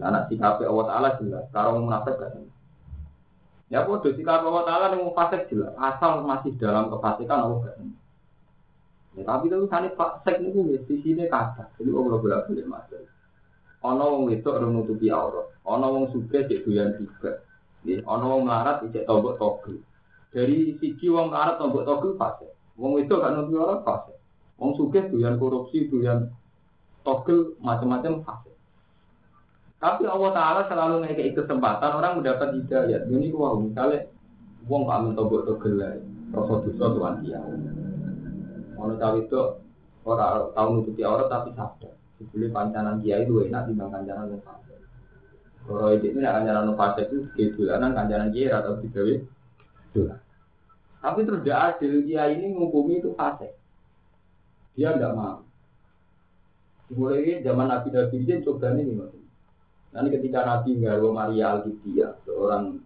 Anak 0.00 0.26
sikape 0.32 0.64
Allah 0.66 0.86
taala 0.88 1.08
jelas, 1.20 1.44
karo 1.54 1.78
munafik 1.78 2.16
gak 2.18 2.34
Ya 3.70 3.86
bodoh 3.86 4.10
sikap 4.10 4.42
Allah 4.42 4.66
taala 4.66 4.86
nang 4.90 5.14
fasik 5.14 5.46
jelas, 5.46 5.70
asal 5.78 6.26
masih 6.26 6.58
dalam 6.58 6.90
kefasikan 6.90 7.46
Allah 7.46 7.58
gak 7.70 7.76
Ya 9.18 9.22
tapi 9.26 9.50
itu 9.50 9.66
sane 9.66 9.90
fasik 9.94 10.38
niku 10.38 10.70
wis 10.70 10.82
sisine 10.86 11.26
kata. 11.26 11.70
Jadi 11.78 11.90
Allah 11.90 12.18
bolak-balik 12.18 12.66
masalah. 12.66 13.10
Ana 13.80 14.04
wong 14.06 14.28
wedok 14.28 14.60
ora 14.60 14.68
nutupi 14.68 15.08
aurat, 15.08 15.50
ana 15.64 15.88
wong 15.88 16.12
sugih 16.12 16.44
cek 16.46 16.68
doyan 16.68 16.94
juga. 17.00 17.42
Nggih, 17.82 18.04
ana 18.04 18.24
wong 18.28 18.42
melarat 18.44 18.84
cek 18.86 19.08
tombok 19.08 19.40
togel. 19.40 19.80
Dari 20.30 20.76
siji 20.78 21.08
wong 21.08 21.32
melarat 21.32 21.56
tombok 21.58 21.88
togel 21.88 22.12
fase. 22.20 22.59
Wong 22.80 22.96
wedok 22.96 23.20
gak 23.20 23.32
nutupi 23.36 23.60
aurat 23.60 23.80
fase. 23.84 24.16
Wong 24.56 24.72
sugih 24.72 25.04
doyan 25.12 25.36
korupsi, 25.36 25.92
doyan 25.92 26.32
togel 27.04 27.52
macam-macam 27.60 28.24
fase. 28.24 28.52
Tapi 29.80 30.08
Allah 30.08 30.30
Taala 30.32 30.60
selalu 30.64 31.04
ngekei 31.04 31.36
kesempatan 31.36 31.92
orang 31.92 32.20
mendapat 32.20 32.56
hidayah. 32.56 33.04
Ini 33.04 33.32
wah 33.36 33.52
misalnya 33.56 34.08
wong 34.64 34.88
pak 34.88 34.96
amin 34.96 35.12
tombok 35.16 35.44
togel 35.44 35.76
lah, 35.76 35.96
rasa 36.32 36.54
dosa 36.64 36.86
tuan 36.96 37.14
dia. 37.20 37.40
Ono 38.80 38.96
cawe 38.96 39.18
itu 39.20 39.40
orang 40.08 40.52
tahu 40.56 40.68
nutupi 40.80 41.04
aurat 41.04 41.28
tapi 41.28 41.52
sadar. 41.52 41.92
Sebeli 42.16 42.52
pancanan 42.52 43.00
kiai 43.00 43.24
itu 43.24 43.44
enak 43.44 43.68
di 43.68 43.76
kancanan 43.76 44.32
yang 44.32 44.40
fase. 44.44 44.76
Kalau 45.68 45.92
itu 45.92 46.16
ini 46.16 46.24
kancanan 46.24 46.72
fase 46.76 47.08
itu 47.08 47.28
kedulanan 47.36 47.92
kancanan 47.92 48.28
kiai 48.32 48.52
atau 48.52 48.80
digawe 48.80 49.14
dolan. 49.92 50.20
Tapi 51.00 51.24
terus 51.24 51.40
dia 51.40 51.56
adil 51.72 52.04
kiai 52.04 52.36
ini 52.36 52.52
menghukumi 52.52 53.00
itu 53.00 53.16
fase. 53.16 53.56
Dia 54.76 54.92
tidak 54.92 55.16
mau. 55.16 55.40
Mulai 56.92 57.40
zaman 57.40 57.72
Nabi 57.72 57.88
Nabi 57.88 58.16
ini 58.20 58.44
coba 58.44 58.76
ini 58.76 58.92
mas. 58.98 59.14
Nanti 59.90 60.08
ketika 60.14 60.46
Nabi 60.46 60.78
Ngaro 60.78 61.08
Maria 61.10 61.58
Alkitia, 61.58 62.14
seorang 62.22 62.78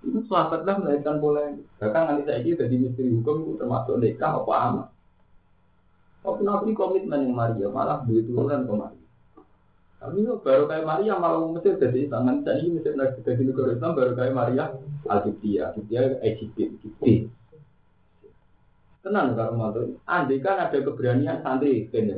Itu 0.00 0.24
sahabat 0.32 0.64
lah 0.64 0.80
melahirkan 0.80 1.20
polemik. 1.20 1.68
Bahkan 1.76 2.02
nanti 2.08 2.22
saya 2.24 2.40
ini 2.40 2.56
jadi 2.56 2.72
misteri 2.72 3.12
hukum 3.12 3.60
termasuk 3.60 4.00
nikah 4.00 4.32
apa 4.40 4.54
amat. 4.72 4.88
Tapi 6.24 6.40
Nabi 6.40 6.72
komitmen 6.72 7.28
yang 7.28 7.36
Maria 7.36 7.68
malah 7.68 8.00
duit 8.08 8.24
turunan 8.24 8.64
ke 8.64 8.72
Tapi 10.00 10.24
itu 10.24 10.32
baru 10.40 10.64
kayak 10.64 10.88
Maria 10.88 11.20
malah 11.20 11.44
Mesir 11.52 11.76
jadi 11.76 12.08
tangan 12.08 12.40
saya 12.40 12.64
ini 12.64 12.80
Mesir 12.80 12.96
lagi 12.96 13.20
jadi 13.20 13.44
negara 13.44 13.76
Islam 13.76 13.92
baru 13.92 14.12
kayak 14.16 14.32
Maria 14.32 14.64
Al-Qibtiyah, 15.04 15.76
Qibtiyah 15.76 16.24
Egypt, 16.24 16.72
Qibti. 16.80 17.28
Tenang 19.04 19.36
kalau 19.36 19.60
mau 19.60 19.76
andai 20.08 20.40
kan 20.40 20.56
ada 20.56 20.76
keberanian 20.76 21.44
santri 21.44 21.88
kene 21.92 22.16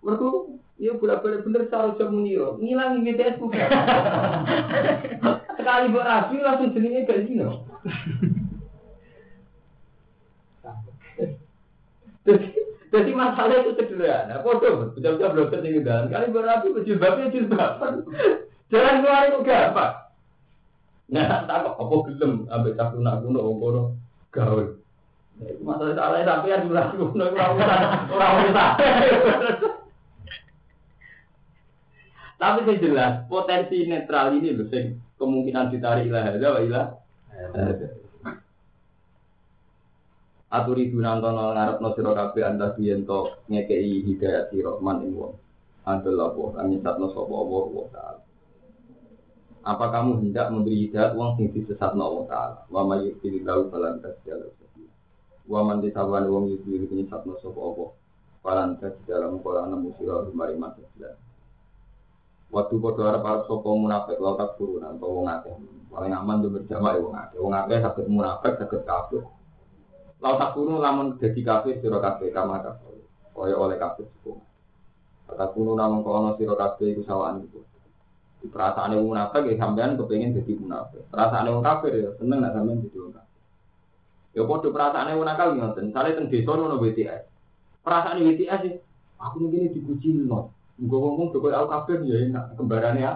Mereka 0.00 0.28
ya 0.76 0.92
bolak-balik 0.96 1.44
bener 1.44 1.68
cara 1.68 1.96
jam 2.00 2.12
meniro, 2.12 2.56
ngilangi 2.60 3.04
BTS 3.04 3.36
bukan. 3.40 3.68
Sekali 5.56 5.84
buat 5.92 6.04
rapi 6.04 6.36
langsung 6.40 6.72
jenenge 6.72 7.08
gak 7.08 7.24
zino. 7.28 7.64
Jadi 12.24 12.48
masalah 13.12 13.56
itu 13.60 13.72
sederhana. 13.76 14.40
Foto, 14.40 14.94
betul-betul 14.94 15.28
belum 15.34 15.48
penting 15.52 15.84
dalam. 15.84 16.08
Kali 16.08 16.32
berapi 16.32 16.72
berjilbabnya 16.72 17.32
jilbaban. 17.34 18.06
Jalan 18.72 19.02
keluar 19.02 19.30
itu 19.30 19.38
gampang. 19.46 19.94
Nah, 21.06 21.46
tak 21.46 21.70
apa 21.70 21.96
gelem 22.10 22.50
ambek 22.50 22.74
cah 22.74 22.90
kuno 22.90 23.12
kuno 23.22 23.38
ngono 23.46 23.82
gaul. 24.34 24.82
Masalah 25.62 25.94
salah 25.94 26.90
kuno 26.98 27.24
ora 27.30 27.44
usah 27.54 28.10
ora 28.10 28.26
usah. 28.42 28.70
Tapi 32.36 32.68
yang 32.68 32.82
jelas 32.84 33.24
potensi 33.32 33.88
netral 33.88 34.36
ini 34.36 34.52
loh, 34.52 34.68
kemungkinan 35.16 35.72
ditarik 35.72 36.04
ilah 36.04 36.36
ada, 36.36 36.60
ilah 36.60 36.86
aturi 40.46 40.94
dunantono 40.94 41.50
ngarep 41.54 41.78
no 41.82 41.88
siro 41.98 42.14
kabe 42.14 42.40
anda 42.46 42.70
biento 42.70 43.42
ngekei 43.50 44.06
hidayat 44.06 44.54
siro 44.54 44.78
man 44.78 45.02
ing 45.02 45.18
wong 45.18 45.34
andel 45.82 46.22
apa 46.22 46.42
kang 46.54 46.66
nyesatno 46.70 47.06
sapa 47.10 47.34
Allah 47.34 47.64
wa 47.66 47.86
taala 47.90 48.22
apa 49.66 49.84
kamu 49.90 50.22
hendak 50.22 50.46
memberi 50.54 50.86
hidayat 50.86 51.18
wong 51.18 51.34
sing 51.34 51.50
disesatno 51.50 52.02
Allah 52.06 52.24
taala 52.30 52.58
wa 52.70 52.80
may 52.86 53.10
yudhilillahu 53.10 53.74
falan 53.74 53.98
tasjala 53.98 54.46
wa 55.50 55.60
man 55.66 55.82
ditawan 55.82 56.30
wong 56.30 56.54
yudhil 56.54 56.94
nyesatno 56.94 57.34
sapa 57.42 57.58
Allah 57.58 57.88
falan 58.46 58.70
tasjala 58.78 59.26
mung 59.26 59.42
ora 59.42 59.66
nemu 59.66 59.90
sira 59.98 60.22
mari 60.30 60.54
masjid 60.54 60.86
Waktu 62.46 62.78
kau 62.78 62.94
arep 63.02 63.26
arep 63.26 63.42
sapa 63.50 63.68
munafik 63.74 64.22
lalu 64.22 64.38
tak 64.38 64.54
turunan 64.54 64.94
atau 64.94 65.18
wong 65.18 65.26
akeh. 65.26 65.50
Paling 65.90 66.14
aman 66.14 66.46
tuh 66.46 66.54
berjamaah 66.54 66.94
wong 67.02 67.14
akeh. 67.18 67.38
Wong 67.42 67.54
akeh 67.58 67.78
sakit 67.82 68.06
munafik 68.06 68.54
sakit 68.54 68.82
kafir. 68.86 69.26
Lau 70.24 70.40
tak 70.40 70.56
kuno 70.56 70.80
namun 70.80 71.20
jadi 71.20 71.40
kafe 71.44 71.76
siro 71.84 72.00
kafe 72.00 72.32
kama 72.32 72.64
kafe. 72.64 72.88
Kaya 73.36 73.52
oleh 73.52 73.76
kafe 73.76 74.08
suku. 74.08 74.40
Tak 75.28 75.52
kuno 75.52 75.76
namun 75.76 76.00
kono 76.00 76.32
siro 76.40 76.56
kafe 76.56 76.96
itu 76.96 77.04
sawaan 77.04 77.44
itu. 77.44 77.60
Di 78.40 78.48
perasaan 78.48 78.96
yang 78.96 79.04
munafik 79.04 79.44
ya 79.48 79.54
sampean 79.60 79.96
kepengen 80.00 80.36
jadi 80.40 80.52
munafik. 80.56 81.04
Perasaan 81.12 81.48
yang 81.48 81.60
kafir 81.60 81.92
ya 82.00 82.10
seneng 82.16 82.40
nak 82.40 82.56
sampean 82.56 82.80
jadi 82.80 82.98
munafik. 83.00 83.40
Ya 84.36 84.42
podo 84.44 84.68
perasaan 84.72 85.08
yang 85.12 85.20
munafik 85.20 85.52
ngoten. 85.52 85.86
Sale 85.92 86.16
teng 86.16 86.26
desa 86.32 86.50
ono 86.52 86.76
BTS. 86.80 87.22
Perasaan 87.84 88.24
BTS 88.24 88.60
sih 88.64 88.74
aku 89.20 89.36
mungkin 89.44 89.72
dipuji 89.72 90.08
no. 90.24 90.52
Gue 90.76 91.00
ngomong 91.00 91.32
tuh 91.32 91.40
aku 91.48 91.68
kafir 91.72 92.04
ya 92.04 92.16
enak 92.24 92.56
kembarannya 92.56 93.04
ya. 93.04 93.12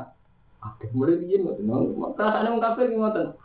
Akeh 0.60 0.92
mulai 0.92 1.16
dia 1.20 1.40
ngoten. 1.40 1.64
Perasaan 2.12 2.44
yang 2.44 2.60
kafir 2.60 2.92
ngoten. 2.92 3.36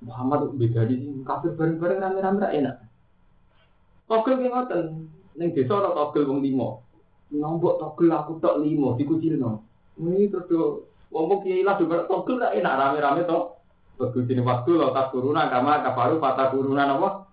Muhammad 0.00 0.56
beda 0.56 0.88
di 0.88 0.96
sini 0.96 1.20
kafir 1.28 1.52
bareng-bareng 1.52 2.00
rame-rame 2.00 2.46
enak. 2.56 2.76
Togel 4.08 4.40
ki 4.40 4.48
ngoten. 4.48 4.84
Ning 5.36 5.48
desa 5.52 5.76
ora 5.76 5.92
togel 5.92 6.24
wong 6.24 6.40
limo. 6.40 6.80
Nombok 7.30 7.78
togel 7.78 8.08
aku 8.10 8.40
tok 8.40 8.64
limo 8.64 8.96
dikucilno. 8.96 9.60
Ini 10.00 10.32
terus 10.32 10.48
do 10.48 10.88
wong 11.12 11.44
kiai 11.44 11.60
lah 11.60 11.76
juga 11.76 12.08
togel 12.08 12.40
ra 12.40 12.56
enak 12.56 12.76
rame-rame 12.80 13.22
to. 13.28 13.38
Ini 14.00 14.40
waktu 14.40 14.70
lo 14.80 14.96
tak 14.96 15.12
kuruna 15.12 15.52
kama 15.52 15.84
kafaru 15.84 16.16
patah 16.16 16.48
kuruna 16.48 16.88
apa? 16.88 17.28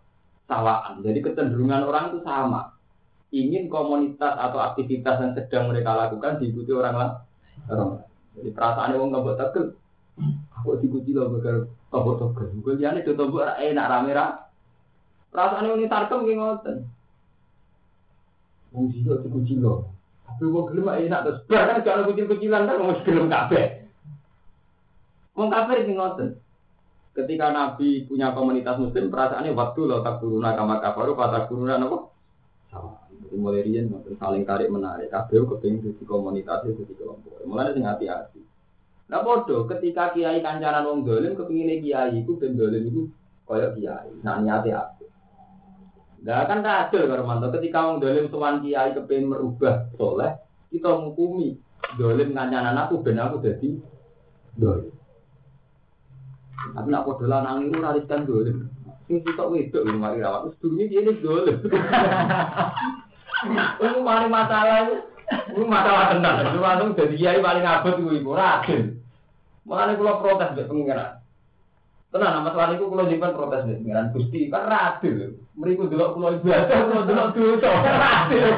Sawaan. 0.51 0.99
Jadi 0.99 1.23
kecenderungan 1.23 1.87
orang 1.87 2.11
itu 2.11 2.19
sama. 2.27 2.75
Ingin 3.31 3.71
komunitas 3.71 4.35
atau 4.35 4.59
aktivitas 4.59 5.23
yang 5.23 5.31
sedang 5.31 5.71
mereka 5.71 5.95
lakukan 5.95 6.43
diikuti 6.43 6.75
orang 6.75 6.95
lain. 6.99 7.11
Jadi 8.35 8.49
perasaan 8.51 8.99
wong 8.99 9.15
nggak 9.15 9.39
togel. 9.39 9.65
Aku 10.59 10.75
diikuti 10.83 11.15
bakal 11.15 11.71
Tombok 11.87 12.15
togel. 12.19 12.51
Gue 12.59 12.75
liane 12.75 13.03
do 13.03 13.15
tombok 13.15 13.47
enak 13.57 13.89
rame 13.89 14.11
ra. 14.11 14.27
Rasane 15.31 15.71
wong 15.71 15.87
tarkem 15.87 16.27
ki 16.27 16.33
ngoten. 16.35 16.77
Wong 18.75 18.85
sida 18.91 19.23
dikucil 19.23 19.63
lho. 19.63 19.87
Tapi 20.27 20.43
wong 20.51 20.65
gelem 20.71 20.91
enak 21.07 21.23
terus 21.23 21.39
bar 21.47 21.63
kan 21.71 21.83
gak 21.83 22.03
kucil-kucilan 22.11 22.67
kan 22.67 22.81
wong 22.83 22.91
gelem 23.07 23.31
kabeh. 23.31 23.65
Wong 25.37 25.47
kafir 25.47 25.87
ki 25.87 25.93
ngoten. 25.95 26.29
Ketika 27.17 27.49
Nabi 27.49 28.05
punya 28.05 28.29
komunitas 28.29 28.77
muslim, 28.77 29.09
perasaannya 29.09 29.57
waktu 29.57 29.89
lo 29.89 30.05
tak 30.05 30.21
turuna 30.21 30.53
kama 30.53 30.77
kafaru, 30.77 31.17
patah 31.17 31.49
turuna 31.49 31.81
apa? 31.81 32.13
Sama. 32.69 32.93
Jadi 33.09 33.35
mulai 33.41 33.65
rian, 33.65 33.89
saling 34.21 34.45
tarik 34.45 34.69
menarik. 34.69 35.09
Kabeh 35.09 35.41
kepingin 35.49 35.81
jadi 35.81 36.03
komunitas, 36.05 36.61
jadi 36.61 36.93
kelompok. 36.93 37.41
Mulai 37.49 37.73
sing 37.73 37.89
hati-hati. 37.89 38.37
Nah 39.07 39.23
bodoh, 39.23 39.63
ketika 39.71 40.11
kiai 40.11 40.43
kancaran 40.43 40.83
wong 40.83 41.07
dolim, 41.07 41.31
kepingin 41.31 41.79
kiai 41.79 42.19
itu 42.19 42.35
dan 42.43 42.59
dolim 42.59 42.83
itu 42.91 43.01
koyok 43.47 43.79
kiai. 43.79 44.11
Nah 44.19 44.43
niatnya 44.43 44.83
apa? 44.83 45.05
Nah 46.27 46.43
kan 46.43 46.59
kacau 46.59 47.07
kalau 47.07 47.23
mantap. 47.23 47.55
Ketika 47.55 47.87
wong 47.87 48.03
dolim 48.03 48.27
tuan 48.27 48.59
kiai 48.59 48.91
kepingin 48.91 49.31
merubah 49.31 49.87
soleh, 49.95 50.35
kita 50.67 50.91
menghukumi 50.91 51.55
dolim 51.95 52.35
kancaran 52.35 52.75
aku 52.75 52.99
ben 52.99 53.23
aku 53.23 53.39
jadi 53.39 53.69
dolim. 54.59 54.91
Tapi 56.75 56.87
nak 56.91 57.05
podo 57.07 57.25
lanang 57.31 57.71
itu 57.71 57.79
rariskan 57.79 58.27
dolim. 58.27 58.67
Ini 59.07 59.23
kita 59.23 59.47
wedok 59.47 59.87
ini 59.87 59.95
mari 59.95 60.19
rawat. 60.19 60.51
Terus 60.51 60.59
dunia 60.59 60.91
dia 60.91 60.99
ini 60.99 61.13
dolim. 61.23 61.57
Ini 63.77 64.01
mari 64.01 64.25
masalah 64.33 64.89
ini 65.53 65.65
masalah 65.69 66.09
tenang. 66.09 66.35
Itu 66.49 66.57
langsung 66.57 66.89
jadi 66.97 67.13
kiai 67.13 67.39
paling 67.43 67.61
abad 67.61 67.93
itu 68.01 68.17
ibu 68.17 68.31
ragil. 68.33 68.96
Mulane 69.67 69.99
kula 69.99 70.23
protes 70.23 70.55
mbek 70.55 70.71
pengiran. 70.71 71.19
Tenan 72.07 72.39
masalah 72.47 72.71
niku 72.71 72.87
kula 72.87 73.03
nyimpen 73.03 73.35
protes 73.35 73.67
mbek 73.67 73.83
pengiran 73.83 74.15
Gusti 74.15 74.47
kan 74.47 74.63
radil. 74.71 75.35
Mriku 75.59 75.91
delok 75.91 76.15
kula 76.15 76.39
ibadah 76.39 76.77
kula 76.87 77.03
delok 77.03 77.35
dosa 77.35 77.69
radil. 77.75 78.47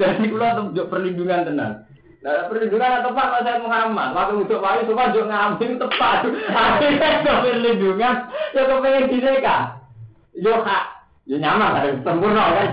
Jadi 0.00 0.24
kula 0.30 0.56
tunjuk 0.56 0.86
perlindungan 0.86 1.44
tenan. 1.50 1.72
Nah, 2.20 2.46
perlindungan 2.46 3.02
tepat 3.02 3.26
Mas 3.34 3.42
saya 3.42 3.58
Muhammad. 3.64 4.14
Waktu 4.14 4.46
untuk 4.46 4.62
wali 4.62 4.86
cuma 4.86 5.10
juk 5.10 5.26
ngambil 5.26 5.70
tepat. 5.80 6.18
Akhirnya 6.54 7.26
perlindungan 7.26 8.14
ya 8.54 8.62
kepengen 8.62 9.10
dineka. 9.10 9.56
Yo 10.38 10.54
hak, 10.62 10.84
yo 11.26 11.36
nyaman 11.42 11.74
kan 11.74 11.98
sempurna 12.06 12.44
kan. 12.54 12.68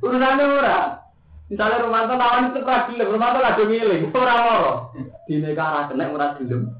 Urusannya 0.00 0.44
ora. 0.48 1.03
Misalnya 1.52 1.84
Romanto 1.84 2.16
lawan 2.16 2.48
itu 2.50 2.64
ora 2.64 2.88
gelem, 2.88 3.12
Romanto 3.12 3.38
lagi 3.44 3.62
ngiling, 3.68 4.02
ora 4.16 4.34
loro. 4.40 4.72
Dine 5.28 5.52
kara 5.52 5.92
kena 5.92 6.08
ora 6.08 6.36
gelem. 6.40 6.72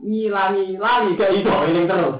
Ngilangi 0.00 0.76
lali 0.76 1.10
gak 1.16 1.32
iso 1.40 1.52
eling 1.64 1.86
terus. 1.88 2.16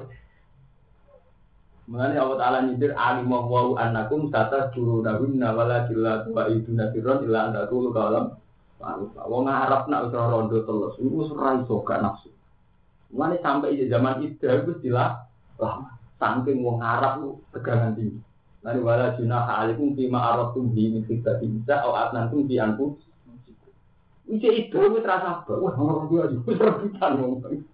Mengenai 1.91 2.23
Allah 2.23 2.39
Ta'ala 2.39 2.59
nyidir 2.65 2.95
alimah 2.95 3.45
wa'u 3.51 3.75
annakum 3.75 4.31
tata 4.31 4.71
juru 4.71 5.03
dahunna 5.03 5.51
wala 5.53 5.91
gila 5.91 6.23
tuwa 6.23 6.47
idu 6.47 6.71
nasiron 6.71 7.27
illa 7.27 7.51
anda 7.51 7.67
tulu 7.67 7.91
kalam 7.91 8.39
Wong 9.29 9.45
ngarap 9.45 9.93
nak 9.93 10.09
usra 10.09 10.25
rondo 10.25 10.65
telus, 10.65 10.97
itu 10.97 11.13
usra 11.13 11.61
iso 11.61 11.85
gak 11.85 12.01
nafsu. 12.01 12.33
Mengenai 13.13 13.45
sampai 13.45 13.77
zaman 13.91 14.25
itu, 14.25 14.41
itu 14.41 14.71
istilah 14.81 15.29
lama. 15.61 16.01
Saking 16.17 16.65
wong 16.65 16.81
ngarap 16.81 17.21
tegangan 17.53 17.93
tinggi. 17.93 18.17
Lalu 18.61 18.81
wala 18.85 19.17
junaha 19.17 19.65
alaikum 19.65 19.97
fima 19.97 20.21
aratum 20.21 20.69
bi 20.77 20.93
min 20.93 21.01
khidbati 21.09 21.49
bisa 21.49 21.81
au 21.81 21.97
atnantum 21.97 22.45
bi 22.45 22.61
anfu. 22.61 23.01
Ije 24.29 24.69
itu 24.69 24.77
wis 24.77 25.01
rasa 25.01 25.49
wah 25.49 25.75
orang 25.75 26.13
dia 26.13 26.29
juga 26.29 26.69
rebutan 26.69 27.13
ngomong. 27.17 27.65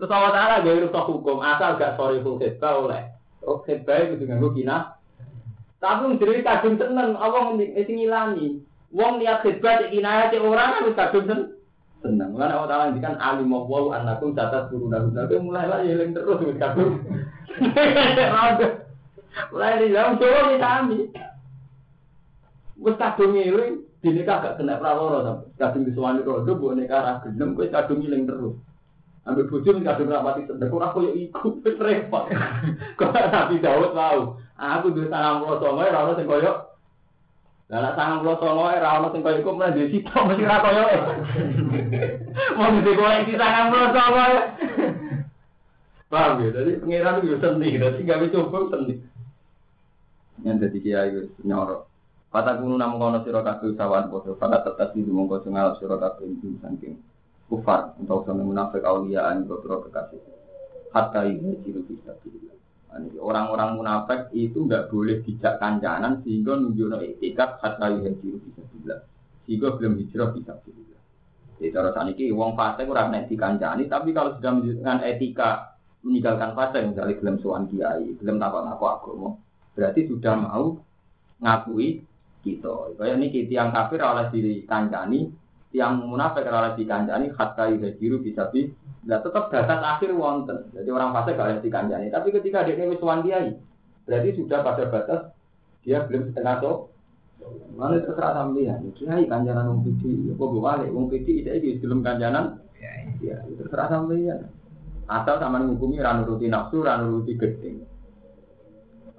Terus 0.00 0.10
Allah 0.10 0.32
Ta'ala 0.34 0.64
gak 0.64 0.82
rusak 0.88 1.04
hukum, 1.06 1.38
asal 1.44 1.76
gak 1.76 1.94
sorry 2.00 2.18
full 2.24 2.40
khidbah 2.40 2.80
oleh. 2.80 3.12
Oh 3.44 3.60
khidbah 3.60 4.08
itu 4.08 4.24
dengan 4.24 4.42
kina. 4.56 4.96
Tapi 5.78 6.16
jadi 6.16 6.42
kadung 6.42 6.80
tenang, 6.80 7.14
Allah 7.18 7.52
mesti 7.54 7.92
ngilangi. 7.92 8.48
Wong 8.90 9.20
niat 9.20 9.44
khidbah 9.44 9.84
cek 9.84 9.92
kinaya 9.92 10.32
cek 10.32 10.40
orang 10.40 10.80
kan 10.80 10.96
kadung 10.96 11.26
tenang. 11.28 11.50
Tenang, 12.02 12.34
karena 12.34 12.54
Allah 12.56 12.70
Ta'ala 12.72 12.84
ngendikan 12.90 13.14
alimah 13.20 13.62
wau 13.62 13.94
anakum 13.94 14.34
guru 14.34 14.90
dahulu. 14.90 15.14
Tapi 15.14 15.34
mulai 15.38 15.70
lah 15.70 15.84
yeling 15.84 16.16
terus 16.16 16.40
wis 16.40 16.56
kadung. 16.56 17.04
Mulai 19.52 19.80
di 19.80 19.94
dalam 19.94 20.20
Jawa 20.20 20.40
ini 20.48 20.56
kami. 20.60 20.98
Wes 22.82 22.98
kadung 22.98 23.38
ngiling, 23.38 23.86
dinikah 24.02 24.42
gak 24.42 24.56
kena 24.58 24.80
prawara 24.80 25.22
sampe. 25.22 25.46
Kadung 25.54 25.86
disuwani 25.86 26.26
rodo, 26.26 26.58
bu 26.58 26.74
nikah 26.74 27.00
ra 27.00 27.12
gelem, 27.22 27.54
kowe 27.54 27.66
kadung 27.70 28.02
ngiling 28.02 28.26
terus. 28.26 28.58
Ambil 29.22 29.46
bojo 29.46 29.70
kadung 29.78 30.10
rapati 30.10 30.50
sedek 30.50 30.74
ora 30.74 30.90
koyo 30.90 31.14
iku 31.14 31.62
wis 31.62 31.78
repot. 31.78 32.26
Kok 32.98 33.14
Nabi 33.14 33.62
Daud 33.62 33.94
mau. 33.94 34.42
Aku 34.58 34.90
duwe 34.90 35.06
99 35.06 35.62
ora 35.62 35.98
ono 36.06 36.14
sing 36.18 36.26
koyo 36.26 36.74
Lah 37.70 37.78
nek 37.82 37.94
99 37.94 38.42
ora 38.42 38.98
ono 38.98 39.14
sing 39.14 39.22
koyo 39.22 39.38
iku 39.38 39.54
mlah 39.54 39.70
duwe 39.70 39.94
sitok 39.94 40.26
mesti 40.26 40.42
ora 40.42 40.64
koyo. 40.66 40.82
Mau 42.58 42.82
duwe 42.82 42.98
koleksi 42.98 43.38
99 43.38 43.38
Paham 46.12 46.44
ya? 46.44 46.48
Jadi 46.52 46.76
pengiran 46.82 47.24
itu 47.24 47.40
seni, 47.40 47.80
jadi 47.80 48.00
nggak 48.04 48.20
bisa 48.20 48.44
coba 48.44 48.68
seni. 48.68 49.00
Yang 50.42 50.56
jadi 50.68 50.78
kiai 50.82 51.10
itu 51.14 51.40
nyorok. 51.46 51.86
Kata 52.32 52.56
kuno 52.58 52.80
namun 52.80 52.96
kono 52.96 53.18
siro 53.22 53.44
kabeh 53.44 53.76
sawan 53.76 54.08
podo, 54.08 54.32
pada 54.40 54.64
tetap 54.64 54.96
di 54.96 55.04
mongko 55.04 55.44
sing 55.44 55.52
ngalap 55.52 55.76
siro 55.76 56.00
kabeh 56.00 56.24
itu 56.24 56.56
saking 56.64 56.96
kufar 57.52 57.92
untuk 58.00 58.24
sama 58.24 58.40
munafik 58.40 58.80
auliaan 58.80 59.44
beberapa 59.44 59.92
kekasih. 59.92 60.20
Hatta 60.96 61.28
ini 61.28 61.60
ciri 61.60 61.84
bisa 61.84 62.16
Orang-orang 63.20 63.76
munafik 63.76 64.32
itu 64.32 64.64
nggak 64.64 64.88
boleh 64.88 65.20
dijak 65.24 65.60
kancanan 65.60 66.24
sehingga 66.24 66.56
nunjukno 66.56 67.00
etikat 67.04 67.60
hatta 67.60 67.92
ini 67.92 68.16
ciri 68.20 68.40
bilang. 68.80 69.04
Sehingga 69.44 69.68
belum 69.76 69.92
hijrah 70.00 70.28
bisa 70.32 70.52
bilang. 70.64 71.04
Jadi 71.60 71.68
cara 71.68 71.94
saat 71.94 72.10
ini, 72.10 72.32
wong 72.32 72.58
fase 72.58 72.82
kurang 72.88 73.14
nek 73.14 73.30
dikancani, 73.30 73.86
tapi 73.86 74.10
kalau 74.10 74.34
sudah 74.34 74.50
menunjukkan 74.50 74.98
etika 75.06 75.78
meninggalkan 76.02 76.58
fase, 76.58 76.82
misalnya 76.82 77.20
belum 77.22 77.36
suan 77.38 77.70
kiai, 77.70 78.18
belum 78.18 78.42
aku 78.42 78.84
agama, 78.88 79.38
berarti 79.72 80.08
sudah 80.08 80.34
mau 80.36 80.78
ngakui 81.40 82.04
kita. 82.42 82.96
Kayak 82.98 83.16
ini 83.18 83.26
tiang 83.46 83.70
kafir 83.70 84.00
oleh 84.02 84.26
diri 84.34 84.66
kancani, 84.66 85.30
tiang 85.70 86.02
munafik 86.04 86.44
oleh 86.46 86.74
dikancani, 86.76 87.30
hatta 87.32 87.70
yuhajiru 87.70 88.20
bisa 88.20 88.50
bi. 88.50 88.68
Nah, 89.02 89.18
tetap 89.18 89.50
batas 89.50 89.80
akhir 89.82 90.14
wonten. 90.14 90.70
Jadi 90.70 90.86
orang 90.90 91.10
fase 91.10 91.34
gak 91.34 91.46
oleh 91.50 91.58
dikancani. 91.62 92.06
Tapi 92.10 92.28
ketika 92.30 92.62
dia 92.62 92.78
ini 92.78 92.94
suan 92.98 93.26
kiai, 93.26 93.50
berarti 94.06 94.30
sudah 94.38 94.58
pada 94.62 94.84
batas 94.86 95.20
dia 95.82 96.02
belum 96.06 96.30
setengah 96.30 96.56
so. 96.62 96.72
Mana 97.74 97.98
terserah 97.98 98.38
sampean, 98.38 98.94
kiai 98.94 99.26
kanjanan 99.26 99.74
wong 99.74 99.82
pidi, 99.82 100.30
kok 100.30 100.46
gue 100.46 100.62
balik 100.62 100.94
wong 100.94 101.10
pidi 101.10 101.42
itu 101.42 101.82
belum 101.82 102.06
kanjanan, 102.06 102.62
ya 103.18 103.42
terserah 103.58 103.90
sampean. 103.90 104.46
Asal 105.10 105.42
sama 105.42 105.58
menghukumi 105.58 105.98
ranu 105.98 106.22
ruti 106.22 106.46
nafsu, 106.46 106.86
ranu 106.86 107.18
ruti 107.18 107.34
gedeng. 107.34 107.82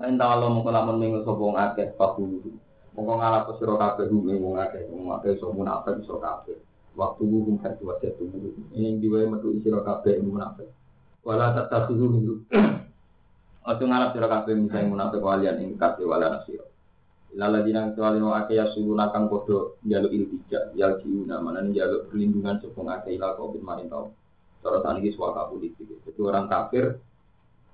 Entah 0.03 0.35
Allah 0.35 0.51
mau 0.51 0.67
kelamun 0.67 0.99
minggu 0.99 1.23
sobong 1.23 1.55
akeh 1.55 1.95
fakulu. 1.95 2.43
Mongko 2.91 3.13
ngalah 3.23 3.47
ke 3.47 3.51
sira 3.55 3.79
kabeh 3.79 4.11
minggu 4.11 4.51
akeh, 4.59 4.91
mongko 4.91 5.11
akeh 5.15 5.31
so 5.39 5.55
munafik 5.55 6.03
iso 6.03 6.19
kabeh. 6.19 6.59
Waktu 6.93 7.23
hukum 7.23 7.57
hati 7.63 7.81
wajah 7.87 8.11
tubuh. 8.19 8.51
Ini 8.75 8.99
diwae 8.99 9.31
metu 9.31 9.55
sira 9.63 9.79
kabeh 9.79 10.19
munafik. 10.19 10.67
Wala 11.23 11.55
tatakhizu 11.55 12.03
minggu. 12.03 12.35
Ojo 13.63 13.83
ngalap 13.89 14.11
sira 14.11 14.27
misalnya 14.43 14.91
munafik 14.91 15.23
walian 15.23 15.63
ing 15.63 15.79
kabeh 15.79 16.03
wala 16.03 16.35
nasira. 16.35 16.67
Lala 17.33 17.65
dinang 17.65 17.95
kecuali 17.95 18.21
no 18.21 18.35
ake 18.35 18.59
ya 18.59 18.69
suruh 18.69 18.93
nakang 18.93 19.25
podo 19.25 19.81
jaluk 19.89 20.13
iltija, 20.13 20.69
yal 20.77 21.01
ciuna, 21.01 21.41
mana 21.41 21.65
jaluk 21.73 22.13
perlindungan 22.13 22.61
sepung 22.61 22.93
ake 22.93 23.17
ilah 23.17 23.33
covid 23.39 23.63
marin 23.65 23.89
tau. 23.89 24.13
Saat 24.61 24.85
ini 25.01 25.09
suaka 25.09 25.49
politik. 25.49 25.89
Jadi 26.05 26.19
orang 26.21 26.45
kafir 26.45 27.01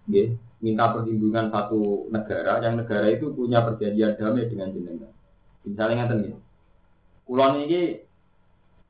ya, 0.10 0.26
minta 0.60 0.92
perlindungan 0.92 1.54
satu 1.54 2.12
negara 2.12 2.60
yang 2.60 2.76
negara 2.82 3.08
itu 3.14 3.32
punya 3.32 3.64
perjanjian 3.64 4.18
damai 4.20 4.50
dengan 4.50 4.74
jenengan. 4.74 5.12
Misalnya 5.64 6.06
ngeten 6.06 6.20
ya. 6.34 6.38
Kulon 7.30 7.54
ini 7.64 8.02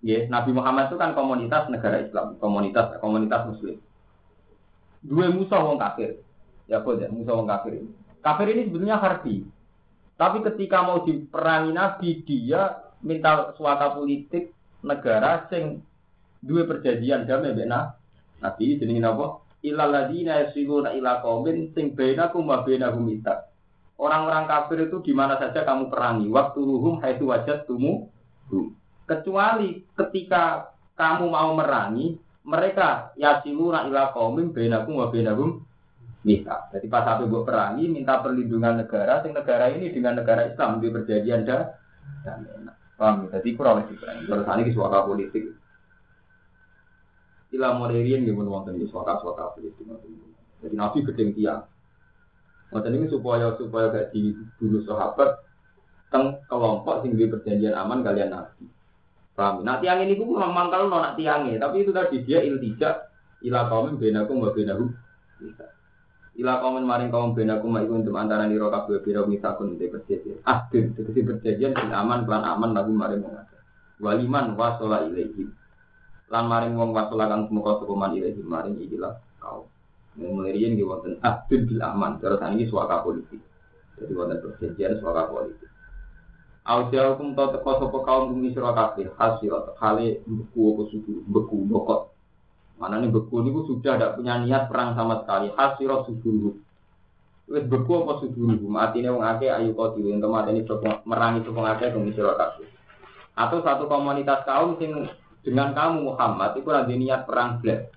ya, 0.01 0.25
Nabi 0.31 0.51
Muhammad 0.55 0.89
itu 0.89 0.97
kan 0.97 1.11
komunitas 1.13 1.67
negara 1.67 2.01
Islam, 2.01 2.39
komunitas 2.39 2.97
komunitas 3.03 3.41
muslim. 3.51 3.77
Dua 5.03 5.27
musuh 5.31 5.59
wong 5.59 5.77
kafir. 5.77 6.23
Ya 6.71 6.79
kok 6.81 6.97
ya, 6.97 7.11
musuh 7.11 7.35
wong 7.35 7.47
kafir 7.47 7.83
ini. 7.83 7.91
Kafir 8.19 8.47
ini 8.51 8.67
sebetulnya 8.67 8.99
harbi. 8.99 9.47
Tapi 10.19 10.43
ketika 10.43 10.83
mau 10.83 11.07
diperangi 11.07 11.71
Nabi, 11.71 12.09
dia 12.27 12.91
minta 12.99 13.55
suaka 13.55 13.95
politik 13.95 14.51
negara 14.83 15.47
sing 15.47 15.79
dua 16.43 16.67
perjanjian 16.67 17.23
damai 17.27 17.55
mbek 17.55 17.67
Nabi 18.39 18.79
jenenge 18.79 19.03
napa? 19.03 19.48
Ilal 19.59 19.91
ladina 19.91 20.39
yasiluna 20.45 20.95
ila 20.95 21.19
qaumin 21.19 21.75
sing 21.75 21.91
bainakum 21.91 22.47
wa 22.47 22.63
bainahum 22.63 23.03
mita. 23.03 23.51
Orang-orang 23.99 24.47
kafir 24.47 24.87
itu 24.87 25.03
di 25.03 25.11
mana 25.11 25.35
saja 25.35 25.67
kamu 25.67 25.91
perangi, 25.91 26.31
waktu 26.31 26.59
ruhum 26.63 27.03
haitsu 27.03 27.27
wajadtumu 27.27 28.07
kecuali 29.03 29.83
ketika 29.99 30.71
kamu 30.95 31.27
mau 31.27 31.51
merangi 31.59 32.15
mereka 32.47 33.11
yasiluna 33.19 33.91
ila 33.91 34.15
qaumin 34.15 34.55
bainakum 34.55 34.95
wa 34.95 35.11
bainahum 35.11 35.59
mita. 36.23 36.71
Jadi 36.71 36.87
pas 36.87 37.03
sampai 37.03 37.27
buat 37.27 37.43
perangi 37.43 37.91
minta 37.91 38.23
perlindungan 38.23 38.79
negara, 38.79 39.19
sing 39.19 39.35
negara 39.35 39.71
ini 39.75 39.91
dengan 39.91 40.23
negara 40.23 40.47
Islam 40.47 40.79
di 40.79 40.87
perjanjian 40.87 41.43
dah 41.43 41.61
paham. 42.95 43.27
Jadi 43.31 43.49
kurang 43.55 43.83
lebih 43.83 43.99
Terus 43.99 44.47
ini 44.47 44.71
suara 44.71 45.03
politik. 45.03 45.58
Ila 47.49 47.73
moderian 47.73 48.21
yang 48.21 48.45
wonten 48.45 48.77
di 48.77 48.85
suaka-suaka 48.85 49.57
Filistin. 49.57 49.89
Jadi 50.61 50.75
Nabi 50.77 51.01
gedeng 51.01 51.33
tiang. 51.33 51.65
Ngoten 52.69 52.93
ini 52.93 53.09
supaya 53.09 53.57
supaya 53.57 53.89
gak 53.89 54.13
dibunuh 54.13 54.85
sahabat 54.85 55.41
teng 56.13 56.37
kelompok 56.45 57.01
sing 57.01 57.17
perjanjian 57.17 57.73
aman 57.73 58.05
kalian 58.05 58.29
Nabi. 58.29 58.69
Paham? 59.33 59.65
Nah 59.65 59.81
tiang 59.81 60.05
ini 60.05 60.13
pun 60.13 60.37
memang 60.37 60.69
kalau 60.69 60.93
nak 60.93 61.17
tiangnya, 61.17 61.57
tapi 61.57 61.81
itu 61.81 61.89
tadi 61.89 62.21
dia 62.21 62.45
iltijak 62.45 63.09
ila 63.49 63.65
kaum 63.65 63.97
benakum 63.97 64.45
wa 64.45 64.53
benahum. 64.53 64.93
Ila 66.37 66.53
kaum 66.61 66.77
maring 66.85 67.09
kaum 67.09 67.33
benakum 67.33 67.73
iku 67.81 67.93
untuk 67.97 68.13
antara 68.13 68.45
nira 68.45 68.69
kabeh 68.69 69.01
biro 69.01 69.25
misakun 69.25 69.79
de 69.79 69.89
perjanjian. 69.89 70.37
Ah, 70.45 70.69
tegese 70.69 71.25
perjanjian 71.25 71.73
aman 71.73 72.29
lan 72.29 72.45
aman 72.45 72.77
lagu 72.77 72.93
maring 72.93 73.25
wong 73.25 73.41
Waliman 73.99 74.55
wasola 74.55 75.03
ilaihim 75.11 75.51
lan 76.29 76.45
maring 76.45 76.77
wong 76.77 76.93
wasula 76.93 77.25
kang 77.25 77.49
semoga 77.49 77.81
sukuman 77.81 78.13
ilahi 78.13 78.41
maring 78.45 78.77
ikilah 78.85 79.17
kau 79.41 79.65
riyen 80.19 80.75
nggih 80.75 80.87
wonten 80.87 81.15
abdul 81.23 81.65
bil 81.65 81.81
aman. 81.81 82.19
Terus 82.19 82.41
ini 82.53 82.65
suaka 82.67 83.01
politik. 83.01 83.41
Jadi 83.97 84.11
wonten 84.13 84.37
perjanjian 84.43 84.99
suaka 84.99 85.27
politik. 85.31 85.69
Ausia 86.69 87.15
hukum 87.15 87.33
tau 87.33 87.49
teko 87.49 87.81
sopo 87.81 87.97
kaum 88.05 88.35
bumi 88.35 88.53
sira 88.53 88.75
kabeh 88.77 89.09
hasil 89.17 89.73
kali 89.79 90.21
beku 90.21 90.77
apa 90.77 90.81
sudu 90.93 91.25
beku 91.25 91.65
bokot. 91.65 92.13
Mana 92.77 93.01
nih 93.01 93.09
beku 93.09 93.41
ini 93.41 93.49
sudah 93.65 93.97
tidak 93.97 94.13
punya 94.21 94.37
niat 94.43 94.69
perang 94.69 94.93
sama 94.93 95.25
sekali. 95.25 95.49
Hasil 95.49 95.89
sudu 96.05 96.61
wis 97.49 97.65
beku 97.65 98.05
apa 98.05 98.21
sudu 98.21 98.45
matine 98.69 99.09
wong 99.09 99.25
akeh 99.25 99.49
ayu 99.49 99.73
kau 99.73 99.97
diwe 99.97 100.13
ento 100.13 100.29
matine 100.29 100.61
merangi 101.09 101.41
sopong 101.41 101.65
akeh 101.65 101.89
bumi 101.89 102.13
sira 102.13 102.37
kabeh. 102.37 102.69
Atau 103.33 103.65
satu 103.65 103.89
komunitas 103.89 104.45
kaum 104.45 104.77
sing 104.77 105.09
dengan 105.43 105.71
kamu 105.71 106.13
Muhammad 106.13 106.59
itu 106.59 106.67
ada 106.69 106.89
niat 106.89 107.23
perang 107.23 107.63
belas. 107.63 107.87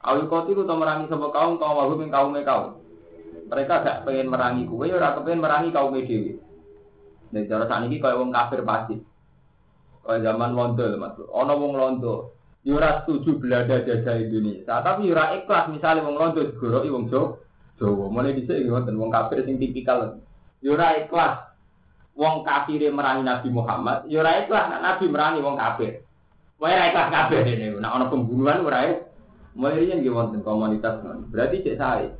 Awil 0.00 0.32
koti 0.32 0.56
itu 0.56 0.64
merangi 0.64 1.12
sama 1.12 1.28
kaum 1.28 1.60
kaum 1.60 1.76
wahum 1.76 2.00
yang 2.00 2.08
kaum 2.08 2.32
kaum. 2.40 2.80
Mereka 3.50 3.82
gak 3.82 4.00
pengen 4.06 4.32
merangi 4.32 4.64
kue, 4.64 4.88
ya 4.88 5.12
pengen 5.20 5.44
merangi 5.44 5.74
kaum 5.74 5.92
dewi. 5.92 6.40
Dan 7.30 7.46
cara 7.46 7.68
saat 7.68 7.84
ini 7.86 8.00
kayak 8.00 8.16
wong 8.16 8.32
kafir 8.32 8.64
pasti. 8.64 8.96
Kayak 10.02 10.24
zaman 10.24 10.56
londo 10.56 10.86
mas. 10.96 11.14
Ono 11.20 11.52
wong 11.58 11.72
londo. 11.76 12.14
Yura 12.60 13.02
setuju 13.02 13.40
belanda 13.40 13.80
jajah 13.80 14.20
Indonesia, 14.20 14.84
tapi 14.84 15.08
yura 15.08 15.32
ikhlas 15.32 15.72
misalnya 15.72 16.04
wong 16.04 16.16
londo 16.20 16.44
digoroi 16.44 16.92
wong 16.92 17.08
Jawa. 17.08 17.40
Jawa 17.80 18.04
mulai 18.12 18.36
dhisik 18.36 18.68
ngoten 18.68 19.00
wong 19.00 19.08
kafir 19.08 19.48
sing 19.48 19.56
tipikal. 19.56 20.20
Yura 20.60 21.00
ikhlas 21.00 21.56
wong 22.12 22.44
kafir 22.44 22.92
merangi 22.92 23.24
Nabi 23.24 23.48
Muhammad, 23.48 24.04
yura 24.12 24.44
ikhlas 24.44 24.76
Nabi 24.76 25.04
merangi 25.08 25.40
wong 25.40 25.56
kafir. 25.56 26.04
Wae 26.60 26.76
ra 26.76 26.92
ikhlas 26.92 27.08
kabeh 27.08 27.40
ini. 27.48 27.66
Nek 27.80 27.88
ana 27.88 28.12
pembunuhan 28.12 28.60
ora 28.68 28.84
ya. 28.84 28.94
Mulai 29.56 29.96
nggih 29.96 30.12
wonten 30.12 30.44
komunitas 30.44 31.00
Berarti 31.32 31.64
cek 31.64 31.80
saya. 31.80 32.12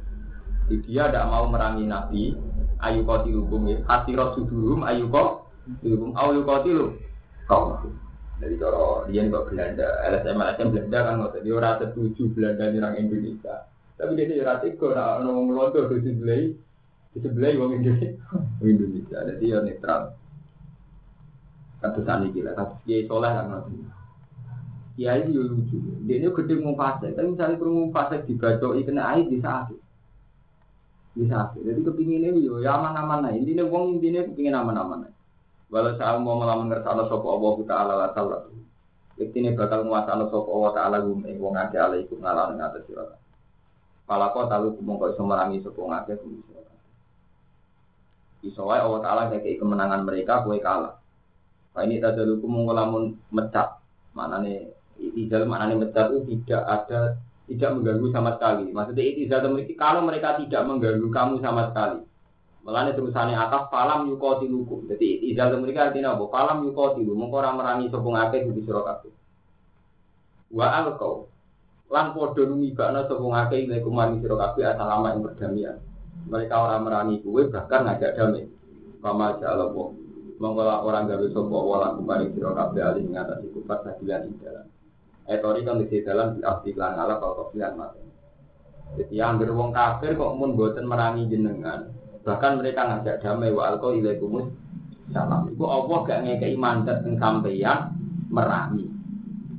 Dia 0.70 1.10
tidak 1.10 1.28
mau 1.28 1.50
merangi 1.50 1.84
Nabi, 1.84 2.32
ayu 2.80 3.04
kau 3.04 3.20
hukum 3.20 3.68
ya. 3.68 3.78
Hati 3.84 4.16
sudurum 4.16 4.80
ayu 4.88 5.12
kau 5.12 5.44
hukum 5.84 6.16
ayu 6.16 6.40
kau 6.48 6.64
tilu. 6.64 6.86
Kau 7.44 7.84
dari 8.40 8.56
cara 8.56 9.04
dia 9.04 9.28
kok 9.28 9.52
Belanda, 9.52 9.88
LSM 10.08 10.40
LSM 10.40 10.68
Belanda 10.72 10.98
kan 11.04 11.14
nggak 11.20 11.44
dia 11.44 11.52
orang 11.52 11.76
setuju 11.84 12.22
Belanda 12.32 12.64
nyerang 12.72 12.96
Indonesia. 12.96 13.68
Tapi 14.00 14.16
dia 14.16 14.32
tidak 14.32 14.64
ratiku, 14.64 14.96
nah 14.96 15.20
orang 15.20 15.44
ngelontor 15.44 15.92
di 15.92 16.08
sebelah, 16.08 16.40
di 17.12 17.18
sebelah 17.20 17.52
orang 17.60 17.76
Indonesia. 18.64 19.18
Jadi 19.28 19.44
dia 19.44 19.60
netral. 19.60 20.16
Kasus 21.84 22.08
ini 22.08 22.32
gila, 22.32 22.56
kasus 22.56 22.80
dia 22.88 23.04
soleh 23.04 23.28
kan 23.28 23.44
nggak 23.52 23.99
Ya 24.98 25.14
ini 25.18 25.36
yo 25.36 25.46
lucu. 25.46 25.78
Dia 26.08 26.18
ini 26.18 26.30
gede 26.30 26.54
mau 26.58 26.74
fase, 26.74 27.14
tapi 27.14 27.34
misalnya 27.34 27.60
perlu 27.60 27.90
fase 27.94 28.26
dibacoi 28.26 28.82
kena 28.82 29.14
air 29.14 29.26
bisa 29.30 29.62
sakit. 29.62 29.78
Bisa 31.14 31.34
sakit. 31.46 31.60
Jadi 31.62 31.80
kepingin 31.86 32.26
ini 32.30 32.46
yo 32.46 32.58
ya 32.58 32.74
aman-aman 32.78 33.30
aja. 33.30 33.38
Intinya 33.38 33.64
uang 33.68 33.98
intinya 33.98 34.26
kepingin 34.26 34.56
aman-aman 34.56 35.06
aja. 35.06 35.20
Walau 35.70 35.94
saya 35.94 36.18
mau 36.18 36.34
mengerti 36.34 36.82
Allah 36.82 37.06
sopo 37.06 37.30
Allah 37.30 37.50
kita 37.62 37.74
ala 37.78 38.10
salah. 38.10 38.42
ini 39.20 39.52
bakal 39.54 39.86
nguasano 39.86 40.32
sapa 40.32 40.48
Allah 40.48 40.72
taala 40.74 40.96
gum 41.04 41.22
ing 41.28 41.36
wong 41.38 41.54
akeh 41.54 41.76
alaikum 41.76 42.24
ngalah 42.24 42.56
ing 42.56 42.58
atas 42.58 42.82
sira 42.88 43.04
kabeh. 43.04 43.20
Pala 44.08 44.32
kok 44.32 44.48
talu 44.48 44.74
mongko 44.80 45.12
iso 45.14 45.22
merangi 45.22 45.62
sapa 45.62 45.78
wong 45.78 45.92
akeh 45.94 46.16
gum 46.18 46.42
sira. 46.42 46.64
Iso 48.42 48.66
wae 48.66 48.80
Allah 48.82 49.00
taala 49.04 49.22
ngekeki 49.30 49.60
kemenangan 49.60 50.02
mereka 50.02 50.42
kowe 50.42 50.56
kalah. 50.58 50.98
Nah 51.76 51.82
ini 51.86 52.02
tadaluku 52.02 52.48
mongko 52.48 52.72
lamun 52.74 53.04
mecat. 53.30 53.78
Manane 54.10 54.79
itizal 55.00 55.48
maknane 55.48 55.80
mecat 55.80 56.12
itu 56.12 56.20
tidak 56.28 56.62
ada 56.68 57.00
tidak 57.48 57.70
mengganggu 57.74 58.06
sama 58.12 58.30
sekali. 58.36 58.70
Maksudnya 58.70 59.04
itizal 59.04 59.40
memiliki 59.48 59.74
kalau 59.74 60.04
mereka 60.04 60.38
tidak 60.38 60.62
mengganggu 60.68 61.08
kamu 61.08 61.34
sama 61.40 61.72
sekali. 61.72 62.06
Melane 62.60 62.92
terusannya 62.92 63.40
atas 63.40 63.72
falam 63.72 64.04
yukotilukum. 64.12 64.84
Jadi 64.84 65.32
izal 65.32 65.56
mereka 65.56 65.88
artinya 65.88 66.12
apa? 66.12 66.28
Falam 66.28 66.68
yukotilu. 66.68 67.16
Mengko 67.16 67.40
ora 67.40 67.56
merangi 67.56 67.88
sopung 67.88 68.20
akeh 68.20 68.44
di 68.44 68.62
sira 68.62 68.84
kabeh. 68.84 69.12
Wa 70.52 70.84
alqau. 70.84 71.24
Lan 71.88 72.12
padha 72.12 72.42
numibakna 72.44 73.08
sopung 73.08 73.32
akeh 73.32 73.64
nek 73.64 73.80
kumani 73.80 74.20
sira 74.20 74.36
kabeh 74.36 74.62
asal 74.68 74.86
lama 74.86 75.08
yang 75.08 75.24
perdamaian. 75.24 75.76
Mereka 76.28 76.52
orang 76.52 76.84
merangi 76.84 77.16
kue 77.24 77.48
bahkan 77.48 77.88
ngajak 77.88 78.12
damai. 78.12 78.44
Kama 79.00 79.40
ja'ala 79.40 79.72
Allah. 79.72 79.88
Mongko 80.40 80.62
orang 80.62 81.08
gawe 81.08 81.26
sapa 81.32 81.56
wala 81.64 81.88
kumani 81.96 82.28
sira 82.36 82.52
kabeh 82.52 82.82
ali 82.84 83.08
ngatasi 83.08 83.56
kufar 83.56 83.80
sadilan 83.88 84.28
ing 84.28 84.36
dalam. 84.44 84.68
Etori 85.30 85.62
kan 85.62 85.78
di 85.78 86.02
dalam 86.02 86.34
di 86.34 86.42
arti 86.42 86.74
lan 86.74 86.98
ala 86.98 87.22
kalau 87.22 87.46
pilihan 87.54 87.78
mati. 87.78 88.02
Jadi 88.98 89.14
yang 89.14 89.38
berwong 89.38 89.70
kafir 89.70 90.18
kok 90.18 90.34
mun 90.34 90.58
boten 90.58 90.82
merangi 90.82 91.30
jenengan, 91.30 91.86
Bahkan 92.20 92.60
mereka 92.60 92.84
ngajak 92.84 93.24
damai 93.24 93.54
wa 93.54 93.72
alko 93.72 93.96
ilaikumus 93.96 94.50
salam. 95.14 95.48
Iku 95.48 95.64
Allah 95.64 95.98
gak 96.04 96.20
ngekei 96.26 96.56
mandat 96.58 97.00
yang 97.06 97.16
sampeyan 97.16 97.96
merangi. 98.28 98.86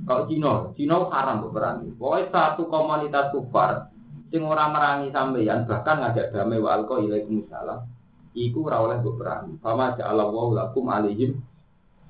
Kalau 0.05 0.27
Cina, 0.27 0.69
Cina 0.77 0.97
haram 1.09 1.47
berani. 1.49 1.89
Pokoknya 1.95 2.29
satu 2.29 2.67
komunitas 2.69 3.31
kufar 3.33 3.89
sing 4.29 4.45
ora 4.45 4.69
merangi 4.69 5.09
sampeyan 5.09 5.65
bahkan 5.65 6.03
ngajak 6.05 6.35
damai 6.35 6.61
wa 6.61 6.77
alko 6.77 7.01
ilaikumus 7.01 7.49
salam. 7.49 7.87
Iku 8.35 8.67
ora 8.67 8.77
oleh 8.83 8.99
berani. 9.01 9.57
Fama 9.59 9.95
ja'ala 9.95 10.27
wa 10.27 10.51
lakum 10.51 10.87
alihim 10.87 11.39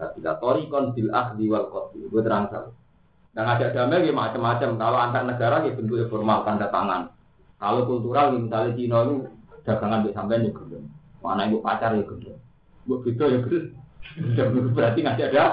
Ketika 0.02 0.42
torikon 0.42 0.98
bil 0.98 1.14
ahdi 1.14 1.46
wal 1.46 1.70
qadli. 1.70 2.10
Gue 2.10 2.26
terang 2.26 2.50
Dan 3.32 3.48
ngajak 3.48 3.72
damai 3.72 4.04
ya 4.04 4.12
macam-macam. 4.12 4.76
Kalau 4.76 4.98
antar 5.00 5.24
negara 5.24 5.64
ya 5.64 5.72
bentuknya 5.72 6.12
formal 6.12 6.44
tanda 6.44 6.68
tangan. 6.68 7.08
Kalau 7.64 7.88
kultural 7.88 8.36
misalnya 8.36 8.76
Cina 8.76 8.98
itu 9.08 9.16
dagangan 9.64 10.04
di 10.04 10.12
sampean 10.12 10.52
ya. 10.52 10.52
Mana 11.24 11.48
ibu 11.48 11.64
pacar 11.64 11.96
ya 11.96 12.04
gendong. 12.04 12.40
Ibu 12.84 12.96
gitu 13.08 13.24
ya 13.24 13.40
gendong. 13.46 14.76
Berarti 14.76 15.00
nggak 15.00 15.32
ada 15.32 15.46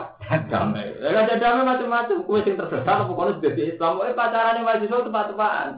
damai. 0.50 0.90
Ya 0.98 1.08
nggak 1.14 1.26
ada 1.30 1.36
damai 1.38 1.70
macam-macam. 1.70 2.26
Kue 2.26 2.42
sing 2.42 2.58
terbesar 2.58 3.06
pokoknya 3.06 3.38
sudah 3.38 3.52
di 3.54 3.62
Islam. 3.70 4.02
Kue 4.02 4.10
pacaran 4.10 4.56
yang 4.58 4.66
mahasiswa 4.66 5.06
tepat-tepatan. 5.06 5.68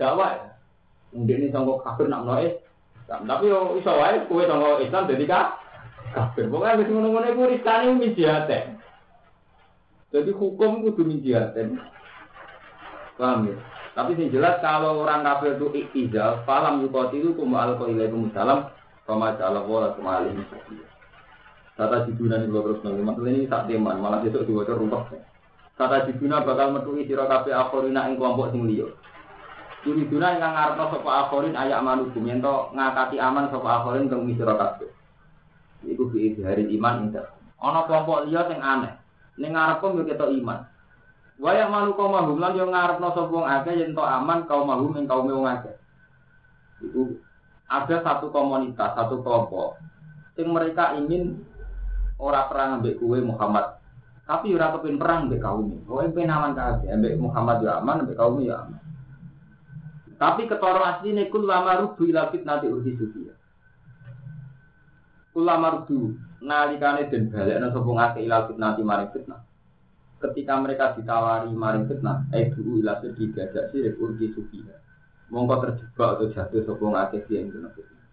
Dakwah. 0.00 0.32
Mungkin 1.12 1.40
ini 1.44 1.52
sanggup 1.52 1.84
kafir 1.84 2.08
nak 2.08 2.24
noise. 2.24 2.56
Tapi 3.04 3.44
yo 3.52 3.76
iso 3.76 3.92
kue 4.32 4.48
sanggup 4.48 4.80
Islam 4.80 5.04
jadi 5.12 5.24
kah? 5.28 5.46
Kafir. 6.16 6.48
Pokoknya 6.48 6.80
wis 6.80 6.88
ngono-ngono 6.88 7.26
iku 7.28 7.42
risane 7.52 8.00
mijiate. 8.00 8.77
Jadi 10.08 10.30
hukum 10.32 10.80
kudu 10.88 11.04
mijiate. 11.04 11.68
Paham 13.20 13.50
ya? 13.50 13.56
Tapi 13.98 14.14
yang 14.14 14.30
jelas 14.30 14.62
kalau 14.62 15.02
orang 15.02 15.26
kafir 15.26 15.58
itu 15.58 15.66
iktizal, 15.74 16.46
falam 16.46 16.86
yukotilu 16.86 17.34
kuma 17.34 17.66
alkohilaikum 17.66 18.30
salam, 18.30 18.70
kama 19.10 19.34
ja'ala 19.34 19.66
wala 19.66 19.90
kuma 19.98 20.22
alaihi 20.22 20.38
Kata 21.74 22.06
jibuna 22.06 22.38
nih 22.38 22.50
terus 22.50 22.82
nanti, 22.82 23.02
maksudnya 23.02 23.30
ini 23.34 23.50
tak 23.50 23.66
teman, 23.70 24.02
malah 24.02 24.22
besok 24.22 24.46
diwajar 24.46 24.78
rumpah. 24.78 25.14
Kata 25.78 26.10
jibuna 26.10 26.42
bakal 26.42 26.74
metui 26.74 27.06
sira 27.06 27.26
kabeh 27.26 27.54
akhorina 27.54 28.10
ing 28.10 28.18
kelompok 28.18 28.50
sing 28.50 28.66
liya. 28.66 28.86
Turiduna 29.86 30.34
ingkang 30.34 30.54
ngarepno 30.58 30.84
sapa 30.90 31.10
akhorin 31.22 31.54
ayak 31.54 31.78
manukum 31.86 32.26
yen 32.26 32.42
ngakati 32.42 33.22
aman 33.22 33.46
sapa 33.46 33.68
akhorin 33.78 34.10
kang 34.10 34.26
sira 34.26 34.58
kabeh. 34.58 34.90
Iku 35.86 36.10
hari 36.42 36.66
iman 36.74 37.06
indah. 37.06 37.30
Ana 37.62 37.86
kelompok 37.86 38.26
liya 38.26 38.50
sing 38.50 38.58
aneh. 38.58 38.97
Ning 39.38 39.54
ngarepku 39.54 39.94
yo 39.94 40.04
ketok 40.04 40.34
iman. 40.34 40.66
Waya 41.38 41.70
malu 41.70 41.94
kau 41.94 42.10
mahum 42.10 42.42
lan 42.42 42.58
yo 42.58 42.66
ngarepno 42.66 43.14
sapa 43.14 43.30
wong 43.30 43.46
akeh 43.46 43.78
yen 43.78 43.94
to 43.94 44.02
aman 44.02 44.42
kau 44.50 44.66
mahum 44.66 44.90
ing 44.98 45.06
kaum 45.06 45.30
wong 45.30 45.46
akeh. 45.46 45.78
Itu 46.82 47.22
ada 47.70 47.96
satu 48.02 48.34
komunitas, 48.34 48.98
satu 48.98 49.22
kelompok 49.22 49.78
sing 50.38 50.46
mereka 50.54 50.94
ingin 50.94 51.42
ora 52.14 52.46
perang 52.46 52.78
ambek 52.78 53.02
kue 53.02 53.18
Muhammad. 53.18 53.74
Tapi 54.22 54.54
ora 54.54 54.74
kepin 54.78 54.98
perang 54.98 55.26
ambek 55.26 55.42
kaum. 55.42 55.82
Oh 55.90 55.98
pengen 55.98 56.30
aman 56.30 56.54
kabeh 56.54 56.94
ambek 56.94 57.18
Muhammad 57.18 57.58
yo 57.62 57.70
aman 57.74 58.06
ambek 58.06 58.14
kaum 58.14 58.38
yo 58.38 58.54
aman. 58.54 58.82
Tapi 60.18 60.46
ketoro 60.46 60.82
asline 60.82 61.26
kul 61.30 61.46
lama 61.46 61.78
rubu 61.82 62.06
ila 62.06 62.30
fitnati 62.30 62.70
urdi 62.70 62.94
sufiya. 62.94 63.34
Kul 65.34 65.42
lama 65.42 65.82
rubu 65.82 66.14
nalikane 66.42 67.10
den 67.10 67.30
balekna 67.30 67.74
sapa 67.74 67.90
ngake 67.90 68.18
ila 68.26 68.46
fitnati 68.46 68.82
maring 68.82 69.10
fitnah. 69.10 69.40
Ketika 70.18 70.54
mereka 70.58 70.94
ditawari 70.98 71.50
maring 71.50 71.86
fitnah 71.90 72.26
eh 72.34 72.50
dulu 72.50 72.82
ila 72.82 72.98
sirki 73.02 73.34
gajak 73.34 73.70
sirik 73.74 73.98
urgi 73.98 74.34
sufiha 74.34 74.76
mongko 75.28 75.54
terjebak 75.60 76.10
atau 76.16 76.32
jatuh 76.32 76.62
sopong 76.64 76.96
akeh 76.96 77.22
yang 77.30 77.50
kena 77.50 77.70
fitnah. 77.74 78.04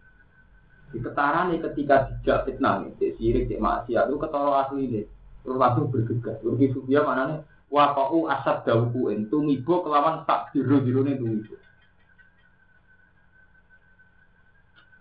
Di 0.94 1.00
nih 1.02 1.58
ketika 1.70 1.96
dijak 2.10 2.40
fitnah 2.50 2.86
cek 2.98 3.12
sirik 3.18 3.50
cek 3.50 3.62
maksiat 3.62 4.10
itu 4.10 4.18
ketara 4.18 4.52
asli 4.66 5.06
terus 5.46 5.58
langsung 5.62 5.94
bergegas. 5.94 6.42
Urgi 6.42 6.74
sufiha 6.74 7.02
mana 7.06 7.24
nih 7.30 7.40
wakau 7.70 8.30
asad 8.30 8.66
dawuku 8.66 9.14
entu 9.14 9.42
mibo 9.42 9.82
kelawan 9.82 10.26
tak 10.26 10.54
nih 10.54 11.18
tumibo 11.18 11.56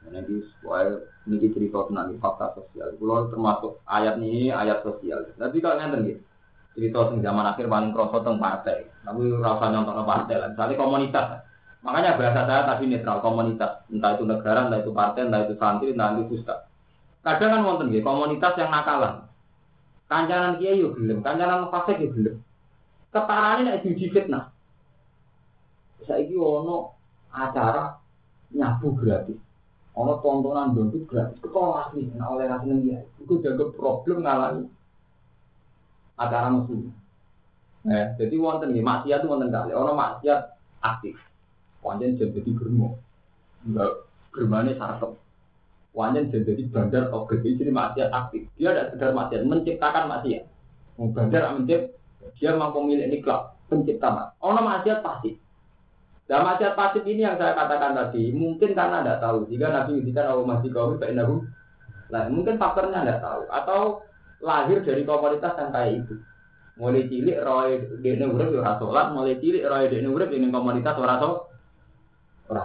Nanti 0.05 0.47
soal 0.61 1.14
ini 1.25 1.49
cerita 1.57 1.89
tentang 1.89 2.13
fakta 2.21 2.53
sosial. 2.53 2.93
Kalau 3.01 3.33
termasuk 3.33 3.73
ayat 3.89 4.21
ini 4.21 4.53
ayat 4.53 4.85
sosial. 4.85 5.25
Tapi 5.41 5.57
kalau 5.65 5.81
ngerti 5.81 6.21
gitu, 6.21 6.21
cerita 6.77 7.01
sing 7.09 7.19
zaman 7.25 7.49
akhir 7.49 7.65
paling 7.65 7.97
kroso 7.97 8.21
tentang 8.21 8.37
partai. 8.37 8.85
Tapi 9.09 9.21
rasa 9.41 9.65
nyontok 9.73 10.05
partai 10.05 10.37
lah. 10.37 10.49
Misalnya 10.53 10.77
komunitas. 10.77 11.27
Makanya 11.85 12.17
bahasa 12.17 12.41
saya 12.49 12.63
tadi 12.69 12.85
netral 12.89 13.19
komunitas. 13.25 13.73
Entah 13.89 14.17
itu 14.17 14.25
negara, 14.25 14.69
entah 14.69 14.81
itu 14.81 14.93
partai, 14.93 15.29
entah 15.29 15.41
itu 15.45 15.55
santri, 15.57 15.93
entah 15.93 16.17
itu 16.17 16.41
ustaz. 16.41 16.65
Kadang 17.25 17.51
kan 17.57 17.61
wonten 17.65 17.89
nggih 17.89 18.05
komunitas 18.05 18.57
yang 18.61 18.69
nakalan. 18.73 19.25
Kancanan 20.09 20.61
kiai 20.61 20.81
yo 20.81 20.93
gelem, 20.93 21.25
kancanan 21.25 21.73
fasik 21.73 22.01
yo 22.01 22.13
gelem. 22.13 22.37
Ketarane 23.13 23.61
nek 23.65 23.81
diuji 23.81 24.13
fitnah. 24.13 24.53
Saiki 26.05 26.37
ono 26.37 26.93
acara 27.33 27.97
nyabu 28.53 28.93
gratis. 28.97 29.44
Ono 29.95 30.19
tontonan 30.19 30.75
dongkut 30.75 31.07
gratis. 31.07 31.39
Kok 31.39 31.79
asli 31.79 32.11
nek 32.11 32.27
oleh 32.27 32.51
rasane 32.51 32.83
dia. 32.83 32.99
Iku 33.23 33.39
dianggap 33.39 33.79
problem 33.79 34.27
ngalami 34.27 34.67
acara 36.19 36.51
musuh. 36.51 36.91
Ya, 37.85 38.17
jadi 38.19 38.35
wonten 38.41 38.75
nih 38.75 38.83
maksiat 38.83 39.23
itu 39.23 39.31
wonten 39.31 39.55
kali. 39.55 39.71
Orang 39.71 39.95
maksiat 39.95 40.59
aktif. 40.83 41.15
Wanjen 41.85 42.19
jadi 42.19 42.51
germo. 42.59 42.99
Enggak 43.63 44.09
germane 44.35 44.75
sarkep. 44.75 45.15
Wanjen 45.95 46.27
jadi 46.33 46.63
bandar 46.75 47.07
gede 47.31 47.55
jadi 47.55 47.71
maksiat 47.71 48.11
aktif. 48.11 48.51
Dia 48.59 48.75
tidak 48.75 48.87
sekedar 48.91 49.11
maksiat, 49.15 49.43
menciptakan 49.47 50.05
maksiat. 50.11 50.45
Bandar 50.95 51.43
mencipt, 51.55 51.99
dia 52.39 52.51
mampu 52.55 52.83
milik 52.83 53.11
niklab, 53.11 53.55
pencipta 53.71 54.11
mat. 54.11 54.29
Orang 54.43 54.67
maksiat 54.67 55.07
pasti. 55.07 55.44
Dan 56.25 56.41
maksiat 56.41 56.73
pasif 56.73 57.05
ini 57.05 57.21
yang 57.21 57.37
saya 57.37 57.53
katakan 57.53 57.93
tadi, 57.93 58.33
mungkin 58.33 58.73
karena 58.73 59.05
tidak 59.05 59.21
tahu. 59.21 59.39
Jika 59.53 59.69
Nabi 59.69 60.01
ngintikan 60.01 60.33
Allah 60.33 60.47
masih 60.49 60.73
kau, 60.73 60.97
Nah, 62.13 62.23
mungkin 62.33 62.57
faktornya 62.57 63.05
tidak 63.05 63.21
tahu. 63.21 63.43
Atau 63.53 63.81
lahir 64.45 64.81
dari 64.85 65.05
komunitas 65.05 65.57
yang 65.57 65.71
kayak 65.73 65.93
itu. 66.05 66.15
Mulai 66.75 67.07
cilik 67.07 67.39
roy 67.39 67.71
dene 68.03 68.27
urip 68.27 68.51
ora 68.51 68.75
salat, 68.83 69.15
mulai 69.15 69.39
cilik 69.39 69.63
roy 69.63 69.87
dene 69.87 70.11
urip 70.11 70.27
ini 70.35 70.51
komunitas 70.51 70.99
ora 70.99 71.23
ora 72.51 72.63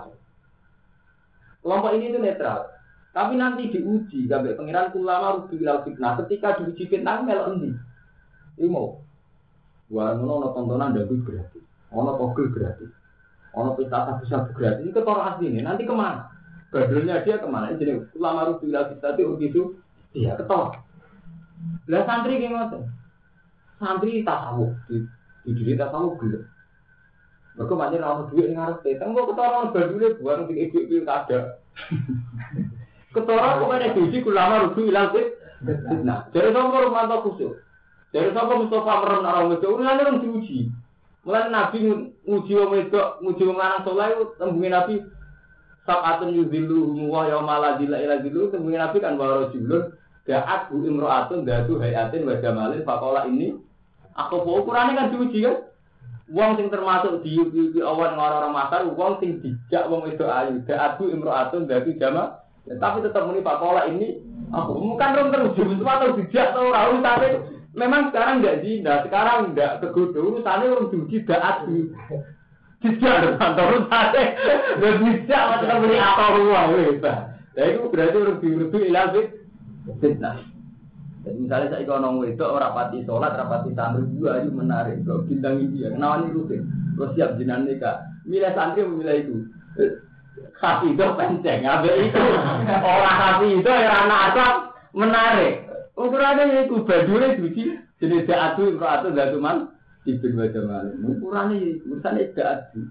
Kelompok 1.60 1.93
ini 1.93 2.10
itu 2.10 2.18
netral. 2.18 2.74
Tapi 3.10 3.34
nanti 3.36 3.70
diuji 3.70 4.30
sampai 4.30 4.55
pengiran 4.55 4.95
ulama 4.95 5.43
rugi 5.43 5.60
bil 5.60 5.70
fitnah. 5.86 6.18
Ketika 6.24 6.57
diuji 6.62 6.88
fitnah 6.88 7.22
melo 7.22 7.53
endi? 7.53 7.70
Ini 8.57 8.68
mau. 8.70 8.97
Wah, 9.89 10.14
ngono 10.14 10.53
tontonan 10.53 10.93
dangdut 10.93 11.26
gratis. 11.26 11.66
Ono 11.89 12.14
togel 12.16 12.53
gratis. 12.53 12.99
Ono 13.58 13.74
pesta 13.74 14.06
sabu-sabu 14.06 14.54
gratis. 14.54 14.86
Ini 14.86 14.93
ketor 14.93 15.18
asli 15.18 15.50
ini. 15.50 15.60
Nanti 15.66 15.88
ke 15.88 15.93
mana? 15.93 16.30
Badelnya 16.70 17.26
dia 17.26 17.41
ke 17.41 17.47
mana? 17.50 17.74
Jadi 17.74 17.97
ulama 18.14 18.58
bil 18.62 18.78
fitnah 18.78 19.18
itu 19.18 19.34
itu 19.41 19.62
dia 20.14 20.38
ketor. 20.38 20.78
Lah 21.89 22.02
santri 22.06 22.38
ki 22.38 22.54
ngoten. 22.54 22.84
Santri 23.82 24.22
tasawuf 24.22 24.74
di 24.86 25.02
di 25.47 25.52
diri 25.58 25.74
tasawuf 25.74 26.22
gelem. 26.22 26.45
Mergo 27.58 27.74
pancen 27.76 28.06
ora 28.06 28.16
ono 28.16 28.24
dhuwit 28.30 28.45
ning 28.54 28.58
ngarepe. 28.62 28.89
Tenggo 29.02 29.22
ketara 29.34 29.74
bandule 29.74 30.08
buang 30.22 30.47
di 30.47 30.54
ibu-ibu 30.70 31.04
kada. 31.04 31.60
Ketara 33.14 33.58
kok 33.58 33.74
nek 33.74 33.93
diuji 33.97 34.22
ulama 34.22 34.70
rugi 34.70 34.86
ilang 34.86 35.10
sih. 35.18 35.26
Nah, 36.06 36.30
jadi 36.30 36.54
sama 36.54 36.78
romanto 36.78 37.26
khusus. 37.26 37.58
Dari 38.14 38.30
sapa 38.32 38.54
Mustafa 38.54 38.93
meron 39.02 39.26
orang 39.26 39.50
urusane 39.50 40.02
orang 40.02 40.22
diuji. 40.22 40.70
Mulai 41.30 41.54
Nabi 41.54 41.80
nguji 42.26 42.58
wong 42.58 42.74
wedok, 42.74 43.22
nguji 43.22 43.46
wong 43.46 43.58
lanang 43.62 43.86
saleh 43.86 44.18
Nabi 44.42 45.06
Sab'atun 45.86 46.34
yudhillu 46.34 47.06
wa 47.06 47.30
yauma 47.30 47.62
la 47.62 47.70
dhilla 47.78 48.02
illa 48.02 48.18
dhillu 48.18 48.50
tembunge 48.50 48.82
Nabi 48.82 48.98
kan 48.98 49.14
wa 49.14 49.46
rajulun 49.46 49.94
da'at 50.26 50.74
bu 50.74 50.90
imra'atun 50.90 51.46
datu 51.46 51.78
hayatin 51.78 52.26
wa 52.26 52.34
jamalin 52.42 52.82
faqala 52.82 53.30
ini 53.30 53.54
aku 54.18 54.42
ukurannya 54.42 54.98
kan 54.98 55.08
diuji 55.14 55.46
kan? 55.46 55.70
Wong 56.34 56.58
sing 56.58 56.74
termasuk 56.74 57.22
di 57.22 57.38
di 57.74 57.82
awan 57.82 58.18
orang-orang 58.18 58.54
makar, 58.54 58.82
wong 58.90 59.22
sing 59.22 59.38
dijak 59.42 59.86
wong 59.86 60.10
itu 60.10 60.26
ayu, 60.26 60.66
da'at 60.66 60.98
bu 60.98 61.14
datu 61.70 61.90
jamal. 62.02 62.42
Tapi 62.66 63.02
tetap 63.02 63.26
muni 63.26 63.42
Pakola 63.42 63.90
ini 63.90 64.22
aku 64.54 64.78
bukan 64.78 65.10
rom 65.18 65.28
terus 65.34 65.58
cuma 65.58 65.98
atau 65.98 66.14
dijak 66.22 66.54
atau 66.54 66.70
rahu 66.70 67.02
tapi 67.02 67.28
memang 67.74 68.10
sekarang 68.10 68.42
enggak 68.42 68.60
zina, 68.66 68.94
sekarang 69.06 69.54
enggak 69.54 69.82
kegoda 69.82 70.20
urusannya 70.20 70.66
orang 70.70 70.90
diuji 70.90 71.18
da'at 71.26 71.68
Dijak 72.80 73.36
kantor 73.36 73.92
sate. 73.92 74.24
Dan 74.80 75.04
dijak 75.04 75.44
macam 75.52 75.84
beli 75.84 75.98
apa 76.00 76.26
ruang 76.40 76.68
wes. 76.80 77.04
Nah 77.04 77.66
itu 77.68 77.92
berarti 77.92 78.18
orang 78.24 78.40
diurut 78.40 78.74
ilang 78.80 79.12
fit 79.12 79.28
fitnah. 80.00 80.40
Jadi 81.28 81.38
misalnya 81.44 81.76
saya 81.76 81.84
ikut 81.84 82.00
nongol 82.00 82.32
itu 82.32 82.44
orang 82.48 82.72
pati 82.72 83.04
sholat, 83.04 83.36
rapati 83.36 83.76
santri 83.76 84.08
juga 84.16 84.40
aja 84.40 84.48
menarik. 84.48 85.04
Kalau 85.04 85.28
bintang 85.28 85.60
ini 85.60 85.84
ya, 85.84 85.92
kenapa 85.92 86.24
nih 86.24 86.32
rutin? 86.32 86.62
Terus 86.96 87.12
siap 87.20 87.36
jinan 87.36 87.68
nikah. 87.68 88.08
Milih 88.24 88.56
santri 88.56 88.88
memilih 88.88 89.16
itu. 89.28 89.36
Hati 90.64 90.96
itu 90.96 91.04
penceng, 91.20 91.68
abe 91.68 91.92
itu 92.08 92.24
orang 92.96 93.18
hati 93.20 93.48
itu 93.60 93.68
yang 93.68 94.08
anak 94.08 94.20
asap 94.32 94.54
menarik. 94.96 95.69
Ukurannya 96.00 96.64
itu 96.64 96.88
badure 96.88 97.36
suci, 97.36 97.76
jenis 98.00 98.32
atu, 98.32 98.80
atu, 98.80 99.12
atu, 99.12 99.38
man, 99.43 99.68
Ibn 100.08 100.39
wajah 100.39 100.64
malam. 100.64 100.95
Ukurannya, 101.04 101.84
urusannya 101.84 102.32
tidak 102.32 102.72
adu. 102.72 102.88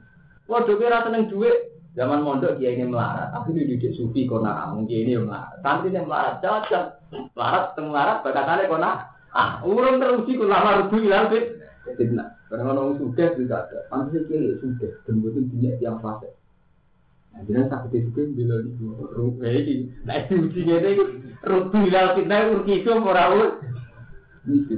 Waduh 0.48 0.76
kira 0.76 1.04
seneng 1.04 1.32
duit. 1.32 1.76
Zaman 1.96 2.22
mondok 2.22 2.62
dia 2.62 2.70
ini 2.70 2.86
melarat. 2.86 3.34
Tapi 3.34 3.59
ini 3.59 3.74
didik 3.74 3.96
sufi 3.98 4.22
kona. 4.28 4.70
Mungkin 4.70 5.02
ini 5.02 5.18
melarat. 5.18 5.59
Santri 5.66 5.90
yang 5.90 6.06
melarat. 6.06 6.38
Cocok. 6.38 6.84
Melarat, 7.34 7.64
teng 7.74 7.90
melarat. 7.90 8.18
Bakatannya 8.22 8.70
kona. 8.70 8.90
Ah, 9.34 9.59
urun 9.66 9.98
terusi 9.98 10.38
ku 10.38 10.46
lama 10.46 10.86
rubu 10.86 11.02
ilang 11.02 11.26
fit. 11.32 11.59
Karena 11.88 12.70
orang 12.70 12.96
sudah 13.02 13.28
juga 13.34 13.66
ada. 13.66 13.78
Pantas 13.90 14.24
kiri 14.30 14.56
sudah. 14.62 14.92
Dan 15.04 15.20
betul 15.20 15.42
punya 15.50 15.74
yang 15.82 15.98
fase. 15.98 16.38
Nah, 17.39 17.47
jangan 17.47 17.66
sakit 17.70 18.03
itu 18.03 18.11
kan 18.18 18.28
bila 18.34 18.57
di 18.66 18.72
rumah 19.14 19.47
ini. 19.47 19.86
Nah, 20.03 20.18
itu 20.26 20.34
ujinya 20.43 20.76
ini. 20.82 21.05
Rubu 21.47 21.78
ilang 21.86 22.18
fitnah. 22.18 22.51
Urki 22.51 22.82
itu 22.82 22.91
orang. 22.91 23.62
Ini 24.43 24.74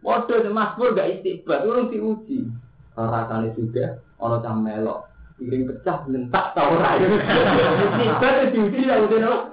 Waduh, 0.00 0.48
Mas 0.54 0.72
Pur 0.78 0.96
gak 0.96 1.18
istiqbat, 1.18 1.66
urung 1.66 1.92
diuji. 1.92 2.48
Rasanya 2.96 3.52
sudah, 3.52 4.00
ono 4.16 4.40
cam 4.40 4.64
melok. 4.64 5.10
Piring 5.36 5.68
pecah, 5.68 6.08
lentak 6.08 6.56
tau 6.56 6.78
ora. 6.78 6.96
Istiqbat 7.84 8.32
itu 8.32 8.46
diuji 8.54 8.88
ya 8.88 8.96
udah 9.02 9.20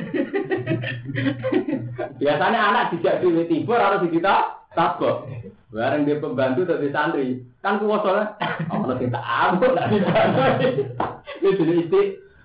Biasanya 2.22 2.60
anak 2.60 2.96
dijak 2.96 3.20
di 3.20 3.44
tiba 3.50 3.76
harus 3.76 4.08
kita 4.08 4.62
tabok. 4.72 5.28
Bareng 5.68 6.08
dia 6.08 6.22
pembantu 6.24 6.64
dari 6.64 6.88
santri, 6.96 7.44
kan 7.60 7.76
kuwasanya, 7.76 8.40
ono 8.72 8.96
sing 8.96 9.12
tak 9.12 9.20
ambil 9.20 9.76
lah 9.76 9.92
Ini 9.92 11.50
jadi 11.60 11.74
isti, 11.84 12.02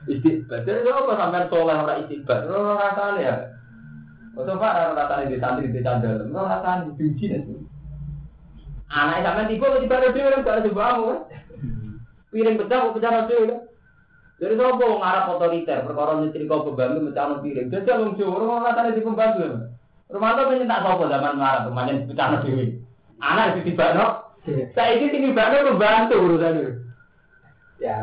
istiqbat. 0.09 0.67
Jadi 0.67 0.89
apa 0.89 1.13
sampai 1.15 1.47
soleh 1.51 1.77
orang 1.77 2.01
istiqbat? 2.07 2.41
Orang 2.51 2.79
rasanya 2.79 3.21
ya. 3.21 3.35
Coba 4.33 4.69
orang 4.73 4.97
rasanya 4.97 5.31
di 5.31 5.37
santri 5.39 5.69
di 5.69 5.81
candal, 5.85 6.27
orang 6.31 6.51
rasanya 6.51 6.91
diuji 6.97 7.27
nanti. 7.29 7.55
Anak 8.93 9.25
sampean 9.25 9.49
tiba 9.49 9.73
kok 9.73 9.81
tiba 9.81 9.97
dhewe 10.13 10.45
gak 10.45 10.63
sebamu 10.69 11.03
kan. 11.09 11.21
Piring 12.29 12.57
pecah 12.61 12.79
kok 12.85 12.95
pecah 13.01 13.25
dhewe 13.25 13.45
kan. 13.49 13.61
Jadi 14.43 14.59
sapa 14.59 14.85
wong 14.85 15.01
Arab 15.07 15.39
otoriter 15.39 15.87
perkara 15.87 16.19
nyetrika 16.19 16.67
pembantu 16.67 16.99
mecahno 17.01 17.35
piring. 17.41 17.71
Jadi 17.73 17.89
wong 17.89 18.13
Jawa 18.19 18.37
ora 18.37 18.57
rasane 18.69 18.91
di 18.93 19.01
pembantu. 19.01 19.45
Romanto 20.13 20.41
pengen 20.51 20.69
tak 20.69 20.83
sapa 20.85 21.05
zaman 21.09 21.41
Arab 21.41 21.63
pemanen 21.73 22.05
pecahno 22.05 22.37
dhewe. 22.45 22.65
Anak 23.23 23.57
ditibakno. 23.57 24.07
Saiki 24.77 25.07
tinibakno 25.09 25.73
pembantu 25.73 26.15
urusan. 26.21 26.57
Ya. 27.81 28.03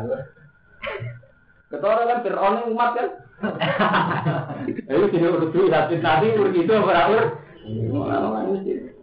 Ketara 1.70 2.02
kan 2.02 2.22
Fir'aun 2.26 2.74
umat 2.74 2.90
kan. 2.98 3.08
Ayo 4.90 5.06
sini 5.08 5.26
urut 5.30 5.54
dulu, 5.54 5.70
tapi 5.70 6.02
nanti 6.02 6.34
urut 6.34 6.54
itu 6.58 6.72
ora 6.74 7.06
urut. 7.14 7.30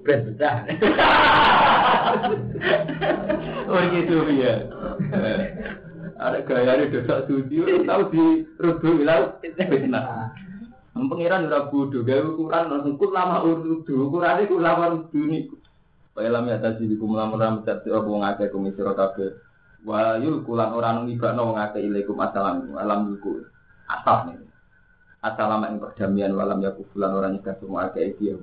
Ben 0.04 0.20
pecah. 0.28 0.56
Oh 3.72 3.80
gitu 3.92 4.16
ya. 4.36 4.68
Ada 6.18 6.44
gaya 6.44 6.82
ini 6.82 6.92
dosa 6.92 7.24
suci, 7.30 7.62
tahu 7.88 8.04
di 8.12 8.24
rubuh 8.60 8.94
bilang 9.00 9.38
fitnah. 9.40 10.36
Pengiran 10.98 11.48
ora 11.48 11.70
bodoh, 11.70 12.02
gawe 12.04 12.26
ukuran 12.36 12.74
langsung 12.74 12.98
kul 12.98 13.14
lama 13.14 13.46
urdu, 13.46 13.86
ukurane 13.86 14.50
kul 14.50 14.60
lama 14.60 14.98
urdu 14.98 15.22
niku. 15.24 15.56
Kaya 16.18 16.34
lam 16.34 16.50
ya 16.50 16.58
tadi 16.58 16.90
di 16.90 16.98
kumlam 16.98 17.38
ram 17.38 17.62
tadi 17.62 17.94
apa 17.94 18.10
wong 18.10 18.26
akeh 18.26 18.50
komisi 18.50 18.82
kabeh. 18.82 19.47
Wa 19.86 20.18
yul 20.18 20.42
kulan 20.42 20.74
ora 20.74 20.98
nang 20.98 21.06
ibakno 21.06 21.54
wong 21.54 21.58
akeh 21.62 21.86
ilaikum 21.86 22.18
assalam 22.18 22.74
alam 22.74 23.14
yuku. 23.14 23.46
Asap 23.86 24.34
nih. 24.34 24.48
Assalamualaikum 25.22 25.82
perdamaian 25.82 26.34
walam 26.38 26.62
yakufulan 26.62 27.12
orang 27.14 27.38
nyegah 27.38 27.58
semua 27.58 27.90
akeh 27.90 28.16
iki. 28.16 28.38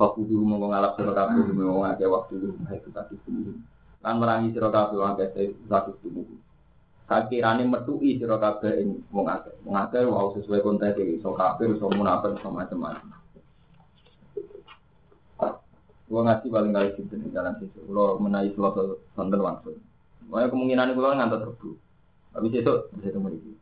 Fakudu 0.00 0.40
mongko 0.40 0.72
ngalap 0.72 0.92
sira 0.96 1.12
kabeh 1.12 1.44
mongko 1.52 1.80
ngake 1.84 2.04
waktu 2.08 2.32
lu 2.40 2.56
kita 2.64 3.02
kudu. 3.12 3.52
Lan 4.00 4.14
merangi 4.16 4.56
sira 4.56 4.72
kabeh 4.72 4.96
ngake 4.96 5.44
satu 5.68 5.92
tubuh. 6.00 6.24
Sakirane 7.04 7.68
metuki 7.68 8.16
sira 8.16 8.40
kabeh 8.40 8.80
ing 8.80 9.04
wong 9.12 9.28
akeh. 9.28 9.52
Wong 9.66 9.76
akeh 9.76 10.00
wau 10.08 10.32
sesuai 10.32 10.64
konteks 10.64 10.96
iki 10.96 11.20
iso 11.20 11.36
kafir, 11.36 11.68
iso 11.76 11.88
munafik, 11.92 12.32
iso 12.36 12.48
macam-macam. 12.48 13.12
Gua 16.10 16.26
ngasih 16.26 16.50
paling 16.50 16.72
kali 16.74 16.90
di 16.96 17.28
jalan 17.30 17.54
situ. 17.62 17.86
Kalau 17.86 18.18
menaik 18.18 18.58
pulau 18.58 18.98
sonten 19.14 19.38
langsung. 19.38 19.78
Wah 20.28 20.44
kemungkinan 20.44 20.92
gua 20.92 21.16
ngantar 21.16 21.40
terbu. 21.48 21.80
Habis 22.36 22.52
itu 22.60 22.74
bisa 22.94 23.08
ketemu 23.08 23.28
lagi. 23.32 23.52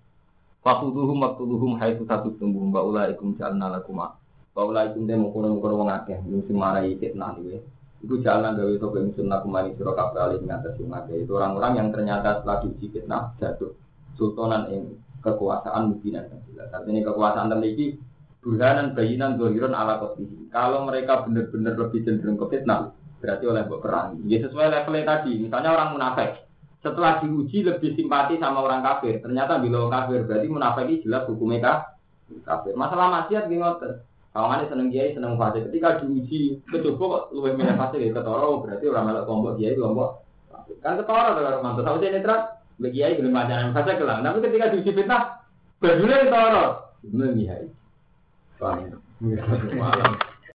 Fakuduhum 0.66 1.18
waktuduhum 1.22 1.72
hai 1.78 1.94
satu 1.94 2.34
tumbuh 2.36 2.60
mbak 2.66 2.84
ulaikum. 2.84 3.32
Paula 4.58 4.90
itu 4.90 5.06
dia 5.06 5.14
mau 5.14 5.30
kurang 5.30 5.62
kurang 5.62 5.86
wong 5.86 5.90
akeh, 6.02 6.18
musim 6.26 6.58
marai 6.58 6.98
fitnah 6.98 7.38
nih. 7.38 7.62
Itu 8.02 8.18
jalan 8.18 8.58
dari 8.58 8.74
itu 8.74 8.90
ke 8.90 8.98
musim 8.98 9.30
aku 9.30 9.46
mani 9.46 9.70
siro 9.78 9.94
kabel 9.94 10.18
alih 10.18 10.42
ngatas 10.42 10.74
Itu 11.14 11.38
orang-orang 11.38 11.78
yang 11.78 11.88
ternyata 11.94 12.42
setelah 12.42 12.66
diuji 12.66 12.90
fitnah 12.90 13.38
jatuh 13.38 13.70
sultanan 14.18 14.66
yang 14.66 14.98
kekuasaan 15.22 15.94
mungkin 15.94 16.18
dan 16.18 16.42
jelas. 16.50 16.74
Artinya 16.74 17.06
kekuasaan 17.06 17.54
terlebih 17.54 18.02
burhanan 18.42 18.98
bayinan 18.98 19.38
dohiron 19.38 19.78
ala 19.78 20.02
kopihi. 20.02 20.50
Kalau 20.50 20.82
mereka 20.86 21.22
benar-benar 21.22 21.78
lebih 21.78 22.02
cenderung 22.02 22.38
ke 22.38 22.46
fitnah, 22.50 22.90
berarti 23.22 23.44
oleh 23.46 23.62
buat 23.62 23.78
perang. 23.82 24.18
Ya 24.26 24.42
sesuai 24.42 24.74
levelnya 24.74 25.06
tadi. 25.06 25.38
Misalnya 25.38 25.70
orang 25.74 25.94
munafik, 25.94 26.47
setelah 26.88 27.20
diuji 27.20 27.68
lebih 27.68 27.92
simpati 27.92 28.40
sama 28.40 28.64
orang 28.64 28.80
kafir. 28.80 29.20
Ternyata 29.20 29.60
bila 29.60 29.84
orang 29.84 30.08
kafir 30.08 30.24
berarti 30.24 30.48
munafik 30.48 30.84
ini 30.88 31.04
jelas 31.04 31.28
hukumnya 31.28 31.84
kafir. 32.48 32.72
Masalah 32.72 33.06
maksiat 33.12 33.52
gimana? 33.52 34.00
Kawangannya 34.32 34.70
seneng 34.70 34.88
kiai, 34.92 35.12
seneng 35.12 35.34
fase. 35.36 35.66
Ketika 35.68 36.00
diuji, 36.00 36.62
kecoba 36.68 37.04
kok 37.04 37.22
luwih 37.34 37.52
milih 37.58 37.74
fase 37.74 37.96
ya 37.98 38.12
ketoro, 38.12 38.62
berarti 38.62 38.84
orang 38.86 39.04
melok 39.08 39.24
kelompok 39.24 39.52
kiai, 39.58 39.74
kelompok 39.74 40.08
kan 40.84 40.94
ketoro 41.00 41.30
kalau 41.36 41.60
mantu. 41.64 41.80
Tahu 41.82 41.96
sih 41.98 42.10
netral, 42.12 42.40
bagi 42.78 42.94
kiai 42.96 43.18
belum 43.18 43.32
pacaran 43.34 43.74
fase 43.74 43.92
kelang. 43.98 44.20
Tapi 44.22 44.38
ketika 44.44 44.70
diuji 44.70 44.90
fitnah, 44.94 45.22
berdua 45.80 46.16
ketoro, 46.24 46.64
belum 47.02 47.30
kiai. 47.34 47.66
Paham? 48.60 50.22